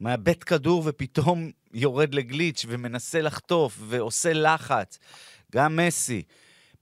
מאבד 0.00 0.42
כדור 0.42 0.82
ופתאום 0.86 1.50
יורד 1.74 2.14
לגליץ' 2.14 2.64
ומנסה 2.68 3.20
לחטוף 3.20 3.78
ועושה 3.80 4.32
לחץ. 4.32 4.98
גם 5.52 5.76
מסי. 5.76 6.22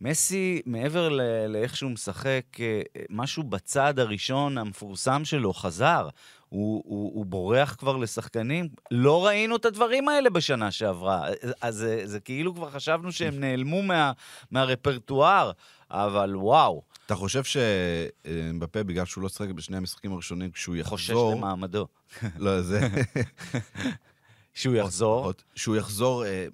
מסי, 0.00 0.62
מעבר 0.66 1.08
לאיך 1.48 1.76
שהוא 1.76 1.90
משחק, 1.90 2.42
אה, 2.60 2.82
משהו 3.10 3.42
בצעד 3.42 3.98
הראשון 3.98 4.58
המפורסם 4.58 5.24
שלו 5.24 5.54
חזר. 5.54 6.08
הוא, 6.48 6.82
הוא, 6.86 7.14
הוא 7.14 7.26
בורח 7.26 7.76
כבר 7.78 7.96
לשחקנים. 7.96 8.68
לא 8.90 9.26
ראינו 9.26 9.56
את 9.56 9.64
הדברים 9.64 10.08
האלה 10.08 10.30
בשנה 10.30 10.70
שעברה. 10.70 11.28
אז 11.60 11.74
זה, 11.74 12.00
זה 12.04 12.20
כאילו 12.20 12.54
כבר 12.54 12.70
חשבנו 12.70 13.12
שהם 13.12 13.40
נעלמו 13.40 13.82
מה, 13.82 14.12
מהרפרטואר, 14.50 15.52
אבל 15.90 16.36
וואו, 16.36 16.82
אתה 17.08 17.16
חושב 17.16 17.42
שמבפה, 17.44 18.82
בגלל 18.82 19.04
שהוא 19.04 19.22
לא 19.22 19.28
שיחק 19.28 19.48
בשני 19.48 19.76
המשחקים 19.76 20.12
הראשונים, 20.12 20.50
כשהוא 20.50 20.76
חושש 20.82 21.08
יחזור... 21.08 21.34
למעמדו. 21.34 21.86
לא, 22.38 22.62
זה... 22.62 22.88
שהוא 24.54 24.74
יחזור, 24.74 25.32
שהוא 25.54 25.76
יחזור... 25.76 26.24
אה, 26.24 26.46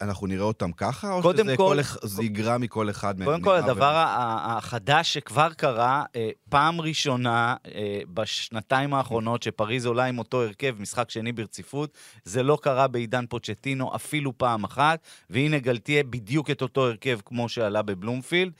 אנחנו 0.00 0.26
נראה 0.26 0.44
אותם 0.44 0.72
ככה, 0.72 1.12
או 1.12 1.22
שזה 1.22 1.56
כל- 1.56 1.82
כל... 1.82 2.06
זה 2.08 2.22
יגרע 2.22 2.58
מכל 2.58 2.90
אחד 2.90 3.18
מהם? 3.18 3.28
קודם 3.28 3.42
כל, 3.42 3.56
הדבר 3.56 4.04
החדש 4.06 5.12
שכבר 5.12 5.52
קרה, 5.52 6.04
אה, 6.16 6.30
פעם 6.48 6.80
ראשונה 6.80 7.56
אה, 7.66 8.00
בשנתיים 8.14 8.94
האחרונות 8.94 9.42
שפריז 9.42 9.86
עולה 9.86 10.04
עם 10.04 10.18
אותו 10.18 10.42
הרכב, 10.42 10.76
משחק 10.78 11.10
שני 11.10 11.32
ברציפות, 11.32 11.90
זה 12.24 12.42
לא 12.42 12.58
קרה 12.62 12.88
בעידן 12.88 13.26
פוצ'טינו 13.26 13.96
אפילו 13.96 14.38
פעם 14.38 14.64
אחת, 14.64 15.00
והנה 15.30 15.58
גלתיה 15.58 16.02
בדיוק 16.02 16.50
את 16.50 16.62
אותו 16.62 16.86
הרכב 16.86 17.18
כמו 17.24 17.48
שעלה 17.48 17.82
בבלומפילד. 17.82 18.52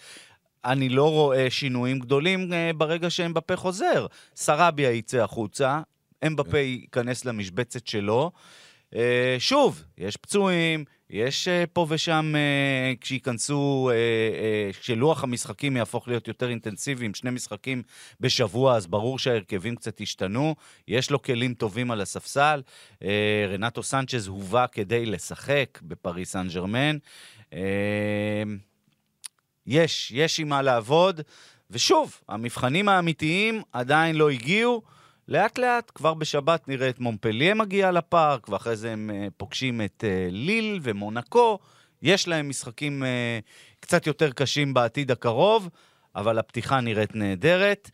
אני 0.65 0.89
לא 0.89 1.11
רואה 1.11 1.51
שינויים 1.51 1.99
גדולים 1.99 2.53
אה, 2.53 2.71
ברגע 2.77 3.11
שאמבפה 3.11 3.57
חוזר. 3.57 4.07
סרביה 4.37 4.91
יצא 4.91 5.23
החוצה, 5.23 5.81
אמבפה 6.27 6.59
ייכנס 6.59 7.25
למשבצת 7.25 7.87
שלו. 7.87 8.31
אה, 8.95 9.37
שוב, 9.39 9.85
יש 9.99 10.17
פצועים, 10.17 10.85
יש 11.11 11.49
אה, 11.49 11.65
פה 11.73 11.87
ושם, 11.89 12.35
כשייכנסו, 13.01 13.91
כשלוח 14.81 15.25
המשחקים 15.25 15.77
יהפוך 15.77 16.09
להיות 16.09 16.29
יותר 16.29 16.49
אינטנסיבי, 16.49 17.07
עם 17.07 17.15
שני 17.15 17.31
משחקים 17.31 17.83
בשבוע, 18.21 18.77
אז 18.77 18.87
ברור 18.87 19.19
שההרכבים 19.19 19.77
קצת 19.77 20.01
השתנו. 20.01 20.55
יש 20.89 21.11
לו 21.11 21.23
כלים 21.23 21.55
טובים 21.55 21.91
על 21.91 22.01
הספסל. 22.01 22.63
רנטו 23.49 23.83
סנצ'ז 23.83 24.27
הובא 24.27 24.67
כדי 24.73 25.07
לשחק 25.07 25.79
בפריס 25.83 26.33
סן 26.33 26.49
ג'רמן. 26.55 26.97
יש, 29.67 30.13
יש 30.15 30.41
עם 30.41 30.49
מה 30.49 30.63
לעבוד. 30.63 31.21
ושוב, 31.71 32.21
המבחנים 32.29 32.89
האמיתיים 32.89 33.63
עדיין 33.73 34.17
לא 34.17 34.31
הגיעו. 34.31 34.83
לאט 35.29 35.59
לאט, 35.59 35.93
כבר 35.95 36.15
בשבת 36.15 36.69
נראה 36.69 36.89
את 36.89 37.01
מונפליה 37.01 37.55
מגיע 37.55 37.91
לפארק, 37.91 38.49
ואחרי 38.49 38.77
זה 38.77 38.93
הם 38.93 39.11
אה, 39.15 39.27
פוגשים 39.37 39.81
את 39.81 40.05
אה, 40.07 40.29
ליל 40.31 40.81
ומונקו. 40.83 41.59
יש 42.03 42.29
להם 42.29 42.49
משחקים 42.49 43.05
אה, 43.05 43.39
קצת 43.81 44.07
יותר 44.07 44.33
קשים 44.33 44.75
בעתיד 44.75 45.11
הקרוב, 45.11 45.69
אבל 46.17 46.39
הפתיחה 46.39 46.81
נראית 46.81 47.15
נהדרת. 47.15 47.91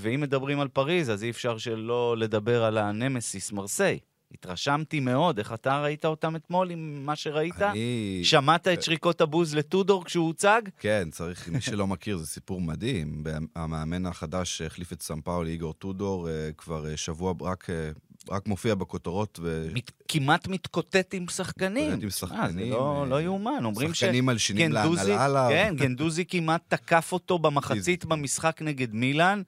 ואם 0.00 0.20
מדברים 0.20 0.60
על 0.60 0.68
פריז, 0.68 1.10
אז 1.10 1.24
אי 1.24 1.30
אפשר 1.30 1.58
שלא 1.58 2.16
לדבר 2.18 2.64
על 2.64 2.78
הנמסיס 2.78 3.52
מרסיי. 3.52 3.98
התרשמתי 4.34 5.00
מאוד, 5.00 5.38
איך 5.38 5.52
אתה 5.52 5.82
ראית 5.82 6.04
אותם 6.04 6.36
אתמול 6.36 6.70
עם 6.70 7.06
מה 7.06 7.16
שראית? 7.16 7.62
אני... 7.62 8.20
שמעת 8.22 8.68
את 8.68 8.82
שריקות 8.82 9.20
הבוז 9.20 9.54
לטודור 9.54 10.04
כשהוא 10.04 10.26
הוצג? 10.26 10.62
כן, 10.78 11.08
צריך, 11.10 11.48
מי 11.48 11.60
שלא 11.60 11.86
מכיר, 11.86 12.16
זה 12.16 12.26
סיפור 12.26 12.60
מדהים. 12.60 13.24
המאמן 13.56 14.06
החדש 14.06 14.58
שהחליף 14.58 14.92
את 14.92 15.02
סמפאולי, 15.02 15.50
איגור 15.50 15.72
טודור, 15.72 16.28
אה, 16.28 16.50
כבר 16.56 16.90
אה, 16.90 16.96
שבוע 16.96 17.34
רק, 17.40 17.70
אה, 17.70 17.90
רק 18.30 18.46
מופיע 18.46 18.74
בכותרות. 18.74 19.38
ו... 19.42 19.68
מת, 19.72 19.90
כמעט 20.08 20.48
מתקוטט 20.48 21.14
עם 21.14 21.28
שחקנים. 21.28 21.84
מתקוטט 21.84 22.02
עם 22.02 22.08
אה, 22.08 22.12
שחקנים, 22.12 22.68
זה 22.68 22.74
לא, 22.74 23.02
אה, 23.02 23.08
לא 23.08 23.22
יאומן. 23.22 23.64
אומרים 23.64 23.94
שחקנים 23.94 24.26
מלשינים 24.26 24.72
להנהלה 24.72 25.24
עליו. 25.24 25.46
כן, 25.50 25.74
גנדוזי 25.76 26.24
כמעט 26.24 26.62
תקף 26.68 27.12
אותו 27.12 27.38
במחצית. 27.38 28.04
במשחק 28.04 28.62
נגד 28.62 28.94
מילאן, 28.94 29.42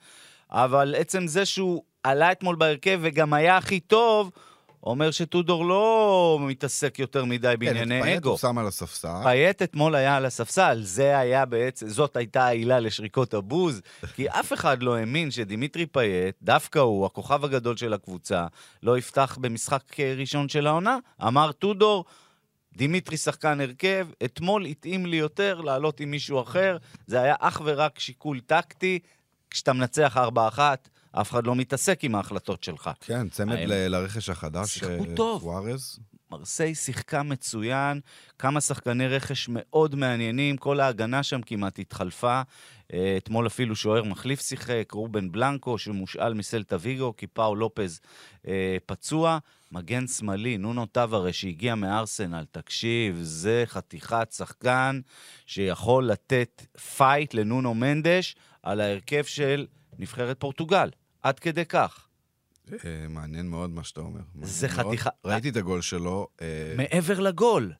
אבל 0.51 0.95
עצם 0.99 1.27
זה 1.27 1.45
שהוא 1.45 1.83
עלה 2.03 2.33
אתמול 2.33 2.57
בהרכב 2.57 3.01
וגם 3.03 3.33
היה 3.33 3.57
הכי 3.57 3.81
טוב, 3.81 4.31
אומר 4.83 5.11
שטודור 5.11 5.67
לא 5.67 6.39
מתעסק 6.41 6.99
יותר 6.99 7.25
מדי 7.25 7.49
כן, 7.49 7.59
בענייני 7.59 8.03
פאייט 8.03 8.17
אגו. 8.17 8.31
הוא 8.31 8.39
שם 8.39 8.59
על 8.59 8.67
הספסל. 8.67 9.23
פאייט 9.23 9.63
אתמול 9.63 9.95
היה 9.95 10.17
על 10.17 10.27
הספסל, 10.27 10.81
זה 10.83 11.19
היה 11.19 11.45
בעצם, 11.45 11.89
זאת 11.89 12.17
הייתה 12.17 12.47
העילה 12.47 12.81
לשריקות 12.81 13.35
הבוז, 13.35 13.81
כי 14.15 14.29
אף 14.29 14.53
אחד 14.53 14.83
לא 14.83 14.97
האמין 14.97 15.31
שדימיטרי 15.31 15.87
פאייט, 15.87 16.37
דווקא 16.43 16.79
הוא, 16.79 17.07
הכוכב 17.07 17.45
הגדול 17.45 17.77
של 17.77 17.93
הקבוצה, 17.93 18.47
לא 18.83 18.99
יפתח 18.99 19.39
במשחק 19.41 20.01
אה, 20.01 20.15
ראשון 20.19 20.49
של 20.49 20.67
העונה. 20.67 20.99
אמר 21.27 21.53
טודור, 21.53 22.05
דימיטרי 22.77 23.17
שחקן 23.17 23.61
הרכב, 23.61 24.07
אתמול 24.25 24.65
התאים 24.65 25.07
לי 25.07 25.17
יותר 25.17 25.61
לעלות 25.61 26.01
עם 26.01 26.11
מישהו 26.11 26.43
אחר, 26.43 26.77
זה 27.07 27.21
היה 27.21 27.35
אך 27.39 27.63
ורק 27.65 27.99
שיקול 27.99 28.41
טקטי. 28.41 28.99
כשאתה 29.51 29.73
מנצח 29.73 30.17
4-1, 30.17 30.59
אף 31.13 31.31
אחד 31.31 31.47
לא 31.47 31.55
מתעסק 31.55 32.05
עם 32.05 32.15
ההחלטות 32.15 32.65
שלך. 32.65 32.91
כן, 33.01 33.29
צמד 33.29 33.57
האם- 33.57 33.69
ל- 33.69 33.89
לרכש 33.89 34.29
החדש. 34.29 34.71
שיחקו 34.79 35.05
אה, 35.11 35.17
טוב. 35.17 35.43
מרסיי 36.31 36.75
שיחקה 36.75 37.23
מצוין, 37.23 38.01
כמה 38.39 38.61
שחקני 38.61 39.09
רכש 39.09 39.47
מאוד 39.49 39.95
מעניינים, 39.95 40.57
כל 40.57 40.81
ההגנה 40.81 41.23
שם 41.23 41.43
כמעט 41.43 41.79
התחלפה. 41.79 42.43
אה, 42.93 43.15
אתמול 43.17 43.47
אפילו 43.47 43.77
שוער 43.77 44.05
מחליף 44.05 44.41
שיחק, 44.41 44.89
רובן 44.93 45.33
בלנקו, 45.33 45.79
שמושאל 45.79 46.35
מסלטה 46.35 46.77
ויגו, 46.81 47.17
כי 47.17 47.27
פאו 47.27 47.55
לופז 47.57 48.01
אה, 48.49 48.77
פצוע. 48.87 49.39
מגן 49.73 50.07
שמאלי, 50.07 50.59
נונו 50.59 50.87
טבארש, 50.87 51.33
שהגיע 51.33 51.75
מארסנל, 51.75 52.45
תקשיב, 52.51 53.19
זה 53.23 53.65
חתיכת 53.67 54.29
שחקן 54.37 55.01
שיכול 55.47 56.07
לתת 56.07 56.63
fight 56.97 57.35
לנונו 57.35 57.75
מנדש 57.75 58.37
על 58.63 58.81
ההרכב 58.81 59.25
של 59.25 59.67
נבחרת 59.99 60.41
פורטוגל. 60.41 60.89
עד 61.23 61.39
כדי 61.39 61.65
כך. 61.65 62.07
אה, 62.73 62.79
מעניין 63.09 63.47
מאוד 63.49 63.71
מה 63.71 63.85
שאתה 63.85 64.01
אומר. 64.01 64.21
זה. 64.43 64.69
חתיכה- 64.69 65.11
ראיתי 65.25 65.49
את 65.49 65.57
הגול 65.57 65.81
שלו. 65.81 66.29
אה, 66.41 66.47
מעבר 66.77 67.21
לגול, 67.21 67.73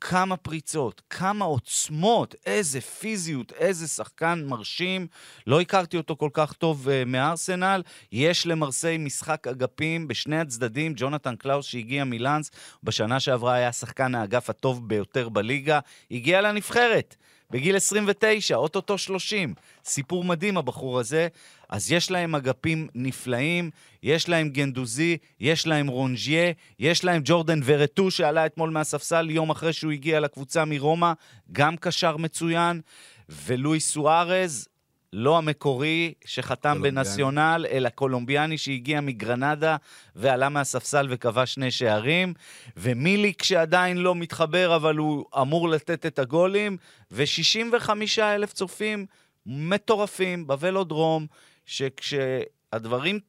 כמה 0.00 0.36
פריצות, 0.36 1.02
כמה 1.10 1.44
עוצמות, 1.44 2.34
איזה 2.46 2.80
פיזיות, 2.80 3.52
איזה 3.52 3.88
שחקן 3.88 4.44
מרשים. 4.46 5.06
לא 5.46 5.60
הכרתי 5.60 5.96
אותו 5.96 6.16
כל 6.16 6.28
כך 6.32 6.52
טוב 6.52 6.88
uh, 6.88 6.90
מארסנל. 7.06 7.82
יש 8.12 8.46
למרסיי 8.46 8.98
משחק 8.98 9.46
אגפים 9.46 10.08
בשני 10.08 10.40
הצדדים. 10.40 10.92
ג'ונתן 10.96 11.36
קלאוס 11.36 11.66
שהגיע 11.66 12.04
מלאנס, 12.04 12.50
בשנה 12.82 13.20
שעברה 13.20 13.54
היה 13.54 13.72
שחקן 13.72 14.14
האגף 14.14 14.50
הטוב 14.50 14.88
ביותר 14.88 15.28
בליגה, 15.28 15.80
הגיע 16.10 16.40
לנבחרת. 16.40 17.16
בגיל 17.50 17.76
29, 17.76 18.56
אוטוטו 18.56 18.98
30. 18.98 19.54
סיפור 19.84 20.24
מדהים 20.24 20.56
הבחור 20.58 21.00
הזה. 21.00 21.28
אז 21.70 21.92
יש 21.92 22.10
להם 22.10 22.34
אגפים 22.34 22.88
נפלאים, 22.94 23.70
יש 24.02 24.28
להם 24.28 24.48
גנדוזי, 24.48 25.16
יש 25.40 25.66
להם 25.66 25.86
רונג'יה, 25.86 26.52
יש 26.78 27.04
להם 27.04 27.22
ג'ורדן 27.24 27.60
ורטו 27.64 28.10
שעלה 28.10 28.46
אתמול 28.46 28.70
מהספסל 28.70 29.30
יום 29.30 29.50
אחרי 29.50 29.72
שהוא 29.72 29.92
הגיע 29.92 30.20
לקבוצה 30.20 30.64
מרומא, 30.64 31.12
גם 31.52 31.76
קשר 31.76 32.16
מצוין, 32.16 32.80
ולואי 33.28 33.80
סוארז, 33.80 34.68
לא 35.12 35.38
המקורי 35.38 36.14
שחתם 36.24 36.68
קולומביאני. 36.68 36.96
בנציונל, 36.96 37.66
אלא 37.70 37.88
קולומביאני 37.88 38.58
שהגיע 38.58 39.00
מגרנדה 39.00 39.76
ועלה 40.16 40.48
מהספסל 40.48 41.06
וכבש 41.10 41.54
שני 41.54 41.70
שערים, 41.70 42.34
ומיליק 42.76 43.42
שעדיין 43.42 43.96
לא 43.96 44.14
מתחבר, 44.14 44.76
אבל 44.76 44.96
הוא 44.96 45.24
אמור 45.40 45.68
לתת 45.68 46.06
את 46.06 46.18
הגולים, 46.18 46.76
ו-65 47.10 47.90
אלף 48.18 48.52
צופים 48.52 49.06
מטורפים 49.46 50.46
בוולודרום, 50.46 51.26
שכשהדברים 51.70 53.20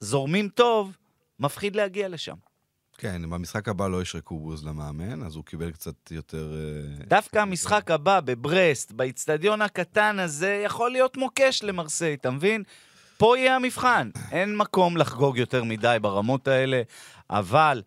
זורמים 0.00 0.48
טוב, 0.48 0.96
מפחיד 1.38 1.76
להגיע 1.76 2.08
לשם. 2.08 2.34
כן, 2.98 3.30
במשחק 3.30 3.68
הבא 3.68 3.88
לא 3.88 4.02
ישרקו 4.02 4.38
בוז 4.38 4.64
למאמן, 4.64 5.22
אז 5.22 5.36
הוא 5.36 5.44
קיבל 5.44 5.70
קצת 5.70 6.10
יותר... 6.10 6.54
אה, 6.54 7.04
דווקא 7.06 7.38
המשחק 7.38 7.90
הבא 7.90 8.20
בברסט, 8.20 8.92
באיצטדיון 8.92 9.62
הקטן 9.62 10.18
הזה, 10.18 10.62
יכול 10.64 10.90
להיות 10.90 11.16
מוקש 11.16 11.62
למרסיי, 11.62 12.14
אתה 12.14 12.30
מבין? 12.30 12.62
פה 13.16 13.38
יהיה 13.38 13.56
המבחן. 13.56 14.10
אין 14.30 14.56
מקום 14.56 14.96
לחגוג 14.96 15.38
יותר 15.38 15.64
מדי 15.64 15.96
ברמות 16.00 16.48
האלה, 16.48 16.82
אבל 17.30 17.82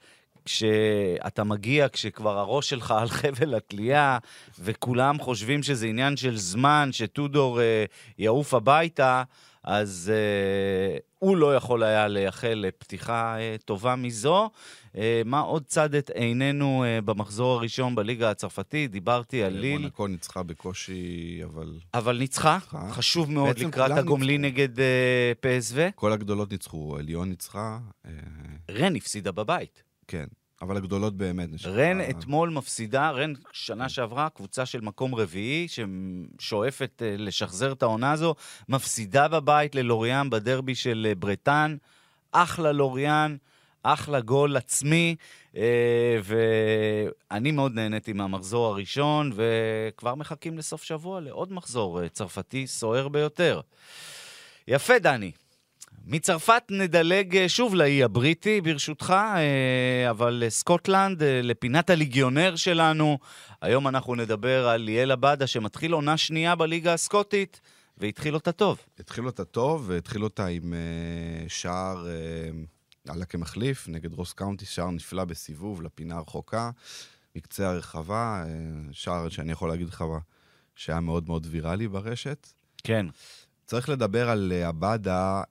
כשאתה 0.45 1.43
מגיע, 1.43 1.87
כשכבר 1.89 2.37
הראש 2.39 2.69
שלך 2.69 2.91
על 2.91 3.09
חבל 3.09 3.55
התלייה, 3.55 4.17
וכולם 4.59 5.19
חושבים 5.19 5.63
שזה 5.63 5.85
עניין 5.85 6.17
של 6.17 6.37
זמן, 6.37 6.89
שטודור 6.91 7.61
אה, 7.61 7.85
יעוף 8.17 8.53
הביתה, 8.53 9.23
אז 9.63 10.11
אה, 10.15 10.97
הוא 11.19 11.37
לא 11.37 11.55
יכול 11.55 11.83
היה 11.83 12.07
לייחל 12.07 12.53
לפתיחה 12.53 13.37
אה, 13.39 13.55
טובה 13.65 13.95
מזו. 13.95 14.49
אה, 14.97 15.21
מה 15.25 15.39
עוד 15.39 15.65
צד 15.65 15.95
את 15.95 16.09
עינינו 16.09 16.83
אה, 16.83 17.01
במחזור 17.01 17.57
הראשון 17.57 17.95
בליגה 17.95 18.31
הצרפתית? 18.31 18.91
דיברתי 18.91 19.43
על 19.43 19.53
ליל, 19.53 19.81
מונקו 19.81 20.07
ניצחה 20.07 20.43
בקושי, 20.43 21.41
אבל 21.43 21.79
אבל 21.93 22.17
ניצחה, 22.17 22.53
ניצחה. 22.55 22.89
חשוב 22.91 23.31
מאוד 23.31 23.59
לקראת 23.59 23.91
הגומלין. 23.91 24.41
נגד 24.41 24.79
אה, 24.79 25.31
פסו. 25.39 25.75
כל 25.95 26.11
הגדולות 26.11 26.51
ניצחו. 26.51 26.97
ליון 26.99 27.29
ניצחה, 27.29 27.79
אה, 28.05 28.11
רן 28.71 28.95
הפסידה 28.95 29.31
בבית. 29.31 29.83
כן, 30.07 30.25
אבל 30.63 30.77
הגדולות 30.77 31.17
באמת. 31.17 31.49
רן 31.65 32.01
אה, 32.01 32.09
אתמול 32.09 32.49
מפסידה, 32.49 33.09
רן 33.09 33.33
שנה 33.51 33.89
שעברה, 33.89 34.29
קבוצה 34.29 34.65
של 34.65 34.81
מקום 34.81 35.15
רביעי, 35.15 35.67
ששואפת 35.67 37.01
אה, 37.05 37.15
לשחזר 37.17 37.71
את 37.71 37.83
העונה 37.83 38.11
הזו, 38.11 38.35
מפסידה 38.69 39.27
בבית 39.27 39.75
ללוריאן 39.75 40.29
בדרבי 40.29 40.75
של 40.75 41.07
אה, 41.09 41.15
ברטן. 41.15 41.75
אחלה 42.31 42.71
לוריאן, 42.71 43.35
אחלה 43.83 44.21
גול 44.21 44.57
עצמי, 44.57 45.15
אה, 45.55 46.17
ואני 46.23 47.51
מאוד 47.51 47.75
נהניתי 47.75 48.13
מהמחזור 48.13 48.67
הראשון, 48.67 49.31
וכבר 49.35 50.15
מחכים 50.15 50.57
לסוף 50.57 50.83
שבוע 50.83 51.21
לעוד 51.21 51.53
מחזור 51.53 52.07
צרפתי 52.07 52.67
סוער 52.67 53.07
ביותר. 53.07 53.61
יפה, 54.67 54.99
דני. 54.99 55.31
מצרפת 56.05 56.63
נדלג 56.69 57.37
אה, 57.37 57.49
שוב 57.49 57.75
לאי 57.75 58.03
הבריטי, 58.03 58.61
ברשותך, 58.61 59.09
אה, 59.17 60.09
אבל 60.09 60.43
סקוטלנד, 60.49 61.23
אה, 61.23 61.41
לפינת 61.43 61.89
הליגיונר 61.89 62.55
שלנו. 62.55 63.17
היום 63.61 63.87
אנחנו 63.87 64.15
נדבר 64.15 64.67
על 64.67 64.81
ליאל 64.81 65.11
עבדה, 65.11 65.47
שמתחיל 65.47 65.93
עונה 65.93 66.17
שנייה 66.17 66.55
בליגה 66.55 66.93
הסקוטית, 66.93 67.61
והתחיל 67.97 68.33
אותה 68.33 68.51
טוב. 68.51 68.79
התחיל 68.99 69.25
אותה 69.25 69.45
טוב, 69.45 69.85
והתחיל 69.87 70.23
אותה 70.23 70.45
עם 70.45 70.73
שער, 71.47 72.07
עלה 73.07 73.25
כמחליף 73.25 73.87
נגד 73.87 74.13
רוס 74.13 74.33
קאונטי, 74.33 74.65
שער 74.65 74.91
נפלא 74.91 75.25
בסיבוב 75.25 75.81
לפינה 75.81 76.15
הרחוקה, 76.15 76.69
מקצה 77.35 77.69
הרחבה, 77.69 78.43
שער 78.91 79.29
שאני 79.29 79.51
יכול 79.51 79.69
להגיד 79.69 79.87
לך 79.87 80.03
שהיה 80.75 80.99
מאוד 80.99 81.27
מאוד 81.27 81.47
ויראלי 81.49 81.87
ברשת. 81.87 82.47
כן. 82.83 83.05
צריך 83.65 83.89
לדבר 83.89 84.29
על 84.29 84.51
אה, 84.55 84.67
עבדה, 84.67 85.43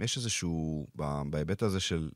יש 0.00 0.16
איזשהו, 0.16 0.86
בהיבט 1.30 1.62
הזה 1.62 1.80
של, 1.80 2.10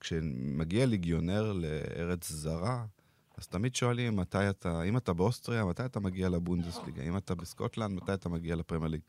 כשמגיע 0.00 0.86
ליגיונר 0.86 1.52
לארץ 1.52 2.28
זרה, 2.32 2.84
אז 3.38 3.46
תמיד 3.46 3.74
שואלים 3.74 4.16
מתי 4.16 4.50
אתה, 4.50 4.82
אם 4.82 4.96
אתה 4.96 5.12
באוסטריה, 5.12 5.64
מתי 5.64 5.84
אתה 5.84 6.00
מגיע 6.00 6.28
לבונדסליגה? 6.28 7.02
אם 7.02 7.16
אתה 7.16 7.34
בסקוטלנד, 7.34 7.96
מתי 7.96 8.14
אתה 8.14 8.28
מגיע 8.28 8.56
לפרמייר 8.56 8.90
ליג? 8.90 9.00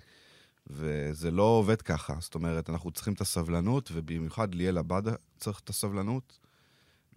וזה 0.68 1.32
לא 1.32 1.44
עובד 1.44 1.82
ככה. 1.82 2.16
זאת 2.20 2.36
אומרת, 2.36 2.70
אנחנו 2.70 2.92
צריכים 2.92 3.14
את 3.14 3.22
הסבלנות, 3.22 3.90
ובמיוחד 3.94 4.56
ליאל 4.56 4.78
עבדה 4.78 5.12
צריך 5.38 5.60
את 5.60 5.70
הסבלנות. 5.70 6.40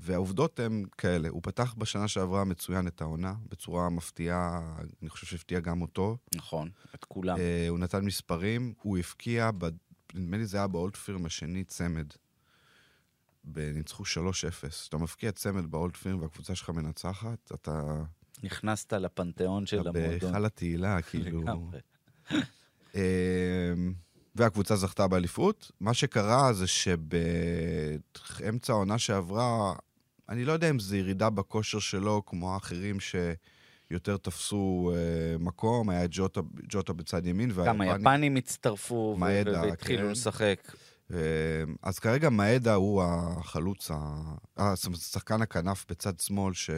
והעובדות 0.00 0.60
הן 0.60 0.84
כאלה, 0.98 1.28
הוא 1.28 1.42
פתח 1.42 1.74
בשנה 1.78 2.08
שעברה 2.08 2.44
מצוין 2.44 2.86
את 2.86 3.00
העונה, 3.00 3.34
בצורה 3.48 3.90
מפתיעה, 3.90 4.74
אני 5.02 5.10
חושב 5.10 5.26
שהפתיע 5.26 5.60
גם 5.60 5.82
אותו. 5.82 6.16
נכון, 6.34 6.70
את 6.94 7.04
כולם. 7.04 7.36
Uh, 7.36 7.40
הוא 7.68 7.78
נתן 7.78 8.04
מספרים, 8.04 8.74
הוא 8.82 8.98
הבקיע, 8.98 9.50
ב... 9.58 9.68
נדמה 10.14 10.36
לי 10.36 10.46
זה 10.46 10.56
היה 10.56 10.66
באולדפירם 10.66 11.26
השני 11.26 11.64
צמד. 11.64 12.06
ניצחו 13.56 14.02
3-0. 14.02 14.68
כשאתה 14.68 14.96
מפקיע 14.96 15.32
צמד 15.32 15.70
באולדפירם 15.70 16.22
והקבוצה 16.22 16.54
שלך 16.54 16.70
מנצחת, 16.70 17.52
אתה... 17.54 18.02
נכנסת 18.42 18.92
לפנתיאון 18.92 19.66
של 19.66 19.78
המועדון. 19.78 20.16
אתה 20.16 20.26
בהיכל 20.26 20.44
התהילה, 20.44 21.02
כאילו... 21.02 21.42
אמ, 22.94 23.94
והקבוצה 24.34 24.76
זכתה 24.76 25.08
באליפות. 25.08 25.70
מה 25.80 25.94
שקרה 25.94 26.52
זה 26.52 26.66
שבאמצע 26.66 27.22
העונה 28.72 28.98
שעברה, 28.98 29.74
אני 30.28 30.44
לא 30.44 30.52
יודע 30.52 30.70
אם 30.70 30.78
זו 30.78 30.96
ירידה 30.96 31.30
בכושר 31.30 31.78
שלו, 31.78 32.22
כמו 32.26 32.54
האחרים 32.54 32.96
שיותר 33.00 34.16
תפסו 34.16 34.92
אה, 34.94 35.38
מקום, 35.38 35.90
היה 35.90 36.06
ג'וטה, 36.10 36.40
ג'וטה 36.68 36.92
בצד 36.92 37.26
ימין. 37.26 37.52
גם 37.66 37.80
היפנים 37.80 38.36
הצטרפו 38.36 39.16
והתחילו 39.20 40.02
כן. 40.02 40.10
לשחק. 40.10 40.72
אה, 41.12 41.18
אז 41.82 41.98
כרגע 41.98 42.30
מאדה 42.30 42.74
הוא 42.74 43.02
החלוץ, 43.02 43.90
השחקן 44.56 45.42
הכנף 45.42 45.84
בצד 45.88 46.20
שמאל, 46.20 46.54
ש... 46.54 46.70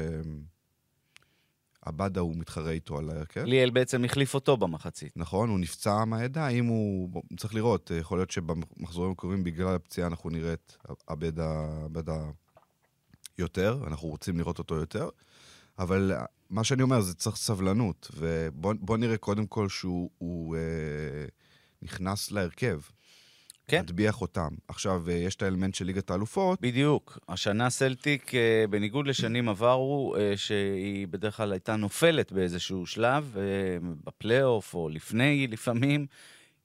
עבדה 1.85 2.21
הוא 2.21 2.37
מתחרה 2.37 2.71
איתו 2.71 2.99
על 2.99 3.11
ההרכב. 3.11 3.45
ליאל 3.45 3.71
בעצם 3.71 4.05
החליף 4.05 4.35
אותו 4.35 4.57
במחצית. 4.57 5.13
נכון, 5.17 5.49
הוא 5.49 5.59
נפצע 5.59 6.05
מהעדה, 6.05 6.49
אם 6.49 6.65
הוא... 6.65 7.23
צריך 7.37 7.55
לראות, 7.55 7.91
יכול 8.01 8.19
להיות 8.19 8.31
שבמחזורים 8.31 9.13
הקרובים 9.13 9.45
בגלל 9.45 9.75
הפציעה 9.75 10.07
אנחנו 10.07 10.31
נראה 10.31 10.53
את 10.53 10.77
עבדה, 11.07 11.67
עבדה 11.85 12.17
יותר, 13.39 13.81
אנחנו 13.87 14.09
רוצים 14.09 14.39
לראות 14.39 14.59
אותו 14.59 14.75
יותר, 14.75 15.09
אבל 15.79 16.13
מה 16.51 16.65
שאני 16.65 16.83
אומר 16.83 17.01
זה 17.01 17.15
צריך 17.15 17.37
סבלנות, 17.37 18.11
ובוא 18.17 18.97
נראה 18.97 19.17
קודם 19.17 19.47
כל 19.47 19.69
שהוא 19.69 20.11
הוא, 20.19 20.57
אה, 20.57 20.61
נכנס 21.83 22.31
להרכב. 22.31 22.81
כן. 23.69 23.81
מטביע 23.83 24.13
חותם. 24.13 24.49
עכשיו, 24.69 25.03
אה, 25.09 25.15
יש 25.15 25.35
את 25.35 25.43
האלמנט 25.43 25.75
של 25.75 25.85
ליגת 25.85 26.11
האלופות. 26.11 26.61
בדיוק. 26.61 27.19
השנה 27.29 27.71
סלטיק, 27.71 28.35
אה, 28.35 28.65
בניגוד 28.71 29.07
לשנים 29.07 29.49
עברו, 29.49 30.17
אה, 30.19 30.37
שהיא 30.37 31.09
בדרך 31.09 31.37
כלל 31.37 31.53
הייתה 31.53 31.77
נופלת 31.77 32.33
באיזשהו 32.33 32.87
שלב, 32.87 33.37
בפלייאוף 34.05 34.75
או 34.75 34.89
לפני 34.89 35.47
לפעמים, 35.47 36.07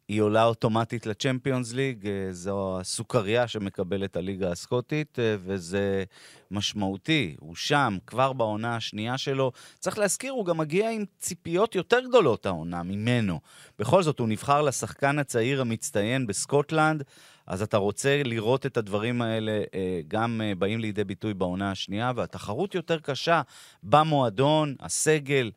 היא 0.09 0.21
עולה 0.21 0.45
אוטומטית 0.45 1.05
לצ'מפיונס 1.05 1.73
ליג, 1.73 2.07
אה, 2.07 2.27
זו 2.31 2.79
הסוכריה 2.79 3.47
שמקבלת 3.47 4.15
הליגה 4.15 4.51
הסקוטית, 4.51 5.19
אה, 5.19 5.35
וזה 5.43 6.03
משמעותי. 6.51 7.35
הוא 7.39 7.55
שם, 7.55 7.97
כבר 8.07 8.33
בעונה 8.33 8.75
השנייה 8.75 9.17
שלו. 9.17 9.51
צריך 9.79 9.97
להזכיר, 9.97 10.31
הוא 10.31 10.45
גם 10.45 10.57
מגיע 10.57 10.89
עם 10.89 11.05
ציפיות 11.19 11.75
יותר 11.75 11.99
גדולות 12.09 12.45
העונה 12.45 12.83
ממנו. 12.83 13.39
בכל 13.79 14.03
זאת, 14.03 14.19
הוא 14.19 14.27
נבחר 14.27 14.61
לשחקן 14.61 15.19
הצעיר 15.19 15.61
המצטיין 15.61 16.27
בסקוטלנד, 16.27 17.03
אז 17.47 17.61
אתה 17.61 17.77
רוצה 17.77 18.21
לראות 18.25 18.65
את 18.65 18.77
הדברים 18.77 19.21
האלה 19.21 19.61
אה, 19.73 20.01
גם 20.07 20.41
באים 20.57 20.79
לידי 20.79 21.03
ביטוי 21.03 21.33
בעונה 21.33 21.71
השנייה, 21.71 22.11
והתחרות 22.15 22.75
יותר 22.75 22.99
קשה 22.99 23.41
במועדון, 23.83 24.75
הסגל. 24.79 25.51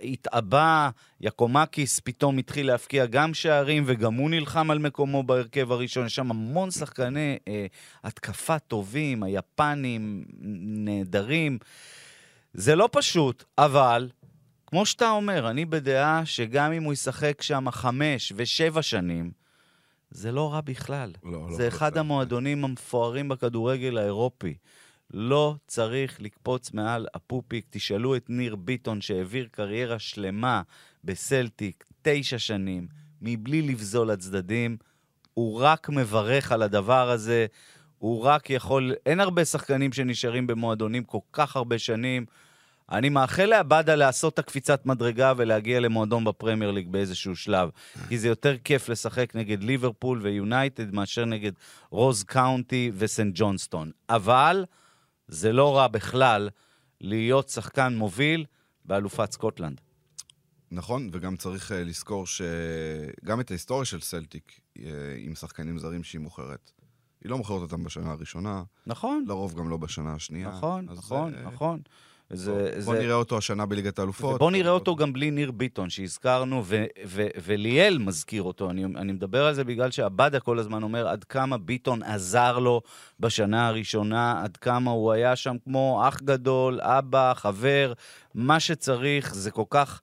התעבה, 0.00 0.90
יקומקיס 1.20 2.00
פתאום 2.00 2.38
התחיל 2.38 2.66
להפקיע 2.66 3.06
גם 3.06 3.34
שערים, 3.34 3.84
וגם 3.86 4.14
הוא 4.14 4.30
נלחם 4.30 4.70
על 4.70 4.78
מקומו 4.78 5.22
בהרכב 5.22 5.72
הראשון. 5.72 6.06
יש 6.06 6.14
שם 6.14 6.30
המון 6.30 6.70
שחקני 6.70 7.38
אה, 7.48 7.66
התקפה 8.04 8.58
טובים, 8.58 9.22
היפנים 9.22 10.24
נהדרים. 10.84 11.58
זה 12.54 12.76
לא 12.76 12.88
פשוט, 12.92 13.44
אבל 13.58 14.10
כמו 14.66 14.86
שאתה 14.86 15.10
אומר, 15.10 15.50
אני 15.50 15.64
בדעה 15.64 16.26
שגם 16.26 16.72
אם 16.72 16.82
הוא 16.82 16.92
ישחק 16.92 17.42
שם 17.42 17.70
חמש 17.70 18.32
ושבע 18.36 18.82
שנים, 18.82 19.30
זה 20.10 20.32
לא 20.32 20.52
רע 20.52 20.60
בכלל. 20.60 21.12
לא, 21.24 21.32
לא 21.32 21.56
זה 21.56 21.62
לא 21.62 21.68
אחד 21.68 21.98
המועדונים 21.98 22.64
המפוארים 22.64 23.28
בכדורגל 23.28 23.98
האירופי. 23.98 24.54
לא 25.14 25.54
צריך 25.66 26.20
לקפוץ 26.20 26.72
מעל 26.72 27.06
הפופיק. 27.14 27.66
תשאלו 27.70 28.16
את 28.16 28.24
ניר 28.28 28.56
ביטון, 28.56 29.00
שהעביר 29.00 29.48
קריירה 29.50 29.98
שלמה 29.98 30.62
בסלטיק, 31.04 31.84
תשע 32.02 32.38
שנים, 32.38 32.88
מבלי 33.22 33.62
לבזול 33.62 34.10
הצדדים. 34.10 34.76
הוא 35.34 35.60
רק 35.60 35.88
מברך 35.88 36.52
על 36.52 36.62
הדבר 36.62 37.10
הזה. 37.10 37.46
הוא 37.98 38.22
רק 38.22 38.50
יכול... 38.50 38.94
אין 39.06 39.20
הרבה 39.20 39.44
שחקנים 39.44 39.92
שנשארים 39.92 40.46
במועדונים 40.46 41.04
כל 41.04 41.18
כך 41.32 41.56
הרבה 41.56 41.78
שנים. 41.78 42.26
אני 42.92 43.08
מאחל 43.08 43.44
לעבדה 43.44 43.94
לעשות 43.94 44.34
את 44.34 44.38
הקפיצת 44.38 44.86
מדרגה 44.86 45.32
ולהגיע 45.36 45.80
למועדון 45.80 46.24
בפרמייר 46.24 46.70
ליג 46.70 46.88
באיזשהו 46.88 47.36
שלב. 47.36 47.70
כי 48.08 48.18
זה 48.18 48.28
יותר 48.28 48.56
כיף 48.64 48.88
לשחק 48.88 49.34
נגד 49.34 49.62
ליברפול 49.62 50.20
ויונייטד 50.22 50.94
מאשר 50.94 51.24
נגד 51.24 51.52
רוס 51.90 52.22
קאונטי 52.22 52.90
וסנט 52.94 53.32
ג'ונסטון. 53.36 53.90
אבל 54.08 54.64
זה 55.30 55.52
לא 55.52 55.76
רע 55.76 55.88
בכלל 55.88 56.48
להיות 57.00 57.48
שחקן 57.48 57.94
מוביל 57.96 58.44
באלופת 58.84 59.32
סקוטלנד. 59.32 59.80
נכון, 60.70 61.10
וגם 61.12 61.36
צריך 61.36 61.70
uh, 61.70 61.74
לזכור 61.74 62.26
שגם 62.26 63.40
את 63.40 63.50
ההיסטוריה 63.50 63.84
של 63.84 64.00
סלטיק 64.00 64.60
uh, 64.78 64.80
עם 65.18 65.34
שחקנים 65.34 65.78
זרים 65.78 66.02
שהיא 66.02 66.20
מוכרת. 66.20 66.70
היא 67.24 67.30
לא 67.30 67.38
מוכרת 67.38 67.60
אותם 67.60 67.84
בשנה 67.84 68.10
הראשונה. 68.10 68.62
נכון. 68.86 69.24
לרוב 69.28 69.54
גם 69.54 69.70
לא 69.70 69.76
בשנה 69.76 70.14
השנייה. 70.14 70.48
נכון, 70.48 70.84
נכון, 70.84 71.32
זה, 71.32 71.42
נכון. 71.42 71.80
זה, 72.32 72.52
בוא, 72.52 72.80
זה... 72.80 72.84
בוא 72.84 72.94
נראה 72.94 73.14
אותו 73.14 73.38
השנה 73.38 73.66
בליגת 73.66 73.98
האלופות. 73.98 74.38
בוא 74.38 74.50
נראה 74.50 74.70
אותו 74.70 74.96
גם 74.96 75.12
בלי 75.12 75.30
ניר 75.30 75.50
ביטון, 75.50 75.90
שהזכרנו, 75.90 76.62
ו- 76.64 76.84
ו- 77.06 77.26
וליאל 77.44 77.98
מזכיר 77.98 78.42
אותו. 78.42 78.70
אני, 78.70 78.84
אני 78.84 79.12
מדבר 79.12 79.46
על 79.46 79.54
זה 79.54 79.64
בגלל 79.64 79.90
שעבדה 79.90 80.40
כל 80.40 80.58
הזמן 80.58 80.82
אומר 80.82 81.08
עד 81.08 81.24
כמה 81.24 81.58
ביטון 81.58 82.02
עזר 82.02 82.58
לו 82.58 82.80
בשנה 83.20 83.68
הראשונה, 83.68 84.42
עד 84.44 84.56
כמה 84.56 84.90
הוא 84.90 85.12
היה 85.12 85.36
שם 85.36 85.56
כמו 85.64 86.02
אח 86.08 86.20
גדול, 86.20 86.80
אבא, 86.80 87.34
חבר, 87.34 87.92
מה 88.34 88.60
שצריך, 88.60 89.34
זה 89.34 89.50
כל 89.50 89.64
כך... 89.70 90.00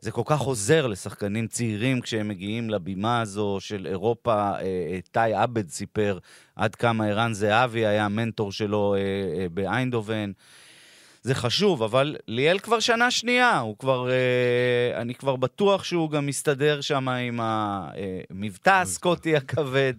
זה 0.00 0.10
כל 0.10 0.22
כך 0.24 0.40
עוזר 0.40 0.86
לשחקנים 0.86 1.46
צעירים 1.46 2.00
כשהם 2.00 2.28
מגיעים 2.28 2.70
לבימה 2.70 3.20
הזו 3.20 3.56
של 3.60 3.86
אירופה. 3.86 4.32
אה, 4.34 4.60
אה, 4.60 4.98
טי 5.10 5.34
עבד 5.34 5.68
סיפר 5.68 6.18
עד 6.56 6.74
כמה 6.74 7.06
ערן 7.06 7.32
זהבי 7.32 7.86
היה 7.86 8.04
המנטור 8.04 8.52
שלו 8.52 8.94
אה, 8.94 9.46
באיינדובן. 9.50 10.32
זה 11.28 11.34
חשוב, 11.34 11.82
אבל 11.82 12.16
ליאל 12.28 12.58
כבר 12.58 12.80
שנה 12.80 13.10
שנייה, 13.10 13.58
הוא 13.58 13.78
כבר, 13.78 14.10
אה, 14.10 15.00
אני 15.00 15.14
כבר 15.14 15.36
בטוח 15.36 15.84
שהוא 15.84 16.10
גם 16.10 16.26
מסתדר 16.26 16.80
שם 16.80 17.08
עם 17.08 17.40
המבטא 17.42 18.70
הסקוטי 18.70 19.36
הכבד, 19.36 19.94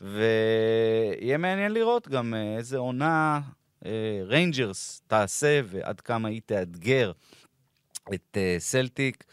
ויהיה 0.00 1.38
מעניין 1.38 1.72
לראות 1.72 2.08
גם 2.08 2.34
אה, 2.34 2.56
איזה 2.56 2.78
עונה 2.78 3.40
אה, 3.86 4.20
ריינג'רס 4.24 5.02
תעשה 5.06 5.60
ועד 5.64 6.00
כמה 6.00 6.28
היא 6.28 6.40
תאתגר 6.46 7.12
את 8.14 8.36
אה, 8.36 8.56
סלטיק. 8.58 9.24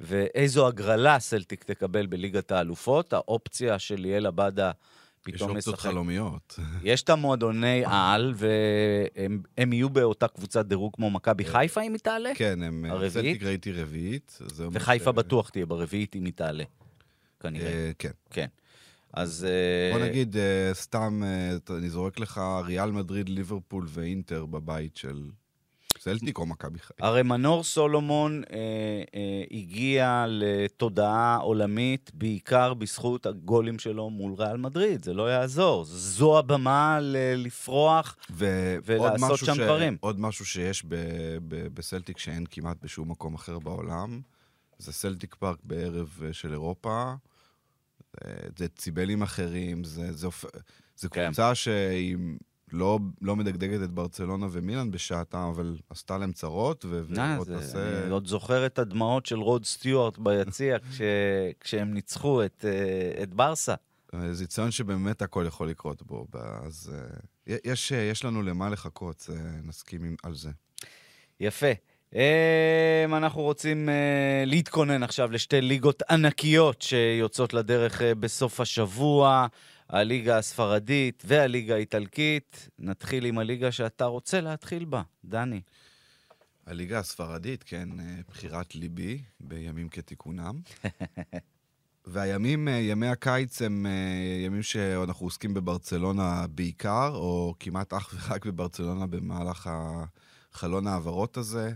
ואיזו 0.00 0.66
הגרלה 0.66 1.18
סלטיק 1.18 1.64
תקבל 1.64 2.06
בליגת 2.06 2.52
האלופות. 2.52 3.12
האופציה 3.12 3.78
של 3.78 4.00
ליאל 4.00 4.26
עבדה 4.26 4.70
פתאום 5.22 5.50
משחק. 5.50 5.58
יש 5.58 5.68
אופציות 5.68 5.78
חלומיות. 5.92 6.58
יש 6.82 7.02
את 7.02 7.10
המועדוני 7.10 7.82
על, 7.86 8.34
והם 8.36 9.72
יהיו 9.72 9.90
באותה 9.90 10.28
קבוצת 10.28 10.66
דירוג 10.66 10.92
כמו 10.96 11.10
מכבי 11.10 11.44
כן. 11.44 11.50
חיפה 11.52 11.80
אם 11.82 11.92
היא 11.92 12.00
תעלה? 12.00 12.30
כן, 12.34 12.62
הם... 12.62 12.84
הרביעית? 12.84 13.42
ראיתי 13.42 13.72
רביעית. 13.72 14.38
וחיפה 14.72 15.12
בטוח 15.12 15.48
תהיה 15.50 15.66
ברביעית 15.66 16.16
אם 16.16 16.24
היא 16.24 16.32
תעלה, 16.32 16.64
כנראה. 17.40 17.66
אה, 17.66 17.90
כן. 17.98 18.10
כן. 18.30 18.46
אז... 19.12 19.46
בוא 19.92 20.00
נגיד, 20.00 20.36
אה, 20.36 20.70
סתם, 20.74 21.22
אה, 21.24 21.56
אתה- 21.56 21.76
אני 21.76 21.90
זורק 21.90 22.18
לך 22.20 22.40
ריאל 22.64 22.90
מדריד, 22.90 23.28
ליברפול 23.28 23.86
ואינטר 23.88 24.46
בבית 24.46 24.96
של 24.96 25.22
סלטיק 26.02 26.38
או 26.38 26.46
מכבי 26.46 26.78
חיפה. 26.78 27.06
הרי 27.06 27.22
מנור 27.22 27.64
סולומון 27.64 28.42
אה, 28.52 28.56
אה, 29.14 29.44
הגיע 29.50 30.24
לתודעה 30.28 31.36
עולמית 31.36 32.10
בעיקר 32.14 32.74
בזכות 32.74 33.26
הגולים 33.26 33.78
שלו 33.78 34.10
מול 34.10 34.34
ריאל 34.38 34.56
מדריד, 34.56 35.04
זה 35.04 35.14
לא 35.14 35.30
יעזור. 35.32 35.84
זו 35.84 36.38
הבמה 36.38 36.98
ל- 37.02 37.16
לפרוח. 37.36 38.16
ועוד 38.30 38.80
ולעשות 38.88 39.38
שם 39.38 39.54
ש- 39.54 39.58
דברים. 39.60 39.96
עוד 40.00 40.20
משהו 40.20 40.44
שיש 40.46 40.84
ב- 40.84 40.94
ב- 41.48 41.66
בסלטיק 41.74 42.18
שאין 42.18 42.44
כמעט 42.50 42.76
בשום 42.82 43.10
מקום 43.10 43.34
אחר 43.34 43.58
בעולם, 43.58 44.20
זה 44.78 44.92
סלטיק 44.92 45.34
פארק 45.34 45.58
בערב 45.64 46.20
אה, 46.26 46.32
של 46.32 46.52
אירופה. 46.52 47.12
אה, 48.24 48.30
זה 48.58 48.68
ציבלים 48.68 49.22
אחרים, 49.22 49.84
זה, 49.84 50.12
זה, 50.12 50.28
זה 50.96 51.08
כן. 51.08 51.26
קבוצה 51.26 51.54
שהיא 51.54 52.16
לא, 52.72 52.98
לא 53.22 53.36
מדגדגת 53.36 53.82
את 53.84 53.90
ברצלונה 53.90 54.46
ומילאן 54.50 54.90
בשעתם, 54.90 55.38
אבל 55.38 55.76
עשתה 55.90 56.18
להם 56.18 56.32
צרות, 56.32 56.84
נא, 57.08 57.34
ועוד 57.36 57.46
זה- 57.46 57.54
תעשה... 57.54 58.02
אני 58.02 58.10
עוד 58.10 58.26
זוכר 58.26 58.66
את 58.66 58.78
הדמעות 58.78 59.26
של 59.26 59.38
רוד 59.38 59.64
סטיוארט 59.64 60.18
ביציע 60.18 60.78
כש, 60.90 61.00
כשהם 61.60 61.94
ניצחו 61.94 62.44
את, 62.44 62.64
אה, 62.68 63.22
את 63.22 63.34
ברסה. 63.34 63.74
אה, 64.14 64.34
זה 64.34 64.46
ציון 64.46 64.70
שבאמת 64.70 65.22
הכל 65.22 65.44
יכול 65.48 65.68
לקרות 65.68 66.02
בו, 66.02 66.26
אז 66.66 66.92
אה, 67.48 67.56
יש, 67.64 67.90
יש 67.90 68.24
לנו 68.24 68.42
למה 68.42 68.68
לחכות, 68.70 69.26
אה, 69.32 69.36
נסכים 69.64 70.16
על 70.22 70.34
זה. 70.34 70.50
יפה. 71.40 71.66
Um, 72.12 72.16
אנחנו 73.16 73.42
רוצים 73.42 73.88
להתכונן 74.46 75.02
עכשיו 75.02 75.32
לשתי 75.32 75.60
ליגות 75.60 76.02
ענקיות 76.10 76.82
שיוצאות 76.82 77.54
לדרך 77.54 78.02
בסוף 78.20 78.60
השבוע, 78.60 79.46
הליגה 79.92 80.38
הספרדית 80.38 81.22
והליגה 81.26 81.74
האיטלקית. 81.74 82.68
נתחיל 82.78 83.24
עם 83.24 83.38
הליגה 83.38 83.72
שאתה 83.72 84.04
רוצה 84.04 84.40
להתחיל 84.40 84.84
בה, 84.84 85.02
דני. 85.24 85.60
הליגה 86.66 86.98
הספרדית, 86.98 87.62
כן, 87.62 87.88
אה, 88.00 88.20
בחירת 88.28 88.74
ליבי, 88.74 89.22
בימים 89.40 89.88
כתיקונם. 89.88 90.60
והימים, 92.06 92.68
אה, 92.68 92.72
ימי 92.72 93.06
הקיץ 93.06 93.62
הם 93.62 93.86
אה, 93.86 94.44
ימים 94.46 94.62
שאנחנו 94.62 95.26
עוסקים 95.26 95.54
בברצלונה 95.54 96.46
בעיקר, 96.46 97.10
או 97.14 97.54
כמעט 97.60 97.92
אך 97.92 98.14
ורק 98.14 98.46
בברצלונה 98.46 99.06
במהלך 99.06 99.70
חלון 100.52 100.86
ההעברות 100.86 101.36
הזה. 101.36 101.72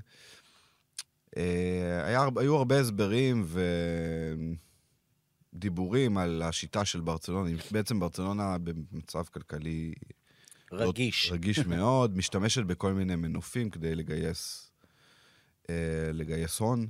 היה, 2.04 2.28
היו 2.36 2.56
הרבה 2.56 2.80
הסברים 2.80 3.46
ודיבורים 5.54 6.18
על 6.18 6.42
השיטה 6.42 6.84
של 6.84 7.00
ברצלונה. 7.00 7.50
בעצם 7.70 8.00
ברצלונה 8.00 8.56
במצב 8.58 9.24
כלכלי 9.24 9.94
רגיש. 10.72 11.32
רגיש 11.32 11.58
מאוד, 11.58 12.14
משתמשת 12.18 12.64
בכל 12.64 12.92
מיני 12.92 13.16
מנופים 13.16 13.70
כדי 13.70 13.94
לגייס, 13.94 14.70
אה, 15.70 15.74
לגייס 16.12 16.58
הון. 16.58 16.86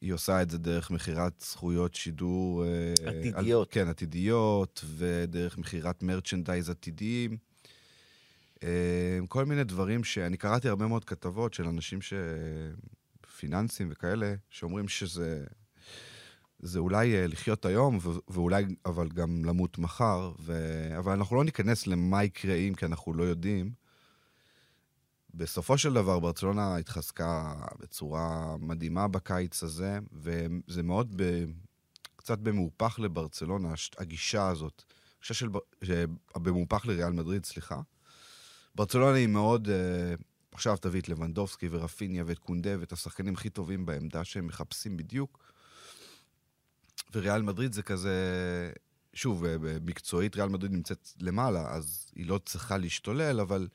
היא 0.00 0.12
עושה 0.12 0.42
את 0.42 0.50
זה 0.50 0.58
דרך 0.58 0.90
מכירת 0.90 1.32
זכויות 1.40 1.94
שידור... 1.94 2.64
אה, 2.64 2.92
עתידיות. 3.06 3.68
על, 3.68 3.72
כן, 3.72 3.88
עתידיות, 3.88 4.84
ודרך 4.96 5.58
מכירת 5.58 6.02
מרצ'נדייז 6.02 6.70
עתידיים. 6.70 7.36
אה, 8.62 9.18
כל 9.28 9.44
מיני 9.44 9.64
דברים 9.64 10.04
שאני 10.04 10.36
קראתי 10.36 10.68
הרבה 10.68 10.86
מאוד 10.86 11.04
כתבות 11.04 11.54
של 11.54 11.64
אנשים 11.64 12.02
ש... 12.02 12.12
פיננסים 13.38 13.88
וכאלה, 13.90 14.34
שאומרים 14.50 14.88
שזה... 14.88 15.44
זה 16.58 16.78
אולי 16.78 17.14
אה, 17.14 17.26
לחיות 17.26 17.64
היום, 17.64 17.98
ואולי 18.28 18.64
אבל 18.84 19.08
גם 19.08 19.44
למות 19.44 19.78
מחר, 19.78 20.32
ו... 20.40 20.52
אבל 20.98 21.12
אנחנו 21.12 21.36
לא 21.36 21.44
ניכנס 21.44 21.86
למה 21.86 22.24
יקרה 22.24 22.54
אם, 22.54 22.74
כי 22.74 22.86
אנחנו 22.86 23.14
לא 23.14 23.22
יודעים. 23.24 23.72
בסופו 25.34 25.78
של 25.78 25.94
דבר, 25.94 26.18
ברצלונה 26.18 26.76
התחזקה 26.76 27.54
בצורה 27.80 28.56
מדהימה 28.60 29.08
בקיץ 29.08 29.62
הזה, 29.62 29.98
וזה 30.12 30.82
מאוד 30.82 31.14
ב... 31.16 31.44
קצת 32.16 32.38
במהופך 32.38 32.98
לברצלונה, 32.98 33.72
הגישה 33.98 34.48
הזאת. 34.48 34.82
הגישה 35.16 35.34
של... 35.34 35.48
ש- 35.84 35.90
במהופך 36.36 36.86
לריאל 36.86 37.12
מדריד, 37.12 37.44
סליחה. 37.44 37.80
ברצלונה 38.74 39.16
היא 39.16 39.26
מאוד... 39.26 39.68
אה, 39.68 40.14
עכשיו 40.52 40.76
תביא 40.76 41.00
את 41.00 41.08
לבנדובסקי 41.08 41.68
ורפיניה 41.70 42.24
ואת 42.26 42.38
קונדה 42.38 42.70
ואת 42.80 42.92
השחקנים 42.92 43.34
הכי 43.34 43.50
טובים 43.50 43.86
בעמדה 43.86 44.24
שהם 44.24 44.46
מחפשים 44.46 44.96
בדיוק. 44.96 45.47
וריאל 47.14 47.42
מדריד 47.42 47.72
זה 47.72 47.82
כזה... 47.82 48.12
שוב, 49.14 49.44
אה, 49.44 49.56
מקצועית 49.84 50.36
ריאל 50.36 50.48
מדריד 50.48 50.72
נמצאת 50.72 51.08
למעלה, 51.20 51.70
אז 51.74 52.10
היא 52.16 52.26
לא 52.26 52.38
צריכה 52.44 52.76
להשתולל, 52.78 53.40
אבל 53.40 53.68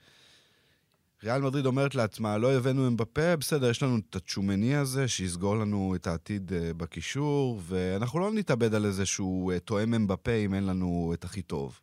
ריאל 1.23 1.41
מדריד 1.41 1.65
אומרת 1.65 1.95
לעצמה, 1.95 2.37
לא 2.37 2.53
הבאנו 2.53 2.87
אמבפה, 2.87 3.35
בסדר, 3.35 3.69
יש 3.69 3.83
לנו 3.83 3.97
את 4.09 4.15
הצ'ומני 4.15 4.75
הזה, 4.75 5.07
שיסגור 5.07 5.55
לנו 5.57 5.95
את 5.95 6.07
העתיד 6.07 6.53
אה, 6.53 6.73
בקישור, 6.73 7.61
ואנחנו 7.63 8.19
לא 8.19 8.31
נתאבד 8.31 8.73
על 8.73 8.85
איזה 8.85 9.05
שהוא 9.05 9.51
אה, 9.53 9.59
תואם 9.59 9.93
אמבפה 9.93 10.31
אם 10.31 10.53
אין 10.53 10.65
לנו 10.65 11.11
את 11.13 11.23
הכי 11.23 11.41
טוב. 11.41 11.79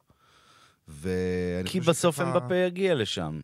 כי 1.64 1.80
בסוף 1.80 2.16
שככה- 2.16 2.30
אמבפה 2.38 2.54
יגיע 2.56 2.94
לשם. 2.94 3.40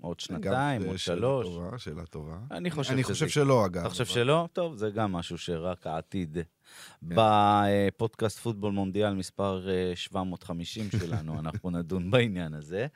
עוד 0.00 0.20
שנתיים, 0.20 0.82
עוד 0.82 0.96
שאלה 0.96 1.16
שלוש. 1.16 1.46
טובה, 1.46 1.78
שאלה 1.78 2.06
טובה. 2.06 2.38
אני 2.50 2.70
חושב 2.70 2.92
אני 2.92 3.02
שזה 3.02 3.12
חושב 3.12 3.28
שלא, 3.28 3.66
אגב. 3.66 3.80
אתה 3.80 3.88
חושב 3.88 4.04
אבל- 4.04 4.12
שלא? 4.14 4.48
טוב, 4.52 4.76
זה 4.76 4.90
גם 4.90 5.12
משהו 5.12 5.38
שרק 5.38 5.86
העתיד. 5.86 6.38
כן. 7.08 7.16
בפודקאסט 7.16 8.38
פוטבול 8.38 8.72
מונדיאל 8.72 9.14
מספר 9.14 9.68
אה, 9.70 9.92
750 9.96 10.88
שלנו, 11.00 11.38
אנחנו 11.38 11.70
נדון 11.70 12.10
בעניין 12.10 12.54
הזה. 12.54 12.86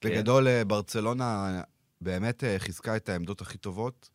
כן. 0.00 0.08
בגדול, 0.08 0.48
אה, 0.48 0.64
ברצלונה 0.64 1.60
באמת 2.00 2.44
אה, 2.44 2.58
חיזקה 2.58 2.96
את 2.96 3.08
העמדות 3.08 3.40
הכי 3.40 3.58
טובות. 3.58 4.10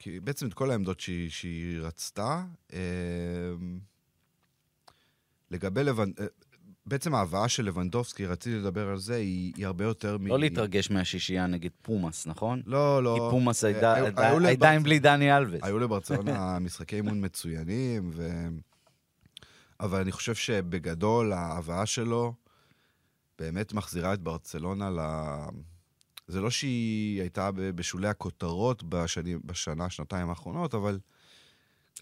כי 0.00 0.20
בעצם 0.20 0.46
את 0.48 0.54
כל 0.54 0.70
העמדות 0.70 1.00
שהיא, 1.00 1.30
שהיא 1.30 1.80
רצתה. 1.80 2.44
אה, 2.72 2.78
לגבי 5.50 5.84
לבנ... 5.84 6.10
אה, 6.88 6.98
בעצם 6.98 7.14
ההבאה 7.14 7.48
של 7.48 7.64
לבנדובסקי, 7.64 8.26
רציתי 8.26 8.56
לדבר 8.56 8.88
על 8.88 8.98
זה, 8.98 9.14
היא, 9.16 9.52
היא 9.56 9.66
הרבה 9.66 9.84
יותר 9.84 10.18
מ... 10.18 10.26
לא 10.26 10.38
להתרגש 10.38 10.90
מהשישייה 10.90 11.46
נגד 11.46 11.70
פומאס, 11.82 12.26
נכון? 12.26 12.62
לא, 12.66 13.02
לא. 13.02 13.14
כי 13.14 13.30
פומאס 13.30 13.64
אה, 13.64 13.68
הייתה- 13.70 13.94
הייתה- 13.94 14.28
היו 14.28 14.46
הייתה 14.46 14.70
עם 14.70 14.80
לברצ- 14.80 14.84
בלי 14.84 14.98
דני 14.98 15.36
אלווס. 15.36 15.60
היו 15.62 15.78
לברצלונה 15.78 16.58
משחקי 16.60 16.96
אימון 16.96 17.24
מצוינים, 17.24 18.10
ו... 18.14 18.46
אבל 19.80 20.00
אני 20.00 20.12
חושב 20.12 20.34
שבגדול 20.34 21.32
ההבאה 21.32 21.86
שלו 21.86 22.34
באמת 23.38 23.72
מחזירה 23.72 24.14
את 24.14 24.20
ברצלונה 24.22 24.90
ל... 24.90 24.98
זה 26.28 26.40
לא 26.40 26.50
שהיא 26.50 27.20
הייתה 27.20 27.50
בשולי 27.54 28.08
הכותרות 28.08 28.82
בשנים, 28.82 29.40
בשנה, 29.44 29.90
שנתיים 29.90 30.28
האחרונות, 30.30 30.74
אבל... 30.74 30.98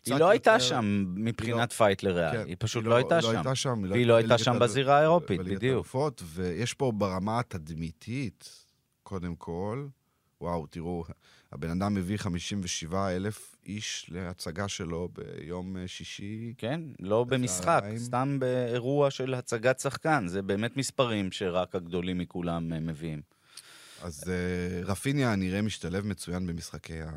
היא 0.07 0.13
קצת 0.15 0.21
לא 0.21 0.31
הייתה 0.31 0.51
יותר- 0.51 0.65
שם 0.65 1.05
מבחינת 1.15 1.73
fight 1.73 2.03
לריאל, 2.03 2.33
כן, 2.33 2.47
היא 2.47 2.57
פשוט 2.59 2.85
לא 2.85 2.95
הייתה 2.95 3.23
שם. 3.23 3.29
לא 3.29 3.33
הייתה 3.33 3.55
שם. 3.55 3.83
והיא 3.91 4.07
לא 4.07 4.15
הייתה 4.15 4.39
שם 4.39 4.59
בזירה 4.59 4.99
האירופית, 4.99 5.41
בדיוק. 5.41 5.87
ויש 6.25 6.75
פה 6.75 6.93
ברמה 6.93 7.39
התדמיתית, 7.41 8.65
קודם 9.03 9.37
כל, 9.37 9.87
וואו, 10.41 10.67
תראו, 10.67 11.05
הבן 11.53 11.71
אדם 11.71 11.95
מביא 11.95 12.17
57 12.17 13.17
אלף 13.17 13.57
איש 13.67 14.07
להצגה 14.13 14.69
שלו 14.69 15.09
ביום 15.13 15.77
אה, 15.77 15.89
שישי. 15.89 16.55
כן, 16.59 16.81
לא 17.01 17.25
במשחק. 17.25 17.85
סתם 17.97 18.37
באירוע 18.39 19.11
של 19.11 19.35
הצגת 19.35 19.81
שחקן. 19.81 20.25
זה 20.29 20.43
באמת 20.43 20.77
מספרים 20.77 21.33
שרק 21.33 21.75
הגדולים 21.75 22.19
מכולם 22.19 22.73
אה, 22.73 22.81
מביאים. 22.81 23.23
אז 24.03 24.25
אה, 24.31 24.81
רפיניה 24.85 25.37
נראה 25.37 25.63
משתלב 25.63 26.07
מצוין 26.07 26.47
במשחקי 26.47 27.01
ה... 27.01 27.11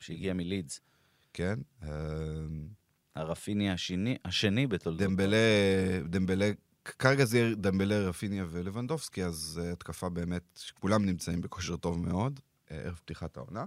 שהגיע 0.00 0.34
מלידס. 0.34 0.80
כן? 1.36 1.58
אה, 1.82 1.88
הרפיני 3.16 3.70
השני, 3.70 4.16
השני 4.24 4.66
בתולדות. 4.66 5.08
דמבלה, 5.08 5.36
דמבלה, 6.04 6.50
כרגע 6.84 7.24
זה 7.24 7.38
יהיה 7.38 7.54
דמבלה, 7.54 7.98
רפיניה 7.98 8.44
ולבנדובסקי, 8.50 9.24
אז 9.24 9.60
אה, 9.64 9.72
התקפה 9.72 10.08
באמת, 10.08 10.60
כולם 10.80 11.06
נמצאים 11.06 11.40
בכושר 11.40 11.76
טוב 11.76 12.08
מאוד, 12.08 12.40
אה, 12.70 12.76
ערב 12.76 12.94
פתיחת 12.94 13.36
העונה. 13.36 13.64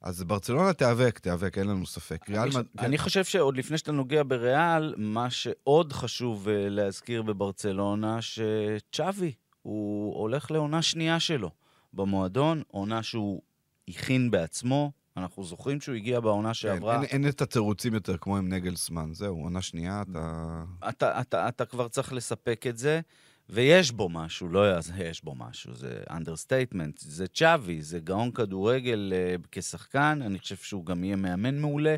אז 0.00 0.22
ברצלונה 0.22 0.72
תיאבק, 0.72 1.18
תיאבק, 1.18 1.58
אין 1.58 1.68
לנו 1.68 1.86
ספק. 1.86 2.30
ריאל 2.30 2.42
אני. 2.42 2.52
כן. 2.52 2.84
אני 2.84 2.98
חושב 2.98 3.24
שעוד 3.24 3.56
לפני 3.56 3.78
שאתה 3.78 3.92
נוגע 3.92 4.22
בריאל, 4.26 4.94
מה 4.96 5.30
שעוד 5.30 5.92
חשוב 5.92 6.48
להזכיר 6.50 7.22
בברצלונה, 7.22 8.18
שצ'אבי, 8.22 9.32
הוא 9.62 10.20
הולך 10.20 10.50
לעונה 10.50 10.82
שנייה 10.82 11.20
שלו 11.20 11.50
במועדון, 11.92 12.62
עונה 12.68 13.02
שהוא 13.02 13.42
הכין 13.88 14.30
בעצמו. 14.30 14.92
אנחנו 15.16 15.44
זוכרים 15.44 15.80
שהוא 15.80 15.94
הגיע 15.94 16.20
בעונה 16.20 16.48
כן, 16.48 16.54
שעברה. 16.54 16.94
אין, 16.94 17.04
אין 17.04 17.28
את 17.28 17.42
התירוצים 17.42 17.94
יותר 17.94 18.16
כמו 18.16 18.36
עם 18.36 18.48
נגלסמן, 18.48 19.14
זהו, 19.14 19.42
עונה 19.42 19.62
שנייה, 19.62 20.02
אתה... 20.10 20.62
אתה, 20.88 21.20
אתה, 21.20 21.48
אתה 21.48 21.64
כבר 21.64 21.88
צריך 21.88 22.12
לספק 22.12 22.66
את 22.66 22.78
זה, 22.78 23.00
ויש 23.48 23.92
בו 23.92 24.08
משהו, 24.08 24.48
לא 24.48 24.78
יש 24.98 25.24
בו 25.24 25.34
משהו, 25.34 25.74
זה 25.74 26.00
understatement, 26.10 26.98
זה 26.98 27.26
צ'אבי, 27.26 27.82
זה 27.82 27.98
גאון 27.98 28.30
כדורגל 28.30 29.12
uh, 29.12 29.46
כשחקן, 29.52 30.20
אני 30.22 30.38
חושב 30.38 30.56
שהוא 30.56 30.86
גם 30.86 31.04
יהיה 31.04 31.16
מאמן 31.16 31.58
מעולה. 31.58 31.96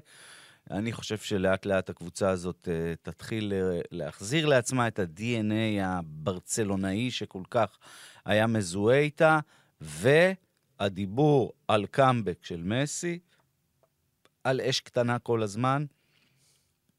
אני 0.71 0.93
חושב 0.93 1.19
שלאט 1.19 1.67
לאט 1.67 1.91
הקבוצה 1.91 2.31
הזאת 2.31 2.69
אה, 2.71 2.95
תתחיל 3.03 3.53
אה, 3.53 3.81
להחזיר 3.91 4.47
לעצמה 4.47 4.89
את 4.89 4.99
ה-DNA 4.99 5.83
הברצלונאי 5.83 7.11
שכל 7.11 7.43
כך 7.51 7.79
היה 8.25 8.47
מזוהה 8.47 8.99
איתה, 8.99 9.39
והדיבור 10.81 11.53
על 11.69 11.87
קאמבק 11.87 12.39
של 12.43 12.63
מסי, 12.63 13.19
על 14.45 14.61
אש 14.61 14.81
קטנה 14.81 15.19
כל 15.19 15.43
הזמן, 15.43 15.85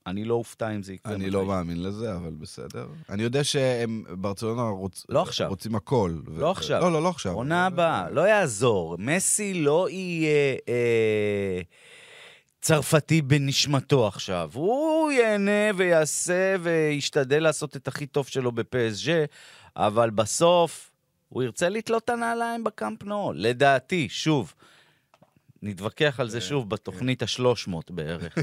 אני 0.08 0.26
לא 0.26 0.34
אופתע 0.34 0.76
אם 0.76 0.84
זה 0.84 0.94
יקרה. 0.94 1.14
אני. 1.14 1.30
לא 1.30 1.46
מאמין 1.46 1.84
לזה, 1.84 2.16
אבל 2.16 2.30
בסדר. 2.30 2.88
אני 3.10 3.24
יודע 3.24 3.44
שהם, 3.44 4.04
ברצלונה 4.10 4.62
רוצ... 4.62 5.06
לא 5.10 5.22
עכשיו. 5.22 5.50
רוצים 5.50 5.76
הכל. 5.76 6.20
ו- 6.26 6.40
לא 6.40 6.52
עכשיו. 6.52 6.82
לא, 6.82 6.92
לא, 6.92 7.04
לא 7.04 7.10
עכשיו. 7.10 7.34
עונה 7.34 7.66
הבאה, 7.66 8.10
לא 8.10 8.22
יעזור. 8.22 8.96
מסי 9.00 9.54
לא 9.54 9.90
יהיה 9.90 10.56
אה, 10.70 11.62
צרפתי 12.62 13.22
בנשמתו 13.22 14.08
עכשיו. 14.08 14.50
הוא 14.54 15.12
ייהנה 15.12 15.72
ויעשה 15.76 16.56
וישתדל 16.62 17.44
לעשות 17.44 17.76
את 17.76 17.88
הכי 17.88 18.06
טוב 18.06 18.28
שלו 18.28 18.52
בפסג', 18.52 19.26
אבל 19.76 20.10
בסוף 20.10 20.89
הוא 21.30 21.44
ירצה 21.44 21.70
לתלות 21.70 22.04
את 22.04 22.10
הנעליים 22.10 22.64
בקאמפ 22.64 23.04
נו. 23.04 23.32
לדעתי, 23.36 24.10
שוב. 24.10 24.54
נתווכח 25.62 26.20
על 26.20 26.30
זה 26.30 26.42
שוב 26.42 26.70
בתוכנית 26.70 27.22
ה-300 27.24 27.74
בערך. 27.90 28.38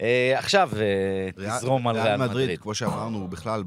אה, 0.00 0.38
עכשיו, 0.38 0.70
אה, 0.76 1.56
תזרום 1.58 1.88
על 1.88 1.96
ריאל 1.96 2.16
מדריד. 2.16 2.60
כמו 2.60 2.74
שאמרנו, 2.74 3.28
בכלל. 3.28 3.64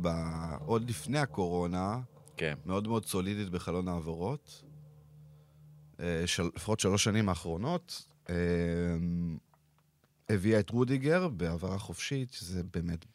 עוד 0.65 0.89
לפני 0.89 1.19
הקורונה, 1.19 1.99
כן. 2.37 2.53
מאוד 2.65 2.87
מאוד 2.87 3.05
סולידית 3.05 3.49
בחלון 3.49 3.87
העברות. 3.87 4.63
אה. 5.99 6.23
לפחות 6.55 6.79
שלוש 6.79 7.03
שנים 7.03 7.29
האחרונות. 7.29 8.05
אה, 8.29 8.35
הביאה 10.29 10.59
את 10.59 10.69
רודיגר 10.69 11.27
בהעברה 11.27 11.77
חופשית, 11.77 12.31
שזה 12.31 12.61
באמת... 12.73 13.05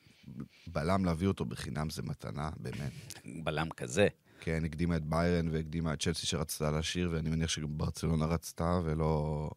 בלם 0.67 1.05
להביא 1.05 1.29
אותו 1.29 1.45
בחינם 1.45 1.91
זה 1.91 2.03
מתנה, 2.03 2.51
באמת. 2.57 2.93
בלם 3.45 3.69
כזה. 3.71 4.09
כן, 4.41 4.65
הקדימה 4.65 4.97
את 4.97 5.05
ביירן 5.05 5.49
והקדימה 5.49 5.93
את 5.93 6.03
צ'לסי 6.03 6.27
שרצתה 6.27 6.71
לשיר, 6.71 7.11
ואני 7.13 7.31
מניח 7.31 7.51
שגם 7.51 7.79
ברצלונה 7.79 8.27
רצתה, 8.27 8.81
ולא... 8.85 9.51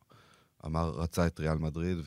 אמר, 0.66 0.90
רצה 0.90 1.28
את 1.28 1.40
ריאל 1.40 1.58
מדריד, 1.58 1.98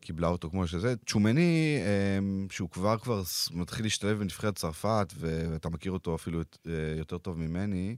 וקיבלה 0.00 0.28
אותו 0.28 0.50
כמו 0.50 0.66
שזה. 0.66 0.94
צ'ומני, 1.06 1.78
אמ, 2.18 2.46
שהוא 2.50 2.70
כבר 2.70 2.98
כבר 2.98 3.22
מתחיל 3.52 3.84
להשתלב 3.84 4.18
בנבחרת 4.18 4.56
צרפת, 4.56 5.12
ו- 5.16 5.46
ואתה 5.52 5.68
מכיר 5.68 5.92
אותו 5.92 6.14
אפילו 6.14 6.40
אה, 6.40 6.72
יותר 6.98 7.18
טוב 7.18 7.38
ממני. 7.38 7.96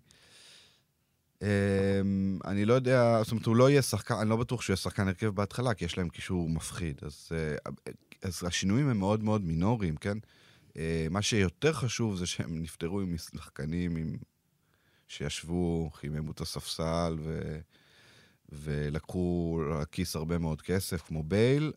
אמ, 1.43 2.39
אני 2.45 2.65
לא 2.65 2.75
יודע, 2.75 3.23
זאת 3.23 3.33
אומרת, 3.33 3.47
הוא 3.47 3.57
לא 3.57 3.71
יהיה 3.71 3.83
שחקן, 3.83 4.15
אני 4.15 4.31
לא 4.31 4.37
בטוח 4.37 4.63
שהוא 4.63 4.73
יהיה 4.73 4.77
שחקן 4.77 5.09
הרכב 5.09 5.27
בהתחלה, 5.27 5.75
כי 5.75 5.85
יש 5.85 5.99
להם 5.99 6.09
קישור 6.09 6.49
מפחיד. 6.49 7.01
אז, 7.03 7.29
אה, 7.33 7.73
אז 8.23 8.45
השינויים 8.47 8.89
הם 8.89 8.99
מאוד 8.99 9.25
מאוד 9.25 9.45
מינוריים, 9.45 9.97
כן? 9.97 10.19
אה, 10.77 11.07
מה 11.11 11.23
שיותר 11.23 11.73
חשוב 11.73 12.17
זה 12.17 12.27
שהם 12.27 12.63
נפטרו 12.63 13.01
עם 13.01 13.17
שחקנים 13.19 13.97
עם... 13.97 14.17
שישבו, 15.09 15.91
חיממו 15.95 16.33
את 16.33 16.41
הספסל 16.41 17.17
ו... 17.19 17.59
ולקחו 18.53 19.61
לכיס 19.71 20.17
הרבה 20.17 20.39
מאוד 20.39 20.63
כסף, 20.63 21.03
כמו 21.03 21.23
בייל, 21.23 21.73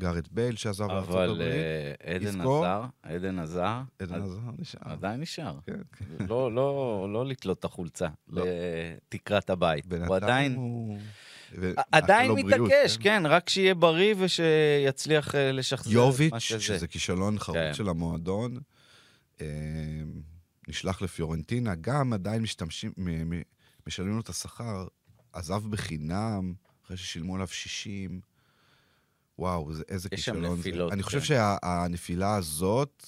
גארט 0.00 0.28
בייל 0.30 0.56
שעזב 0.56 0.84
לארצות 0.84 1.10
אבל 1.10 1.30
הברית, 1.30 1.40
אה, 1.40 2.14
עדן? 2.14 2.40
עזר, 2.40 2.84
עדן 3.02 3.38
עזר, 3.38 3.80
עדן 3.98 4.22
עזר 4.22 4.40
נשאר. 4.58 4.92
עדיין 4.92 5.20
נשאר. 5.20 5.58
כן, 5.66 5.72
כן. 5.96 6.26
לא, 6.28 6.52
לא, 6.52 7.06
לא 7.12 7.26
לתלות 7.26 7.58
את 7.58 7.64
החולצה 7.64 8.08
לא. 8.28 8.44
לתקרת 9.08 9.50
הבית. 9.50 9.84
הוא 10.06 10.16
עדיין, 10.16 10.54
הוא... 10.54 10.98
ו- 11.58 11.72
עדיין 11.92 12.32
מתעקש, 12.32 12.96
כן. 12.96 13.02
כן, 13.02 13.26
רק 13.26 13.48
שיהיה 13.48 13.74
בריא 13.74 14.14
ושיצליח 14.18 15.34
אה, 15.34 15.52
לשחזר 15.52 15.90
יוביץ', 15.90 16.32
מה 16.32 16.40
שזה. 16.40 16.60
שזה 16.60 16.86
כישלון 16.86 17.38
חרוץ 17.38 17.58
כן. 17.58 17.74
של 17.74 17.88
המועדון, 17.88 18.58
אה, 19.40 19.46
נשלח 20.68 21.02
לפיורנטינה, 21.02 21.74
גם 21.74 22.12
עדיין 22.12 22.42
משתמשים, 22.42 22.92
משלמים 23.86 24.14
לו 24.14 24.20
את 24.20 24.28
השכר, 24.28 24.86
עזב 25.32 25.62
בחינם, 25.70 26.54
אחרי 26.84 26.96
ששילמו 26.96 27.34
עליו 27.34 27.46
60. 27.46 28.20
וואו, 29.38 29.72
זה, 29.72 29.82
איזה 29.88 30.08
יש 30.12 30.24
שם 30.24 30.32
כישלון 30.32 30.56
זה. 30.56 30.60
נפילות, 30.60 30.92
אני 30.92 31.02
חושב 31.02 31.18
כן. 31.18 31.24
שהנפילה 31.24 32.36
הזאת 32.36 33.06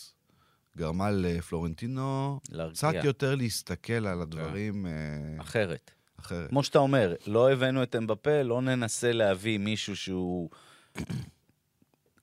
גרמה 0.76 1.10
לפלורנטינו 1.10 2.40
להרגיע. 2.50 2.74
קצת 2.74 3.04
יותר 3.04 3.34
להסתכל 3.34 4.06
על 4.06 4.22
הדברים 4.22 4.86
אה, 4.86 4.92
אחרת. 5.40 5.90
אחרת. 6.20 6.48
כמו 6.48 6.62
שאתה 6.62 6.78
אומר, 6.78 7.14
לא 7.26 7.52
הבאנו 7.52 7.82
את 7.82 7.96
אמבפה, 7.96 8.42
לא 8.42 8.62
ננסה 8.62 9.12
להביא 9.12 9.58
מישהו 9.58 9.96
שהוא 9.96 10.50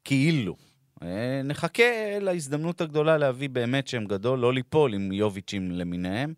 כאילו. 0.06 0.56
אה, 1.04 1.42
נחכה 1.44 2.20
להזדמנות 2.20 2.82
הגדולה 2.82 3.18
להביא 3.18 3.50
באמת 3.50 3.88
שם 3.88 4.06
גדול, 4.06 4.40
לא 4.40 4.54
ליפול 4.54 4.94
עם 4.94 5.12
יוביצ'ים 5.12 5.72
למיניהם. 5.72 6.34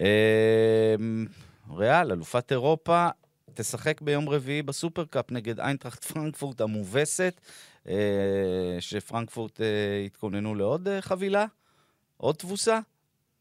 אה, 0.00 0.94
ריאל, 1.70 2.12
אלופת 2.12 2.52
אירופה, 2.52 3.08
תשחק 3.54 4.00
ביום 4.00 4.28
רביעי 4.28 4.62
בסופרקאפ 4.62 5.30
נגד 5.30 5.60
איינטראכט 5.60 6.04
פרנקפורט 6.04 6.60
המובסת, 6.60 7.40
אה, 7.88 7.94
שפרנקפורט 8.80 9.60
אה, 9.60 9.66
התכוננו 10.06 10.54
לעוד 10.54 10.88
אה, 10.88 11.02
חבילה, 11.02 11.46
עוד 12.16 12.34
תבוסה. 12.34 12.78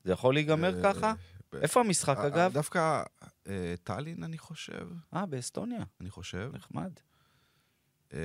זה 0.04 0.12
יכול 0.12 0.34
להיגמר 0.34 0.78
אה, 0.78 0.84
ככה? 0.94 1.14
ב- 1.54 1.56
איפה 1.56 1.80
המשחק, 1.80 2.18
אה, 2.18 2.28
אגב? 2.28 2.54
דווקא 2.54 3.04
אה, 3.48 3.74
טאלין, 3.84 4.24
אני 4.24 4.38
חושב. 4.38 4.88
אה, 5.16 5.26
באסטוניה, 5.26 5.84
אני 6.02 6.10
חושב. 6.10 6.52
נחמד. 6.54 6.92
אה, 8.14 8.20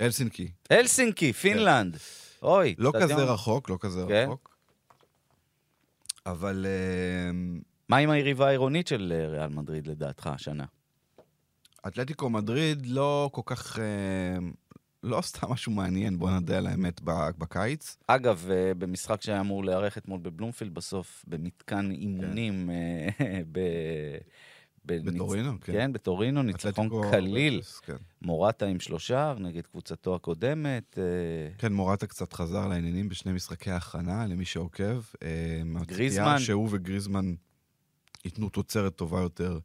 הלסינקי. 0.00 0.50
הלסינקי, 0.70 1.32
פינלנד. 1.32 1.96
אוי. 2.42 2.74
לא. 2.78 2.92
כזה 3.02 3.14
רחוק, 3.14 3.70
לא 3.70 3.78
כזה 3.80 4.04
כן. 4.08 4.24
רחוק. 4.28 4.56
אבל 6.26 6.66
אה, 6.68 7.30
מה 7.88 7.96
עם 7.96 8.10
היריבה 8.10 8.46
העירונית 8.48 8.86
של 8.86 9.12
אה, 9.16 9.28
ריאל 9.28 9.48
מדריד, 9.48 9.86
לדעתך, 9.86 10.26
השנה? 10.26 10.64
אתלטיקו 11.86 12.30
מדריד 12.30 12.86
לא 12.86 13.30
כל 13.32 13.42
כך... 13.44 13.78
אה, 13.78 13.84
לא 15.02 15.18
עשתה 15.18 15.46
משהו 15.46 15.72
מעניין, 15.72 16.18
בוא 16.18 16.30
נדע 16.30 16.58
על 16.58 16.66
האמת, 16.66 17.00
בקיץ. 17.38 17.96
אגב, 18.06 18.48
אה, 18.50 18.74
במשחק 18.74 19.22
שהיה 19.22 19.40
אמור 19.40 19.64
להיערך 19.64 19.98
אתמול 19.98 20.20
בבלומפילד, 20.20 20.74
בסוף, 20.74 21.24
במתקן 21.28 21.90
אימונים 21.90 22.70
ב... 23.52 23.58
בניצ- 24.88 25.12
בטורינו, 25.14 25.60
כן. 25.60 25.72
כן, 25.72 25.92
בטורינו, 25.92 26.42
ניצחון 26.42 26.88
קליל. 27.10 27.60
כן. 27.82 27.96
מורטה 28.22 28.66
עם 28.66 28.80
שלושה 28.80 29.34
נגד 29.38 29.66
קבוצתו 29.66 30.14
הקודמת. 30.14 30.98
כן, 31.58 31.72
מורטה 31.72 32.06
קצת 32.06 32.32
חזר 32.32 32.68
לעניינים 32.68 33.08
בשני 33.08 33.32
משחקי 33.32 33.70
הכנה, 33.70 34.26
למי 34.26 34.44
שעוקב. 34.44 35.02
גריזמן. 35.86 36.38
שהוא 36.38 36.68
וגריזמן 36.70 37.34
ייתנו 38.24 38.48
תוצרת 38.48 38.96
טובה 38.96 39.20
יותר 39.20 39.58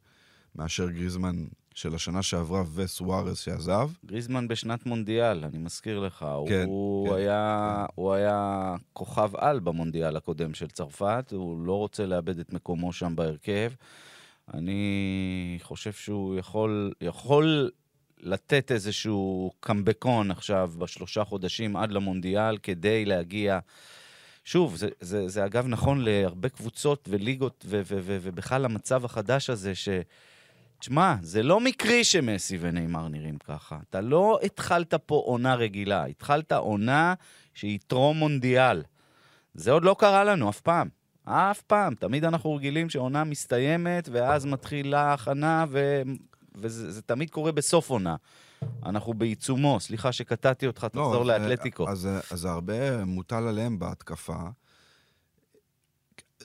מאשר 0.55 0.89
גריזמן 0.89 1.45
של 1.75 1.95
השנה 1.95 2.23
שעברה 2.23 2.63
וסוארז 2.75 3.37
שעזב. 3.37 3.89
גריזמן 4.05 4.47
בשנת 4.47 4.85
מונדיאל, 4.85 5.45
אני 5.45 5.57
מזכיר 5.57 5.99
לך. 5.99 6.25
כן, 6.47 6.63
הוא, 6.67 7.09
כן, 7.09 7.15
היה, 7.15 7.85
הוא 7.95 8.13
היה 8.13 8.75
כוכב 8.93 9.35
על 9.35 9.59
במונדיאל 9.59 10.15
הקודם 10.15 10.53
של 10.53 10.69
צרפת, 10.69 11.31
הוא 11.31 11.65
לא 11.65 11.73
רוצה 11.73 12.05
לאבד 12.05 12.39
את 12.39 12.53
מקומו 12.53 12.93
שם 12.93 13.15
בהרכב. 13.15 13.71
אני 14.53 15.59
חושב 15.61 15.91
שהוא 15.91 16.37
יכול, 16.37 16.93
יכול 17.01 17.71
לתת 18.19 18.71
איזשהו 18.71 19.51
קמבקון 19.59 20.31
עכשיו 20.31 20.71
בשלושה 20.77 21.23
חודשים 21.23 21.75
עד 21.75 21.91
למונדיאל 21.91 22.57
כדי 22.57 23.05
להגיע... 23.05 23.59
שוב, 24.49 24.75
זה, 24.75 24.89
זה, 24.99 25.27
זה 25.27 25.45
אגב 25.45 25.67
נכון 25.67 26.01
להרבה 26.01 26.49
קבוצות 26.49 27.09
וליגות, 27.11 27.65
ו- 27.67 27.81
ו- 27.85 27.99
ו- 28.01 28.17
ובכלל 28.21 28.65
המצב 28.65 29.05
החדש 29.05 29.49
הזה, 29.49 29.75
ש... 29.75 29.89
תשמע, 30.79 31.15
זה 31.21 31.43
לא 31.43 31.59
מקרי 31.59 32.03
שמסי 32.03 32.57
ונאמר 32.61 33.07
נראים 33.07 33.37
ככה. 33.37 33.77
אתה 33.89 34.01
לא 34.01 34.39
התחלת 34.43 34.93
פה 34.93 35.15
עונה 35.25 35.55
רגילה, 35.55 36.05
התחלת 36.05 36.51
עונה 36.51 37.13
שהיא 37.53 37.79
טרום 37.87 38.17
מונדיאל. 38.17 38.83
זה 39.53 39.71
עוד 39.71 39.83
לא 39.83 39.95
קרה 39.99 40.23
לנו 40.23 40.49
אף 40.49 40.61
פעם. 40.61 40.89
אף 41.23 41.61
פעם. 41.61 41.95
תמיד 41.95 42.25
אנחנו 42.25 42.55
רגילים 42.55 42.89
שעונה 42.89 43.23
מסתיימת, 43.23 44.09
ואז 44.11 44.45
מתחילה 44.45 45.01
ההכנה, 45.01 45.65
ו... 45.69 46.01
וזה 46.55 46.91
זה 46.91 47.01
תמיד 47.01 47.29
קורה 47.29 47.51
בסוף 47.51 47.89
עונה. 47.89 48.15
אנחנו 48.85 49.13
בעיצומו, 49.13 49.79
סליחה 49.79 50.11
שקטעתי 50.11 50.67
אותך, 50.67 50.85
תחזור 50.85 51.25
לא, 51.25 51.25
לאתלטיקו. 51.25 51.89
אז, 51.89 52.09
אז 52.31 52.45
הרבה 52.45 53.05
מוטל 53.05 53.47
עליהם 53.47 53.79
בהתקפה. 53.79 54.49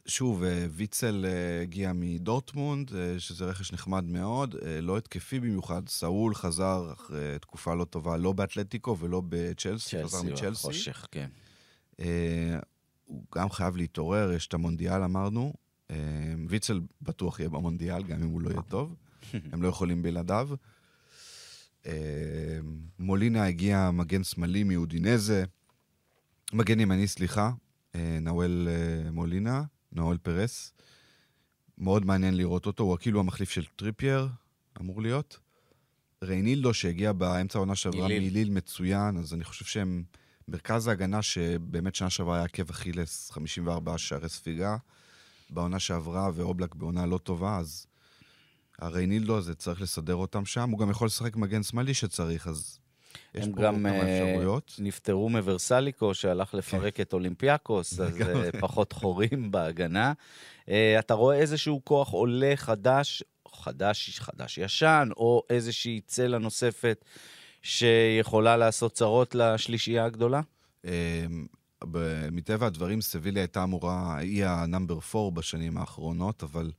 שוב, 0.06 0.42
אה, 0.42 0.66
ויצל 0.70 1.26
אה, 1.28 1.62
הגיע 1.62 1.92
מדורטמונד, 1.94 2.94
אה, 2.94 3.14
שזה 3.18 3.44
רכש 3.44 3.72
נחמד 3.72 4.04
מאוד, 4.04 4.56
אה, 4.66 4.80
לא 4.80 4.98
התקפי 4.98 5.40
במיוחד. 5.40 5.88
סאול 5.88 6.34
חזר 6.34 6.92
אחרי 6.92 7.38
תקופה 7.40 7.74
לא 7.74 7.84
טובה, 7.84 8.16
לא 8.16 8.32
באתלטיקו 8.32 8.98
ולא 8.98 9.22
בצ'לסי, 9.28 10.04
חזר 10.04 10.18
צ'לסי, 10.18 10.32
מצ'לסי. 10.32 10.62
חושך, 10.62 11.06
כן. 11.10 11.28
אה, 12.00 12.58
הוא 13.04 13.24
גם 13.34 13.50
חייב 13.50 13.76
להתעורר, 13.76 14.32
יש 14.32 14.46
את 14.46 14.54
המונדיאל, 14.54 15.02
אמרנו. 15.02 15.52
אה, 15.90 15.96
ויצל 16.48 16.80
בטוח 17.02 17.40
יהיה 17.40 17.48
במונדיאל, 17.48 18.02
גם 18.02 18.22
אם 18.22 18.28
הוא 18.28 18.42
לא 18.42 18.50
יהיה 18.50 18.62
טוב. 18.76 18.94
הם 19.52 19.62
לא 19.62 19.68
יכולים 19.68 20.02
בלעדיו. 20.02 20.48
מולינה 22.98 23.46
הגיע 23.46 23.90
מגן 23.90 24.24
שמאלי 24.24 24.64
מאודינזה, 24.64 25.44
מגן 26.52 26.80
ימני, 26.80 27.06
סליחה, 27.06 27.50
אה, 27.94 28.18
נאואל 28.20 28.68
אה, 28.70 29.10
מולינה, 29.10 29.62
נאואל 29.92 30.18
פרס. 30.18 30.72
מאוד 31.78 32.06
מעניין 32.06 32.36
לראות 32.36 32.66
אותו, 32.66 32.84
הוא 32.84 32.96
כאילו 33.00 33.20
המחליף 33.20 33.50
של 33.50 33.64
טריפייר, 33.76 34.28
אמור 34.80 35.02
להיות. 35.02 35.38
ריינילדו 36.22 36.74
שהגיע 36.74 37.12
באמצע 37.12 37.58
העונה 37.58 37.76
שעברה. 37.76 38.08
מליל 38.08 38.50
מצוין, 38.50 39.16
אז 39.16 39.34
אני 39.34 39.44
חושב 39.44 39.64
שהם 39.64 40.04
מרכז 40.48 40.86
ההגנה 40.86 41.22
שבאמת 41.22 41.94
שנה 41.94 42.10
שעברה 42.10 42.36
היה 42.36 42.44
עקב 42.44 42.70
אכילס, 42.70 43.30
54 43.30 43.98
שערי 43.98 44.28
ספיגה 44.28 44.76
בעונה 45.50 45.78
שעברה, 45.78 46.30
ואובלק 46.34 46.74
בעונה 46.74 47.06
לא 47.06 47.18
טובה, 47.18 47.58
אז 47.58 47.86
הריינילדו 48.78 49.36
הזה 49.36 49.54
צריך 49.54 49.80
לסדר 49.80 50.14
אותם 50.14 50.44
שם. 50.44 50.70
הוא 50.70 50.78
גם 50.78 50.90
יכול 50.90 51.06
לשחק 51.06 51.36
מגן 51.36 51.62
שמאלי 51.62 51.94
שצריך, 51.94 52.46
אז 52.46 52.78
יש 53.34 53.44
הם 53.44 53.52
פה 53.52 53.62
גם 53.62 53.74
כמה 53.74 53.90
אה, 53.90 54.30
אפשרויות. 54.30 54.74
נפטרו 54.78 55.28
מוורסליקו, 55.28 56.14
שהלך 56.14 56.54
לפרק 56.54 57.00
את 57.00 57.12
אולימפיאקוס, 57.12 57.92
אז 58.00 58.20
אה, 58.20 58.50
פחות 58.60 58.92
חורים 58.92 59.50
בהגנה. 59.50 60.12
אה, 60.68 60.98
אתה 60.98 61.14
רואה 61.14 61.36
איזשהו 61.36 61.80
כוח 61.84 62.10
עולה 62.10 62.52
חדש, 62.56 63.22
חדש, 63.54 64.20
חדש 64.20 64.58
ישן, 64.58 65.08
או 65.16 65.42
איזושהי 65.50 66.00
צלע 66.06 66.38
נוספת 66.38 67.04
שיכולה 67.62 68.56
לעשות 68.56 68.92
צרות 68.92 69.34
לשלישייה 69.34 70.04
הגדולה? 70.04 70.40
ב- 71.90 72.28
מטבע 72.32 72.66
הדברים, 72.66 73.00
סביליה 73.00 73.42
הייתה 73.42 73.62
אמורה, 73.62 74.18
היא 74.18 74.44
ה 74.46 74.54
number 74.54 74.98
4 75.14 75.30
בשנים 75.30 75.76
האחרונות, 75.78 76.42
אבל 76.42 76.70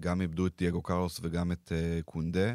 גם 0.00 0.20
איבדו 0.20 0.46
את 0.46 0.52
דייגו 0.58 0.82
קרלוס 0.82 1.20
וגם 1.22 1.52
את 1.52 1.72
אה, 1.74 2.00
קונדה. 2.04 2.54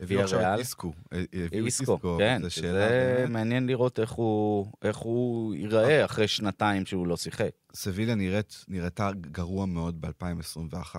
הביאו 0.00 0.20
עכשיו? 0.20 0.54
את 0.54 0.58
איסקו. 0.58 0.92
אה, 1.12 1.22
הביאו 1.46 1.66
איסקו, 1.66 1.98
כן, 2.18 2.42
באמת. 2.62 3.30
מעניין 3.30 3.66
לראות 3.66 4.00
איך 4.00 4.10
הוא, 4.10 4.72
איך 4.82 4.96
הוא 4.96 5.54
ייראה 5.54 6.04
אחרי 6.04 6.28
שנתיים 6.28 6.86
שהוא 6.86 7.06
לא 7.06 7.16
שיחק. 7.16 7.50
סביליה 7.74 8.14
נראית, 8.14 8.64
נראתה 8.68 9.10
גרוע 9.20 9.66
מאוד 9.66 10.00
ב-2021. 10.00 10.96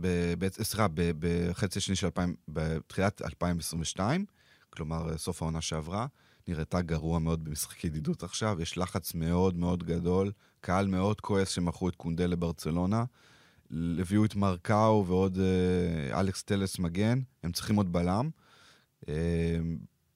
ב- 0.00 0.34
ב- 0.38 0.62
סליחה, 0.62 0.86
בחצי 1.18 1.78
השני 1.78 1.96
של 1.96 2.06
2000, 2.06 2.34
בתחילת 2.48 3.22
2022, 3.22 4.24
כלומר, 4.70 5.18
סוף 5.18 5.42
העונה 5.42 5.60
שעברה, 5.60 6.06
נראתה 6.48 6.80
גרוע 6.82 7.18
מאוד 7.18 7.44
במשחק 7.44 7.84
ידידות 7.84 8.22
עכשיו. 8.22 8.62
יש 8.62 8.78
לחץ 8.78 9.14
מאוד 9.14 9.56
מאוד 9.56 9.84
גדול, 9.84 10.32
קהל 10.60 10.86
מאוד 10.86 11.20
כועס 11.20 11.48
שמכרו 11.48 11.88
את 11.88 11.96
קונדה 11.96 12.26
לברצלונה. 12.26 13.04
הביאו 13.98 14.24
את 14.24 14.36
מרקאו 14.36 15.04
ועוד 15.06 15.38
אה, 15.38 16.20
אלכס 16.20 16.42
טלס 16.42 16.78
מגן, 16.78 17.20
הם 17.42 17.52
צריכים 17.52 17.76
עוד 17.76 17.92
בלם. 17.92 18.30
אה, 19.08 19.14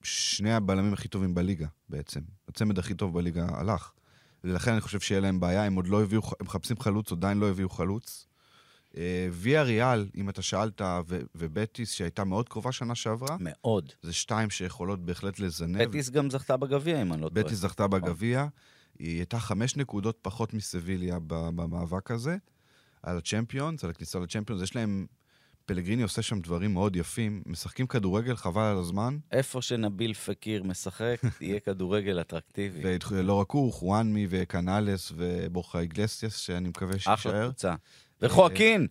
שני 0.03 0.53
הבלמים 0.53 0.93
הכי 0.93 1.07
טובים 1.07 1.35
בליגה 1.35 1.67
בעצם. 1.89 2.19
הצמד 2.49 2.79
הכי 2.79 2.93
טוב 2.93 3.13
בליגה 3.13 3.47
הלך. 3.49 3.91
ולכן 4.43 4.71
אני 4.71 4.81
חושב 4.81 4.99
שיהיה 4.99 5.21
להם 5.21 5.39
בעיה, 5.39 5.63
הם 5.63 5.75
עוד 5.75 5.87
לא 5.87 6.03
הביאו, 6.03 6.21
הם 6.39 6.45
מחפשים 6.45 6.79
חלוץ, 6.79 7.11
עדיין 7.11 7.37
לא 7.37 7.49
הביאו 7.49 7.69
חלוץ. 7.69 8.27
אה, 8.97 9.27
ויה 9.31 9.63
ריאל, 9.63 10.09
אם 10.15 10.29
אתה 10.29 10.41
שאלת, 10.41 10.81
ו- 10.81 11.19
ובטיס, 11.35 11.91
שהייתה 11.91 12.23
מאוד 12.23 12.49
קרובה 12.49 12.71
שנה 12.71 12.95
שעברה, 12.95 13.37
מאוד. 13.39 13.91
זה 14.01 14.13
שתיים 14.13 14.49
שיכולות 14.49 15.05
בהחלט 15.05 15.39
לזנב. 15.39 15.83
בטיס 15.83 16.09
גם 16.09 16.29
זכתה 16.29 16.57
בגביע, 16.57 17.01
אם 17.01 17.13
אני 17.13 17.21
לא 17.21 17.29
טועה. 17.29 17.43
בטיס 17.43 17.57
זכתה 17.59 17.87
בגביע, 17.87 18.47
היא 18.99 19.17
הייתה 19.17 19.39
חמש 19.39 19.75
נקודות 19.75 20.17
פחות 20.21 20.53
מסביליה 20.53 21.17
במאבק 21.27 22.11
הזה, 22.11 22.37
על 23.05 23.17
הצ'מפיונס, 23.17 23.83
על 23.83 23.89
הכניסה 23.89 24.19
לצ'מפיונס. 24.19 24.61
יש 24.61 24.75
להם, 24.75 25.05
פלגריני 25.65 26.03
עושה 26.03 26.21
שם 26.21 26.41
דברים 26.41 26.73
מאוד 26.73 26.95
יפים, 26.95 27.43
משחקים 27.45 27.87
כדורגל, 27.87 28.35
חבל 28.35 28.61
על 28.61 28.77
הזמן, 28.77 29.17
איפה 29.31 29.61
שנביל 29.61 30.13
פקיר 30.13 30.63
משחק, 30.63 31.21
יהיה 31.41 31.59
כדורגל 31.59 32.21
אטרקטיבי. 32.21 32.97
ולא 33.11 33.33
רק 33.33 33.51
הוא, 33.51 33.73
חואנמי 33.73 34.27
וקנאלס 34.29 35.11
ובורחה 35.15 35.79
איגלסיאס, 35.79 36.35
שאני 36.35 36.69
מקווה 36.69 36.95
אחלה 36.95 37.17
שיישאר. 37.17 37.45
קבוצה. 37.45 37.75
וחואקין, 38.21 38.87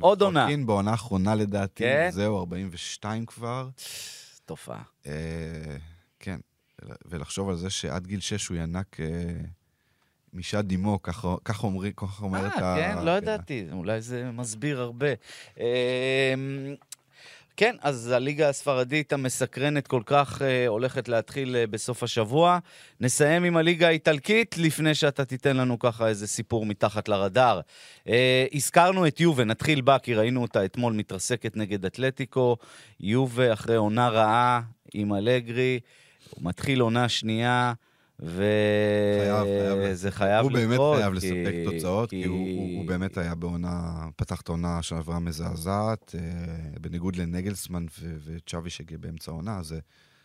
עוד 0.00 0.22
עונה. 0.22 0.40
חואקין 0.40 0.66
בעונה 0.66 0.90
האחרונה 0.90 1.34
לדעתי, 1.34 1.84
כן? 1.84 2.08
זהו, 2.12 2.38
42 2.38 3.26
כבר. 3.26 3.68
תופעה. 4.44 4.82
אה, 5.06 5.12
כן, 6.18 6.40
ולחשוב 7.04 7.48
על 7.48 7.56
זה 7.56 7.70
שעד 7.70 8.06
גיל 8.06 8.20
6 8.20 8.48
הוא 8.48 8.56
ינק 8.56 8.96
אה, 10.34 10.38
משד 10.38 10.72
אמו, 10.72 11.02
ככה 11.02 11.34
ככה 11.44 11.66
אומרים, 11.66 11.92
ככה 11.96 12.24
אומרת 12.24 12.52
אה, 12.52 12.76
כן? 12.76 13.04
לא 13.04 13.10
ידעתי, 13.10 13.66
אולי 13.72 14.00
זה 14.00 14.30
מסביר 14.32 14.80
הרבה. 14.80 15.08
אמ, 15.58 15.64
כן, 17.56 17.76
אז 17.80 18.10
הליגה 18.10 18.48
הספרדית 18.48 19.12
המסקרנת 19.12 19.86
כל 19.86 20.02
כך 20.06 20.42
אה, 20.42 20.66
הולכת 20.66 21.08
להתחיל 21.08 21.56
אה, 21.56 21.66
בסוף 21.66 22.02
השבוע. 22.02 22.58
נסיים 23.00 23.44
עם 23.44 23.56
הליגה 23.56 23.88
האיטלקית, 23.88 24.58
לפני 24.58 24.94
שאתה 24.94 25.24
תיתן 25.24 25.56
לנו 25.56 25.78
ככה 25.78 26.08
איזה 26.08 26.26
סיפור 26.26 26.66
מתחת 26.66 27.08
לרדאר. 27.08 27.60
אה, 28.08 28.46
הזכרנו 28.54 29.06
את 29.06 29.20
יובה, 29.20 29.44
נתחיל 29.44 29.80
בה, 29.80 29.98
כי 29.98 30.14
ראינו 30.14 30.42
אותה 30.42 30.64
אתמול 30.64 30.92
מתרסקת 30.92 31.56
נגד 31.56 31.84
אתלטיקו. 31.84 32.56
יובה 33.00 33.52
אחרי 33.52 33.76
עונה 33.76 34.08
רעה 34.08 34.60
עם 34.94 35.14
אלגרי, 35.14 35.80
מתחיל 36.40 36.80
עונה 36.80 37.08
שנייה. 37.08 37.72
חייב, 38.26 39.44
חייב. 39.44 39.78
וזה 39.82 40.10
חייב 40.10 40.42
הוא 40.44 40.52
באמת 40.52 40.70
לקרות, 40.72 40.96
חייב 40.98 41.18
כי- 41.20 41.26
לספק 41.26 41.54
תוצאות, 41.72 42.10
כי 42.10 42.22
כי- 42.22 42.28
הוא- 42.28 42.38
הוא 42.38 42.78
הוא 42.78 42.86
באמת 42.88 43.18
היה 43.18 43.34
בעונה, 43.34 43.90
פתח 44.16 44.40
את 44.40 44.48
העונה 44.48 44.82
שעברה 44.82 45.18
מזעזעת, 45.18 46.14
אה, 46.18 46.20
בניגוד 46.80 47.16
לנגלסמן 47.16 47.86
ו- 48.00 48.16
וצ'אבי 48.24 48.70
שהגיע 48.70 48.98
באמצע 49.00 49.30
העונה, 49.30 49.62
זה... 49.62 49.78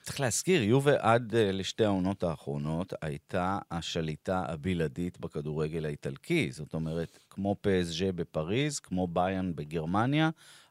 צריך 0.04 0.20
להזכיר, 0.20 0.64
יובה 0.64 0.92
עד 1.00 1.32
uh, 1.32 1.52
לשתי 1.54 1.86
העונות 1.86 2.24
האחרונות 2.24 2.94
הייתה 3.02 3.58
השליטה 3.72 4.44
הבלעדית 4.48 5.20
בכדורגל 5.20 5.86
האיטלקי. 5.86 6.52
זאת 6.52 6.74
אומרת, 6.74 7.20
כמו 7.30 7.56
פסג'ה 7.62 8.12
בפריז, 8.12 8.80
כמו 8.80 9.08
ביאן 9.08 9.52
בגרמניה, 9.56 10.30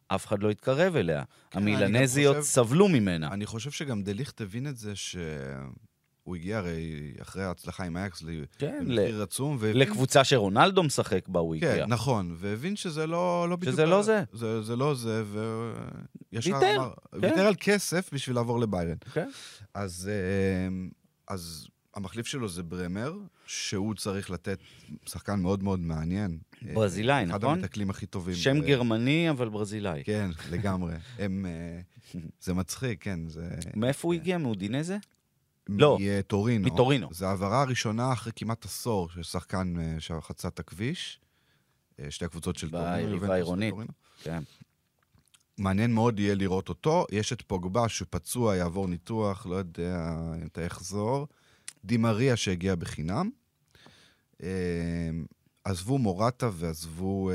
אף 0.08 0.26
אחד 0.26 0.42
לא 0.42 0.50
התקרב 0.50 0.96
אליה. 0.96 1.22
כן, 1.50 1.58
המילנזיות 1.58 2.36
חושב- 2.36 2.48
סבלו 2.48 2.88
ממנה. 2.88 3.28
אני 3.32 3.46
חושב 3.46 3.70
שגם 3.70 4.02
דליכט 4.02 4.40
הבין 4.40 4.66
את 4.66 4.76
זה 4.76 4.92
שהוא 6.26 6.36
הגיע 6.36 6.58
הרי 6.58 7.12
אחרי 7.22 7.42
ההצלחה 7.44 7.84
עם 7.84 7.96
אייקס 7.96 8.22
כן, 8.58 8.84
למחיר 8.86 9.22
עצום, 9.22 9.56
והבין- 9.60 9.76
לקבוצה 9.76 10.24
שרונלדו 10.24 10.82
משחק 10.82 11.28
בה 11.28 11.40
הוא 11.40 11.56
כן, 11.60 11.70
הגיע. 11.70 11.86
נכון, 11.86 12.34
והבין 12.38 12.76
שזה 12.76 13.06
לא, 13.06 13.46
לא 13.50 13.56
בדיוק... 13.56 13.72
שזה 13.72 13.86
לא 13.86 14.02
זה. 14.02 14.22
זה. 14.32 14.62
זה 14.62 14.76
לא 14.76 14.94
זה, 14.94 15.22
וישר 16.32 16.54
ויתר, 16.54 16.76
אמר... 16.76 16.90
כן. 17.12 17.18
ויתר 17.22 17.46
על 17.46 17.54
כסף 17.60 18.10
בשביל 18.12 18.36
לעבור 18.36 18.60
לביירן. 18.60 18.96
כן. 19.12 19.28
אז, 19.74 20.10
אה, 20.12 20.76
אז 21.34 21.66
המחליף 21.94 22.26
שלו 22.26 22.48
זה 22.48 22.62
ברמר, 22.62 23.14
שהוא 23.46 23.94
צריך 23.94 24.30
לתת 24.30 24.58
שחקן 25.06 25.40
מאוד 25.40 25.62
מאוד 25.62 25.80
מעניין. 25.80 26.38
ברזילאי, 26.74 27.24
אחד 27.24 27.44
נכון? 27.44 27.58
המתקלים 27.58 27.90
הכי 27.90 28.06
טובים. 28.06 28.34
שם 28.34 28.60
ב- 28.60 28.64
גרמני, 28.64 29.30
אבל 29.30 29.48
ברזילאי. 29.48 30.02
כן, 30.04 30.30
לגמרי. 30.50 30.94
הם... 31.18 31.46
אה, 31.46 31.80
זה 32.40 32.54
מצחיק, 32.54 33.02
כן, 33.02 33.20
זה... 33.28 33.48
מאיפה 33.76 34.08
הוא 34.08 34.14
הגיע? 34.14 34.38
מאודינזה? 34.38 34.96
לא, 35.68 35.98
מטורינו. 36.18 36.66
מטורינו. 36.66 37.08
זו 37.12 37.26
העברה 37.26 37.62
הראשונה 37.62 38.12
אחרי 38.12 38.32
כמעט 38.36 38.64
עשור 38.64 39.08
של 39.10 39.22
שחקן 39.22 39.74
אה, 39.80 40.00
שחצה 40.00 40.48
את 40.48 40.58
הכביש. 40.58 41.20
אה, 42.00 42.10
שתי 42.10 42.24
הקבוצות 42.24 42.56
של 42.56 42.70
טורינו. 42.70 42.96
ביריבה. 42.96 43.26
וטורינו. 43.40 43.86
כן. 44.22 44.42
מעניין 45.58 45.94
מאוד 45.94 46.20
יהיה 46.20 46.34
לראות 46.34 46.68
אותו. 46.68 47.06
יש 47.12 47.32
את 47.32 47.42
פוגבה 47.42 47.88
שפצוע, 47.88 48.56
יעבור 48.56 48.88
ניתוח, 48.88 49.46
לא 49.46 49.54
יודע 49.54 50.16
אתה 50.46 50.62
יחזור. 50.62 51.26
דימריה 51.84 52.36
שהגיע 52.36 52.74
בחינם. 52.74 53.30
אה, 54.42 55.10
עזבו 55.64 55.98
מורטה 55.98 56.50
ועזבו 56.52 57.30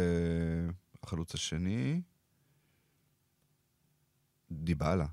החלוץ 1.03 1.33
השני. 1.33 2.01
דיבלה, 4.51 5.05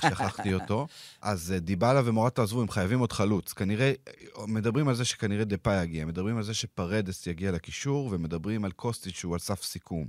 שכחתי 0.00 0.54
אותו. 0.54 0.86
אז 1.22 1.52
אה, 1.52 1.58
דיבלה 1.58 2.02
ומורטה 2.04 2.42
עזבו, 2.42 2.60
הם 2.62 2.68
חייבים 2.70 2.98
עוד 2.98 3.12
חלוץ. 3.12 3.52
כנראה, 3.52 3.92
מדברים 4.48 4.88
על 4.88 4.94
זה 4.94 5.04
שכנראה 5.04 5.44
דפאי 5.44 5.82
יגיע, 5.82 6.04
מדברים 6.06 6.36
על 6.36 6.42
זה 6.42 6.54
שפרדס 6.54 7.26
יגיע 7.26 7.50
לקישור, 7.52 8.08
ומדברים 8.12 8.64
על 8.64 8.72
קוסטיץ' 8.72 9.14
שהוא 9.16 9.32
על 9.32 9.38
סף 9.38 9.62
סיכום. 9.62 10.08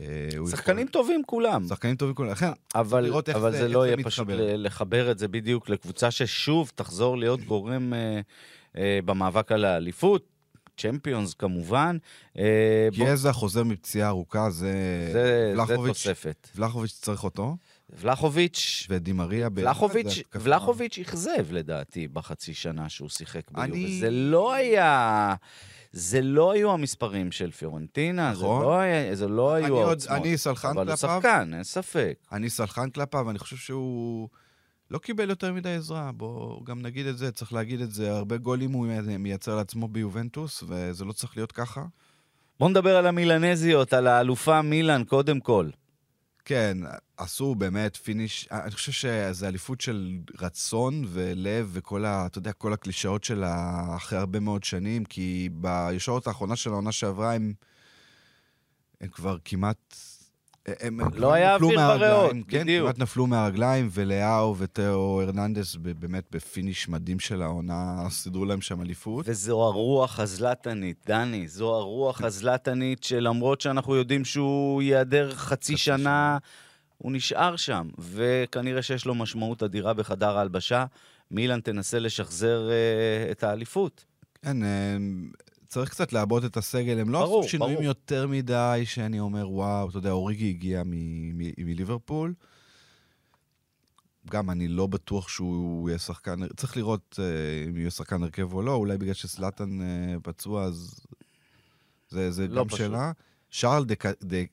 אה, 0.00 0.06
שחקנים 0.50 0.78
יכול- 0.86 0.92
טובים 0.92 1.22
כולם. 1.26 1.66
שחקנים 1.68 1.96
טובים 1.96 2.14
כולם. 2.14 2.30
לכן, 2.30 2.50
אבל, 2.74 3.04
לראות 3.04 3.28
איך 3.28 3.36
אבל 3.36 3.52
זה- 3.52 3.58
זה, 3.58 3.64
איך 3.64 3.74
לא 3.74 3.86
יהיה. 3.86 3.96
פשוט 4.04 4.26
לחבר 4.38 5.10
את 5.10 5.18
זה 5.18 5.28
בדיוק 5.28 5.68
לקבוצה 5.68 6.10
ששוב 6.10 6.72
תחזור 6.74 7.18
להיות 7.18 7.40
גורם 7.40 7.94
אה, 7.94 8.20
אה, 8.76 8.98
במאבק 9.04 9.52
על 9.52 9.64
האליפות, 9.64 10.26
צ'מפיונס 10.82 11.34
כמובן. 11.34 11.96
אה, 12.38 12.88
בוא- 12.98 13.32
חוזר 13.32 13.64
מפציעה 13.64 14.08
ארוכה, 14.08 14.50
זה 14.50 14.72
זה, 15.12 15.52
זה. 15.66 15.76
תוספת. 15.88 16.48
ולחוביץ' 16.56 16.98
צריך 17.02 17.24
אותו, 17.24 17.56
ולחוביץ', 17.90 18.86
ודימריה. 18.90 19.48
ולחוביץ'. 19.54 20.22
ולחוביץ' 20.34 20.98
אכזב 20.98 21.52
לדעתי 21.52 22.08
בחצי 22.08 22.54
שנה 22.54 22.88
שהוא 22.88 23.08
שיחק 23.08 23.50
ביובה. 23.50 23.64
אני- 23.64 24.00
זה 24.00 24.10
לא 24.10 24.52
היה... 24.54 25.34
זה 25.92 26.20
לא 26.22 26.52
היו 26.52 26.72
המספרים 26.72 27.32
של 27.32 27.50
פיורנטינה, 27.50 28.30
נכון. 28.32 28.60
זה 28.60 28.66
לא, 28.66 28.78
היה, 28.78 29.14
זה 29.14 29.28
לא 29.28 29.52
היו 29.54 29.74
עוד- 29.76 29.88
העוצמות. 29.88 30.18
אני 30.18 30.38
סלחן 30.38 30.68
אבל 30.68 30.76
הוא 30.88 30.96
כלפיו. 30.96 31.18
שחקן, 31.20 31.54
אין 31.54 31.64
ספק. 31.64 32.14
אני 32.32 32.50
סלחן 32.50 32.90
כלפיו, 32.90 33.30
אני 33.30 33.38
חושב 33.38 33.56
שהוא 33.56 34.28
לא 34.90 34.98
קיבל 34.98 35.30
יותר 35.30 35.52
מדי 35.52 35.74
עזרה, 35.74 36.12
בואו 36.12 36.64
גם 36.64 36.82
נגיד 36.82 37.06
את 37.06 37.18
זה, 37.18 37.32
צריך 37.32 37.52
להגיד 37.52 37.80
את 37.80 37.92
זה, 37.92 38.12
הרבה 38.12 38.36
גולים 38.36 38.72
הוא 38.72 38.86
מייצר 39.18 39.56
לעצמו 39.56 39.88
ביובנטוס, 39.88 40.64
וזה 40.66 41.04
לא 41.04 41.12
צריך 41.12 41.36
להיות 41.36 41.52
ככה. 41.52 41.84
בוא 42.60 42.68
נדבר 42.68 42.96
על 42.96 43.06
המילנזיות, 43.06 43.92
על 43.92 44.06
האלופה 44.06 44.62
מילאן, 44.62 45.04
קודם 45.04 45.40
כל. 45.40 45.68
כן, 46.44 46.78
עשו 47.16 47.54
באמת 47.54 47.96
finish, 47.96 48.48
אני 48.50 48.70
חושב 48.70 48.92
שזו 48.92 49.46
אליפות 49.46 49.80
של 49.80 50.18
רצון 50.40 51.04
ולב 51.08 51.70
וכל 51.72 52.04
ה... 52.04 52.26
אתה 52.26 52.38
יודע, 52.38 52.52
כל 52.52 52.72
הקלישאות 52.72 53.24
שלה 53.24 53.84
אחרי 53.96 54.18
הרבה 54.18 54.40
מאוד 54.40 54.64
שנים, 54.64 55.04
כי 55.04 55.48
בישורת 55.52 56.26
האחרונה 56.26 56.56
של 56.56 56.70
העונה 56.70 56.92
שעברה 56.92 57.34
הם, 57.34 57.52
הם 59.00 59.08
כבר 59.08 59.36
כמעט... 59.44 59.96
להם 60.80 61.00
לא 61.14 61.32
היה 61.32 61.54
אוויר 61.54 61.78
בריאות, 61.78 62.32
כן, 62.48 62.62
בדיוק. 62.62 62.84
כמעט 62.84 62.98
נפלו 62.98 63.26
מהרגליים, 63.26 63.88
ולאאו 63.92 64.56
ותאו 64.56 65.22
הרננדס 65.22 65.76
באמת 65.76 66.24
ב 66.30 66.38
finish 66.38 66.88
מדהים 66.88 67.20
של 67.20 67.42
העונה, 67.42 68.06
סידרו 68.10 68.44
להם 68.44 68.60
שם 68.60 68.82
אליפות. 68.82 69.28
וזו 69.28 69.62
הרוח 69.62 70.20
הזלטנית, 70.20 71.04
דני, 71.06 71.48
זו 71.48 71.74
הרוח 71.74 72.22
הזלטנית 72.22 73.04
שלמרות 73.04 73.60
שאנחנו 73.60 73.94
יודעים 73.96 74.24
שהוא 74.24 74.82
נעדר 74.82 75.34
חצי 75.34 75.76
שנה, 75.76 76.38
הוא 76.98 77.12
נשאר 77.12 77.56
שם, 77.56 77.88
וכנראה 77.98 78.82
שיש 78.82 79.06
לו 79.06 79.14
משמעות 79.14 79.62
אדירה 79.62 79.94
בחדר 79.94 80.38
ההלבשה. 80.38 80.84
מילאן 81.30 81.60
תנסה 81.60 81.98
לשחזר 81.98 82.68
uh, 82.68 83.32
את 83.32 83.44
האליפות. 83.44 84.04
כן, 84.42 84.56
uh, 84.62 84.66
צריך 85.70 85.90
קצת 85.90 86.12
לעבוד 86.12 86.44
את 86.44 86.56
הסגל, 86.56 86.98
הם 86.98 87.10
לא 87.10 87.24
עשו 87.24 87.48
שינויים 87.48 87.74
ברור. 87.74 87.84
יותר 87.84 88.26
מדי, 88.26 88.82
שאני 88.84 89.20
אומר, 89.20 89.50
וואו, 89.50 89.88
אתה 89.88 89.98
יודע, 89.98 90.10
אוריגי 90.10 90.48
הגיע 90.48 90.82
מליברפול. 90.86 92.34
גם 94.30 94.50
אני 94.50 94.68
לא 94.68 94.86
בטוח 94.86 95.28
שהוא 95.28 95.88
יהיה 95.88 95.98
שחקן, 95.98 96.48
צריך 96.56 96.76
לראות 96.76 97.18
uh, 97.18 97.68
אם 97.68 97.76
יהיה 97.76 97.90
שחקן 97.90 98.22
הרכב 98.22 98.52
או 98.52 98.62
לא, 98.62 98.74
אולי 98.74 98.98
בגלל 98.98 99.14
שסלאטן 99.14 99.80
uh, 99.80 100.20
פצוע, 100.22 100.64
אז 100.64 101.00
זה, 102.08 102.30
זה 102.30 102.48
לא 102.48 102.62
גם 102.62 102.68
פשוט. 102.68 102.78
שאלה. 102.78 103.12
שרל 103.50 103.84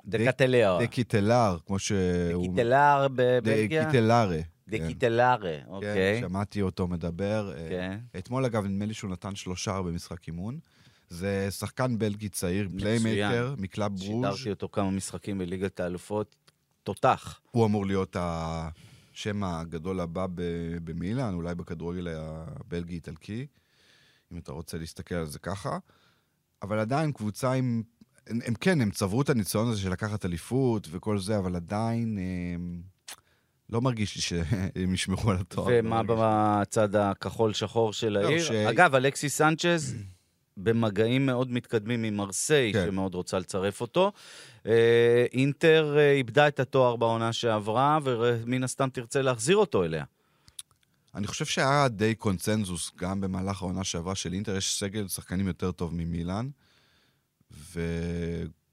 דקטלר. 0.05 0.77
דקיטלר, 0.81 1.57
כמו 1.65 1.79
שהוא... 1.79 2.47
דקיטלר 2.47 3.07
בבלגיה? 3.15 3.83
דקיטלרה. 3.83 4.37
דקיטלרה, 4.67 5.37
כן. 5.41 5.61
אוקיי. 5.67 6.21
כן, 6.21 6.27
שמעתי 6.27 6.61
אותו 6.61 6.87
מדבר. 6.87 7.53
כן. 7.69 7.99
אתמול, 8.17 8.45
אגב, 8.45 8.65
נדמה 8.65 8.85
לי 8.85 8.93
שהוא 8.93 9.11
נתן 9.11 9.35
שלושה 9.35 9.81
במשחק 9.81 10.27
אימון. 10.27 10.59
זה 11.09 11.47
שחקן 11.51 11.97
בלגי 11.97 12.29
צעיר, 12.29 12.69
playmaker, 12.79 13.55
מקלאב 13.57 13.95
ברוז'. 13.95 14.35
שידרתי 14.37 14.49
אותו 14.49 14.69
כמה 14.71 14.91
משחקים 14.91 15.37
בליגת 15.37 15.79
האלופות, 15.79 16.35
תותח. 16.83 17.39
הוא 17.51 17.65
אמור 17.65 17.85
להיות 17.85 18.15
השם 18.19 19.43
הגדול 19.43 19.99
הבא 19.99 20.25
במילאן, 20.83 21.33
אולי 21.33 21.55
בכדורגל 21.55 22.07
הבלגי-איטלקי, 22.07 23.45
אם 24.31 24.37
אתה 24.37 24.51
רוצה 24.51 24.77
להסתכל 24.77 25.15
על 25.15 25.25
זה 25.25 25.39
ככה. 25.39 25.77
אבל 26.61 26.79
עדיין 26.79 27.11
קבוצה 27.11 27.53
עם... 27.53 27.83
הם, 28.27 28.39
הם 28.45 28.53
כן, 28.53 28.81
הם 28.81 28.91
צברו 28.91 29.21
את 29.21 29.29
הניסיון 29.29 29.67
הזה 29.67 29.81
של 29.81 29.91
לקחת 29.91 30.25
אליפות 30.25 30.87
וכל 30.91 31.19
זה, 31.19 31.37
אבל 31.37 31.55
עדיין 31.55 32.17
הם, 32.17 32.81
לא 33.69 33.81
מרגיש 33.81 34.15
לי 34.15 34.21
שהם 34.21 34.93
ישמרו 34.93 35.31
על 35.31 35.37
התואר. 35.37 35.67
ומה 35.71 36.03
לא 36.03 36.15
בצד 36.19 36.95
הכחול-שחור 36.95 37.93
של 37.93 38.09
לא, 38.09 38.27
העיר? 38.27 38.43
ש... 38.43 38.51
אגב, 38.51 38.95
אלכסיס 38.95 39.37
סנצ'ז 39.37 39.95
במגעים 40.57 41.25
מאוד 41.25 41.51
מתקדמים 41.51 42.03
עם 42.03 42.17
מרסיי, 42.17 42.73
כן. 42.73 42.85
שמאוד 42.85 43.15
רוצה 43.15 43.39
לצרף 43.39 43.81
אותו. 43.81 44.11
אה, 44.65 45.25
אינטר 45.33 45.95
אה, 45.97 46.11
איבדה 46.11 46.47
את 46.47 46.59
התואר 46.59 46.95
בעונה 46.95 47.33
שעברה, 47.33 47.99
ומן 48.03 48.63
הסתם 48.63 48.89
תרצה 48.89 49.21
להחזיר 49.21 49.57
אותו 49.57 49.83
אליה. 49.83 50.03
אני 51.15 51.27
חושב 51.27 51.45
שהיה 51.45 51.87
די 51.87 52.15
קונצנזוס 52.15 52.91
גם 52.97 53.21
במהלך 53.21 53.61
העונה 53.61 53.83
שעברה 53.83 54.15
של 54.15 54.33
אינטר, 54.33 54.55
יש 54.55 54.79
סגל 54.79 55.07
שחקנים 55.07 55.47
יותר 55.47 55.71
טוב 55.71 55.95
ממילאן, 55.95 56.49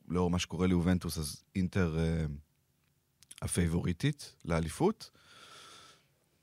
ולאור 0.09 0.31
מה 0.31 0.39
שקורה 0.39 0.67
ליובנטוס, 0.67 1.19
אז 1.19 1.43
אינטר 1.57 1.99
אה, 1.99 2.25
הפייבוריטית 3.43 4.35
לאליפות. 4.45 5.11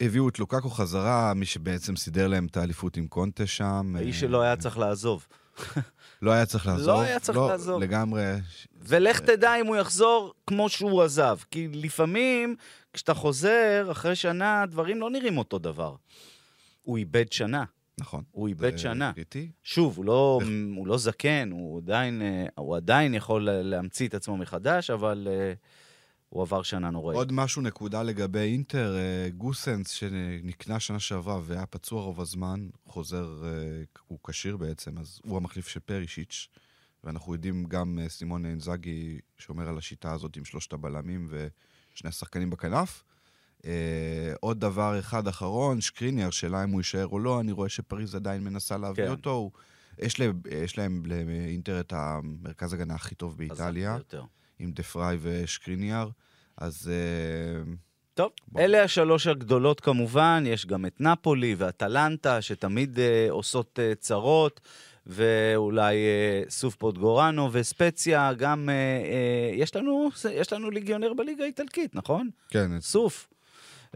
הביאו 0.02 0.30
את 0.30 0.40
לוקקו 0.40 0.70
חזרה, 0.70 1.34
מי 1.34 1.46
שבעצם 1.46 1.96
סידר 1.96 2.28
להם 2.28 2.46
את 2.46 2.58
האליפות 2.58 2.98
עם 2.98 3.08
קונטה 3.08 3.48
שם. 3.48 3.94
האיש 3.98 4.20
שלא 4.20 4.42
היה 4.42 4.56
צריך 4.56 4.78
לעזוב. 4.78 5.28
לא 6.22 6.32
היה 6.32 6.46
צריך 6.46 6.68
לעזוב? 6.68 6.88
לא 6.88 7.02
היה 7.02 7.20
צריך 7.20 7.38
לא, 7.38 7.48
לעזוב. 7.48 7.82
לגמרי. 7.82 8.24
ולך 8.82 9.20
תדע 9.20 9.56
אם 9.56 9.68
הוא 9.68 9.76
יחזור 9.76 10.34
כמו 10.48 10.70
שהוא 10.70 11.04
עזב. 11.04 11.38
כי 11.52 11.68
לפעמים, 11.68 12.56
כשאתה 12.94 13.14
חוזר, 13.14 13.88
אחרי 13.92 14.16
שנה, 14.16 14.66
דברים 14.70 15.02
לא 15.02 15.10
נראים 15.10 15.38
אותו 15.38 15.60
דבר. 15.60 15.96
הוא 16.82 16.98
איבד 16.98 17.32
שנה. 17.32 17.64
נכון. 18.00 18.24
הוא 18.32 18.48
איבד 18.48 18.78
שנה. 18.78 19.12
קריטי. 19.14 19.50
שוב, 19.64 19.98
הוא 19.98 20.06
לא, 20.06 20.40
הוא 20.76 20.88
לא 20.88 20.98
זקן, 20.98 21.50
הוא 21.52 21.78
עדיין, 21.78 22.22
אה, 22.22 22.46
הוא 22.56 22.76
עדיין 22.76 23.14
יכול 23.14 23.50
להמציא 23.52 24.08
את 24.08 24.14
עצמו 24.14 24.38
מחדש, 24.38 24.90
אבל... 24.90 25.28
Uh, 25.28 25.82
הוא 26.32 26.42
עבר 26.42 26.64
שנה 26.64 26.90
נוראית. 26.90 27.18
עוד 27.18 27.32
משהו, 27.32 27.62
נקודה 27.62 28.04
לגבי 28.04 28.40
אינטר, 28.40 28.96
אה, 28.96 29.30
גוסנס, 29.30 29.90
שנקנה 29.90 30.80
שנה 30.80 31.00
שעברה 31.00 31.40
והיה 31.44 31.66
פצוע 31.66 32.02
רוב 32.02 32.22
הזמן, 32.22 32.68
חוזר, 32.86 33.42
אה, 33.44 33.50
הוא 34.08 34.20
כשיר 34.24 34.58
בעצם, 34.58 34.98
אז 34.98 35.20
הוא 35.24 35.38
המחליף 35.38 35.68
של 35.68 35.80
פרישיץ', 35.80 36.48
ואנחנו 37.04 37.34
יודעים 37.34 37.66
גם 37.66 38.00
אה, 38.02 38.10
סימון 38.10 38.46
אינזאגי 38.46 39.20
שומר 39.38 39.70
על 39.70 39.78
השיטה 39.78 40.12
הזאת 40.12 40.38
עם 40.38 40.46
שלושת 40.46 40.74
הבלמים 40.74 41.28
ושני 41.30 42.10
השחקנים 42.10 42.50
בכנף. 42.50 43.04
עוד 44.40 44.60
דבר 44.60 45.00
אחד 45.00 45.28
אחרון, 45.28 45.82
שקריניאר, 45.82 46.30
שאלה 46.30 46.64
אם 46.64 46.70
הוא 46.70 46.80
יישאר 46.80 47.08
או 47.08 47.20
לא, 47.20 47.40
אני 47.40 47.52
רואה 47.52 47.70
שפריז 47.70 48.16
עדיין 48.16 48.44
מנסה 48.44 48.78
להביא 48.78 49.06
כן. 49.06 49.12
אותו. 49.12 49.52
יש, 50.00 50.20
להם, 50.20 50.42
יש 50.64 50.78
להם 50.78 51.04
לאינטר 51.06 51.80
את 51.80 51.94
המרכז 51.94 52.74
הגנה 52.74 52.96
הכי 52.96 53.16
טוב 53.16 53.38
באיטליה. 53.38 53.98
עם 54.62 54.72
דה 54.72 54.84
פריי 54.84 55.18
ושקריניאר, 55.22 56.10
אז... 56.58 56.92
אה, 56.94 57.74
טוב, 58.14 58.32
בוא. 58.48 58.62
אלה 58.62 58.84
השלוש 58.84 59.28
הגדולות 59.28 59.80
כמובן, 59.80 60.44
יש 60.48 60.66
גם 60.66 60.86
את 60.86 61.02
נפולי 61.02 61.56
ואטלנטה, 61.58 62.42
שתמיד 62.42 62.98
uh, 62.98 63.32
עושות 63.32 63.80
uh, 63.80 63.96
צרות, 64.00 64.62
ואולי 65.08 65.96
uh, 65.96 66.50
סוף 66.50 66.76
פוטגורנו 66.76 67.50
וספציה, 67.52 68.34
גם 68.34 68.70
uh, 68.70 69.06
uh, 69.56 69.62
יש, 69.62 69.76
לנו, 69.76 70.10
יש 70.32 70.54
לנו 70.54 70.72
ליגיונר 70.72 71.14
בליגה 71.14 71.44
האיטלקית, 71.44 71.96
נכון? 71.96 72.30
כן. 72.50 72.80
סוף. 72.80 73.28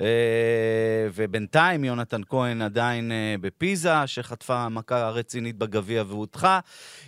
אה, 0.02 1.08
ובינתיים 1.14 1.84
יונתן 1.84 2.22
כהן 2.30 2.62
עדיין 2.62 3.12
אה, 3.12 3.36
בפיזה, 3.42 4.08
שחטפה 4.08 4.70
מכה 4.70 5.10
רצינית 5.10 5.58
בגביע 5.58 6.04
והודחה. 6.08 6.60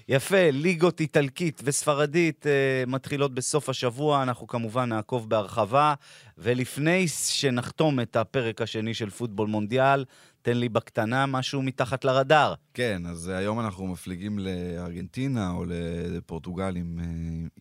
יפה, 0.08 0.50
ליגות 0.52 1.00
איטלקית 1.00 1.62
וספרדית 1.64 2.48
אה, 2.48 2.84
מתחילות 2.88 3.34
בסוף 3.34 3.70
השבוע, 3.70 4.24
אנחנו 4.24 4.48
כמובן 4.48 4.90
נעקוב 4.90 5.30
בהרחבה. 5.30 5.94
ולפני 6.38 7.08
שנחתום 7.08 8.00
את 8.00 8.16
הפרק 8.16 8.62
השני 8.62 8.94
של 8.94 9.10
פוטבול 9.10 9.48
מונדיאל, 9.48 10.06
תן 10.42 10.58
לי 10.58 10.70
בקטנה 10.70 11.26
משהו 11.26 11.62
מתחת 11.62 12.06
לרדאר. 12.06 12.54
כן, 12.74 13.02
אז 13.06 13.28
היום 13.28 13.60
אנחנו 13.60 13.88
מפליגים 13.88 14.40
לארגנטינה 14.40 15.52
או 15.52 15.66
לפורטוגל 15.68 16.78
אם, 16.78 17.00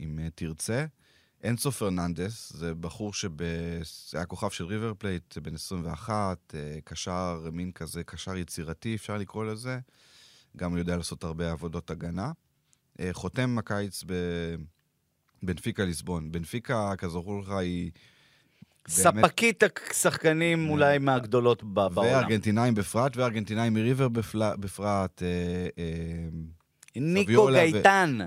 אם 0.01 0.19
תרצה. 0.35 0.85
אנסו 1.45 1.73
פרננדס, 1.73 2.53
זה 2.53 2.75
בחור 2.75 3.13
שהיה 3.13 4.27
כוכב 4.27 4.51
של 4.51 4.65
ריבר 4.65 4.93
פלייט, 4.99 5.39
בן 5.39 5.55
21, 5.55 6.39
אה, 6.55 6.79
קשר, 6.85 7.41
מין 7.53 7.73
כזה, 7.73 8.05
קשר 8.05 8.37
יצירתי, 8.37 8.95
אפשר 8.95 9.17
לקרוא 9.17 9.45
לזה. 9.45 9.79
גם 10.57 10.71
הוא 10.71 10.79
יודע 10.79 10.97
לעשות 10.97 11.25
הרבה 11.25 11.53
עבודות 11.53 11.91
הגנה. 11.91 12.33
אה, 13.01 13.09
חותם 13.13 13.59
הקיץ 13.59 14.05
בבנפיקה 15.43 15.85
ליסבון. 15.85 16.33
בנפיקה, 16.33 16.93
כזכור 16.99 17.41
לך, 17.41 17.51
היא... 17.51 17.91
ספקית 18.89 19.63
השחקנים 19.91 20.71
אולי 20.71 20.99
מהגדולות 20.99 21.63
בעולם. 21.63 21.97
וארגנטינאים 21.97 22.75
בפרט, 22.75 23.17
וארגנטינאים 23.17 23.75
מריבר 23.75 24.09
בפרט. 24.59 25.23
אה, 26.97 27.01
ניקו 27.01 27.47
גייטן. 27.47 28.19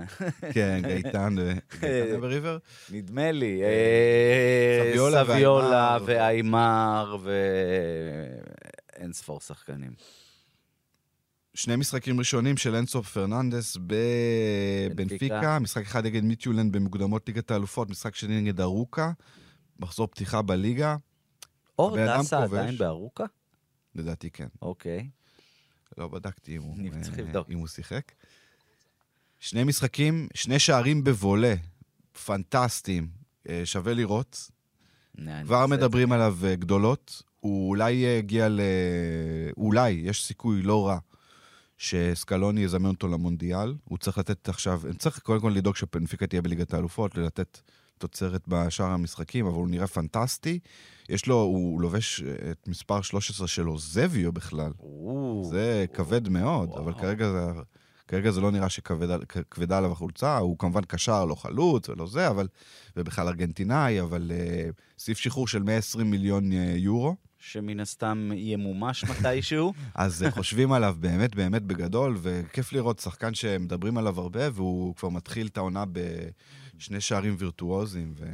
כן, 0.52 0.80
גייטן 0.86 1.36
בריבר. 2.20 2.58
נדמה 2.90 3.32
לי. 3.32 3.62
אה, 3.62 4.92
סביולה 5.24 5.98
ואיימר 6.06 7.16
ואין 7.22 9.12
ספור 9.12 9.40
שחקנים. 9.40 9.92
שני 11.54 11.76
משחקים 11.76 12.18
ראשונים 12.18 12.56
של 12.56 12.74
אינסוף 12.74 13.12
פרננדס 13.12 13.76
בבנפיקה, 13.86 15.58
משחק 15.58 15.82
אחד 15.82 16.06
נגד 16.06 16.24
מיטיולנד 16.24 16.72
במוקדמות 16.76 17.28
ליגת 17.28 17.50
האלופות, 17.50 17.90
משחק 17.90 18.14
שני 18.14 18.40
נגד 18.40 18.60
ארוקה, 18.60 19.12
מחזור 19.78 20.06
פתיחה 20.06 20.42
בליגה. 20.42 20.96
אור 21.78 21.96
דסה 21.96 22.42
עדיין 22.42 22.78
בארוקה? 22.78 23.24
לדעתי 23.94 24.30
כן. 24.30 24.48
אוקיי. 24.62 25.08
לא 25.98 26.08
בדקתי 26.08 26.58
אם 27.50 27.58
הוא 27.58 27.68
שיחק. 27.68 28.12
שני 29.40 29.64
משחקים, 29.64 30.28
שני 30.34 30.58
שערים 30.58 31.04
בבולה, 31.04 31.54
פנטסטיים, 32.24 33.08
אה, 33.48 33.62
שווה 33.64 33.94
לראות. 33.94 34.50
כבר 35.44 35.66
מדברים 35.66 36.12
עליו 36.12 36.36
אה, 36.44 36.56
גדולות. 36.56 37.22
הוא 37.40 37.68
אולי 37.68 37.92
יגיע 37.92 38.48
ל... 38.48 38.60
אולי, 39.56 39.90
יש 39.90 40.24
סיכוי 40.24 40.62
לא 40.62 40.86
רע 40.86 40.98
שסקלוני 41.78 42.60
יזמן 42.60 42.88
אותו 42.88 43.08
למונדיאל. 43.08 43.74
הוא 43.84 43.98
צריך 43.98 44.18
לתת 44.18 44.48
עכשיו, 44.48 44.82
צריך 44.98 45.18
קודם 45.18 45.40
כל 45.40 45.52
לדאוג 45.56 45.76
שפנפיקה 45.76 46.26
תהיה 46.26 46.42
בליגת 46.42 46.74
האלופות, 46.74 47.18
ולתת 47.18 47.60
תוצרת 47.98 48.48
בשאר 48.48 48.86
המשחקים, 48.86 49.46
אבל 49.46 49.56
הוא 49.56 49.68
נראה 49.68 49.86
פנטסטי. 49.86 50.58
יש 51.08 51.26
לו, 51.26 51.34
הוא 51.34 51.80
לובש 51.80 52.22
את 52.50 52.68
מספר 52.68 53.02
13 53.02 53.48
שלו, 53.48 53.78
זביו 53.78 54.32
בכלל. 54.32 54.72
זה 55.50 55.84
כבד 55.92 56.28
מאוד, 56.28 56.70
אבל 56.76 56.92
כרגע 56.94 57.30
זה... 57.30 57.62
כרגע 58.10 58.30
זה 58.30 58.40
לא 58.40 58.50
נראה 58.50 58.68
שכבדה 58.68 59.78
עליו 59.78 59.92
החולצה, 59.92 60.38
הוא 60.38 60.58
כמובן 60.58 60.82
קשר, 60.84 61.24
לא 61.24 61.34
חלוץ 61.34 61.88
ולא 61.88 62.06
זה, 62.06 62.28
אבל... 62.28 62.48
ובכלל 62.96 63.28
ארגנטינאי, 63.28 64.00
אבל 64.00 64.30
uh, 64.30 64.80
סעיף 64.98 65.18
שחרור 65.18 65.48
של 65.48 65.62
120 65.62 66.10
מיליון 66.10 66.52
uh, 66.52 66.54
יורו. 66.76 67.16
שמן 67.38 67.80
הסתם 67.80 68.30
ימומש 68.34 69.04
מתישהו. 69.04 69.72
אז 69.94 70.22
uh, 70.22 70.30
חושבים 70.30 70.72
עליו 70.72 70.96
באמת 71.00 71.34
באמת 71.34 71.62
בגדול, 71.62 72.16
וכיף 72.22 72.72
לראות 72.72 72.98
שחקן 72.98 73.34
שמדברים 73.34 73.98
עליו 73.98 74.20
הרבה, 74.20 74.48
והוא 74.52 74.94
כבר 74.94 75.08
מתחיל 75.08 75.46
את 75.46 75.56
העונה 75.56 75.84
בשני 76.76 77.00
שערים 77.00 77.34
וירטואוזיים. 77.38 78.14
ו... 78.16 78.26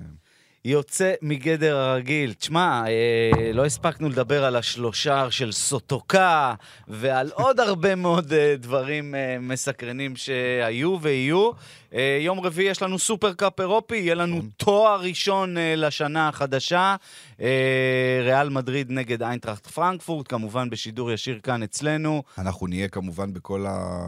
יוצא 0.67 1.13
מגדר 1.23 1.77
הרגיל. 1.77 2.33
תשמע, 2.33 2.83
אה, 2.87 3.53
לא 3.53 3.65
הספקנו 3.65 4.09
לדבר 4.09 4.45
על 4.45 4.57
השלושה 4.57 5.31
של 5.31 5.53
סוטוקה 5.53 6.55
ועל 6.89 7.31
עוד 7.35 7.61
הרבה 7.61 7.95
מאוד 8.05 8.33
אה, 8.33 8.55
דברים 8.59 9.15
אה, 9.15 9.37
מסקרנים 9.41 10.17
שהיו 10.17 10.99
ויהיו. 11.01 11.51
אה, 11.95 12.19
יום 12.21 12.41
רביעי 12.41 12.69
יש 12.69 12.83
לנו 12.83 12.99
סופר 12.99 13.33
קאפ 13.33 13.61
אירופי, 13.61 13.97
יהיה 13.97 14.15
לנו 14.15 14.37
נכון. 14.37 14.51
תואר 14.57 15.01
ראשון 15.01 15.59
אה, 15.59 15.75
לשנה 15.77 16.29
החדשה. 16.29 16.97
אה, 17.41 18.21
ריאל 18.25 18.49
מדריד 18.49 18.91
נגד 18.91 19.23
איינטראכט 19.23 19.67
פרנקפורט, 19.67 20.29
כמובן 20.29 20.71
בשידור 20.71 21.13
ישיר 21.13 21.39
כאן 21.43 21.63
אצלנו. 21.63 22.23
אנחנו 22.39 22.67
נהיה 22.67 22.89
כמובן 22.89 23.33
בכל 23.33 23.67
ה... 23.69 24.07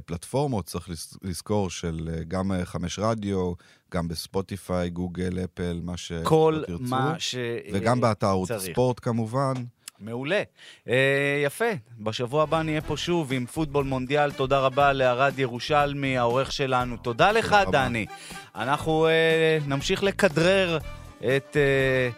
פלטפורמות, 0.00 0.64
צריך 0.64 0.88
לזכור, 1.22 1.70
של 1.70 2.08
אה, 2.12 2.24
גם 2.24 2.52
אה, 2.52 2.64
חמש 2.64 2.98
רדיו, 2.98 3.52
גם 3.92 4.08
בספוטיפיי, 4.08 4.90
גוגל, 4.90 5.38
אפל, 5.44 5.80
מה 5.82 5.96
שתרצו. 5.96 6.28
כל 6.28 6.62
מה 6.80 7.14
ש... 7.18 7.34
וגם 7.72 8.00
באתר 8.00 8.26
ערוץ 8.26 8.50
הספורט 8.50 9.00
כמובן. 9.02 9.54
מעולה. 10.02 10.42
אה, 10.88 11.42
יפה, 11.44 11.64
בשבוע 11.98 12.42
הבא 12.42 12.62
נהיה 12.62 12.80
פה 12.80 12.96
שוב 12.96 13.32
עם 13.32 13.46
פוטבול 13.46 13.84
מונדיאל. 13.84 14.32
תודה 14.32 14.58
רבה 14.58 14.92
לערד 14.92 15.38
ירושלמי, 15.38 16.18
העורך 16.18 16.52
שלנו. 16.52 16.96
תודה 16.96 17.32
לך, 17.32 17.56
תודה 17.64 17.84
דני. 17.88 18.06
רבה. 18.08 18.62
אנחנו 18.62 19.06
אה, 19.06 19.58
נמשיך 19.66 20.02
לכדרר 20.02 20.78
את 21.18 21.56
אה, 21.56 22.10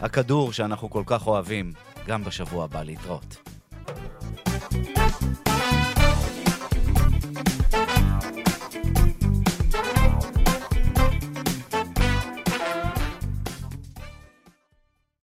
הכדור 0.00 0.52
שאנחנו 0.52 0.90
כל 0.90 1.02
כך 1.06 1.26
אוהבים, 1.26 1.72
גם 2.06 2.24
בשבוע 2.24 2.64
הבא. 2.64 2.82
להתראות. 2.82 3.57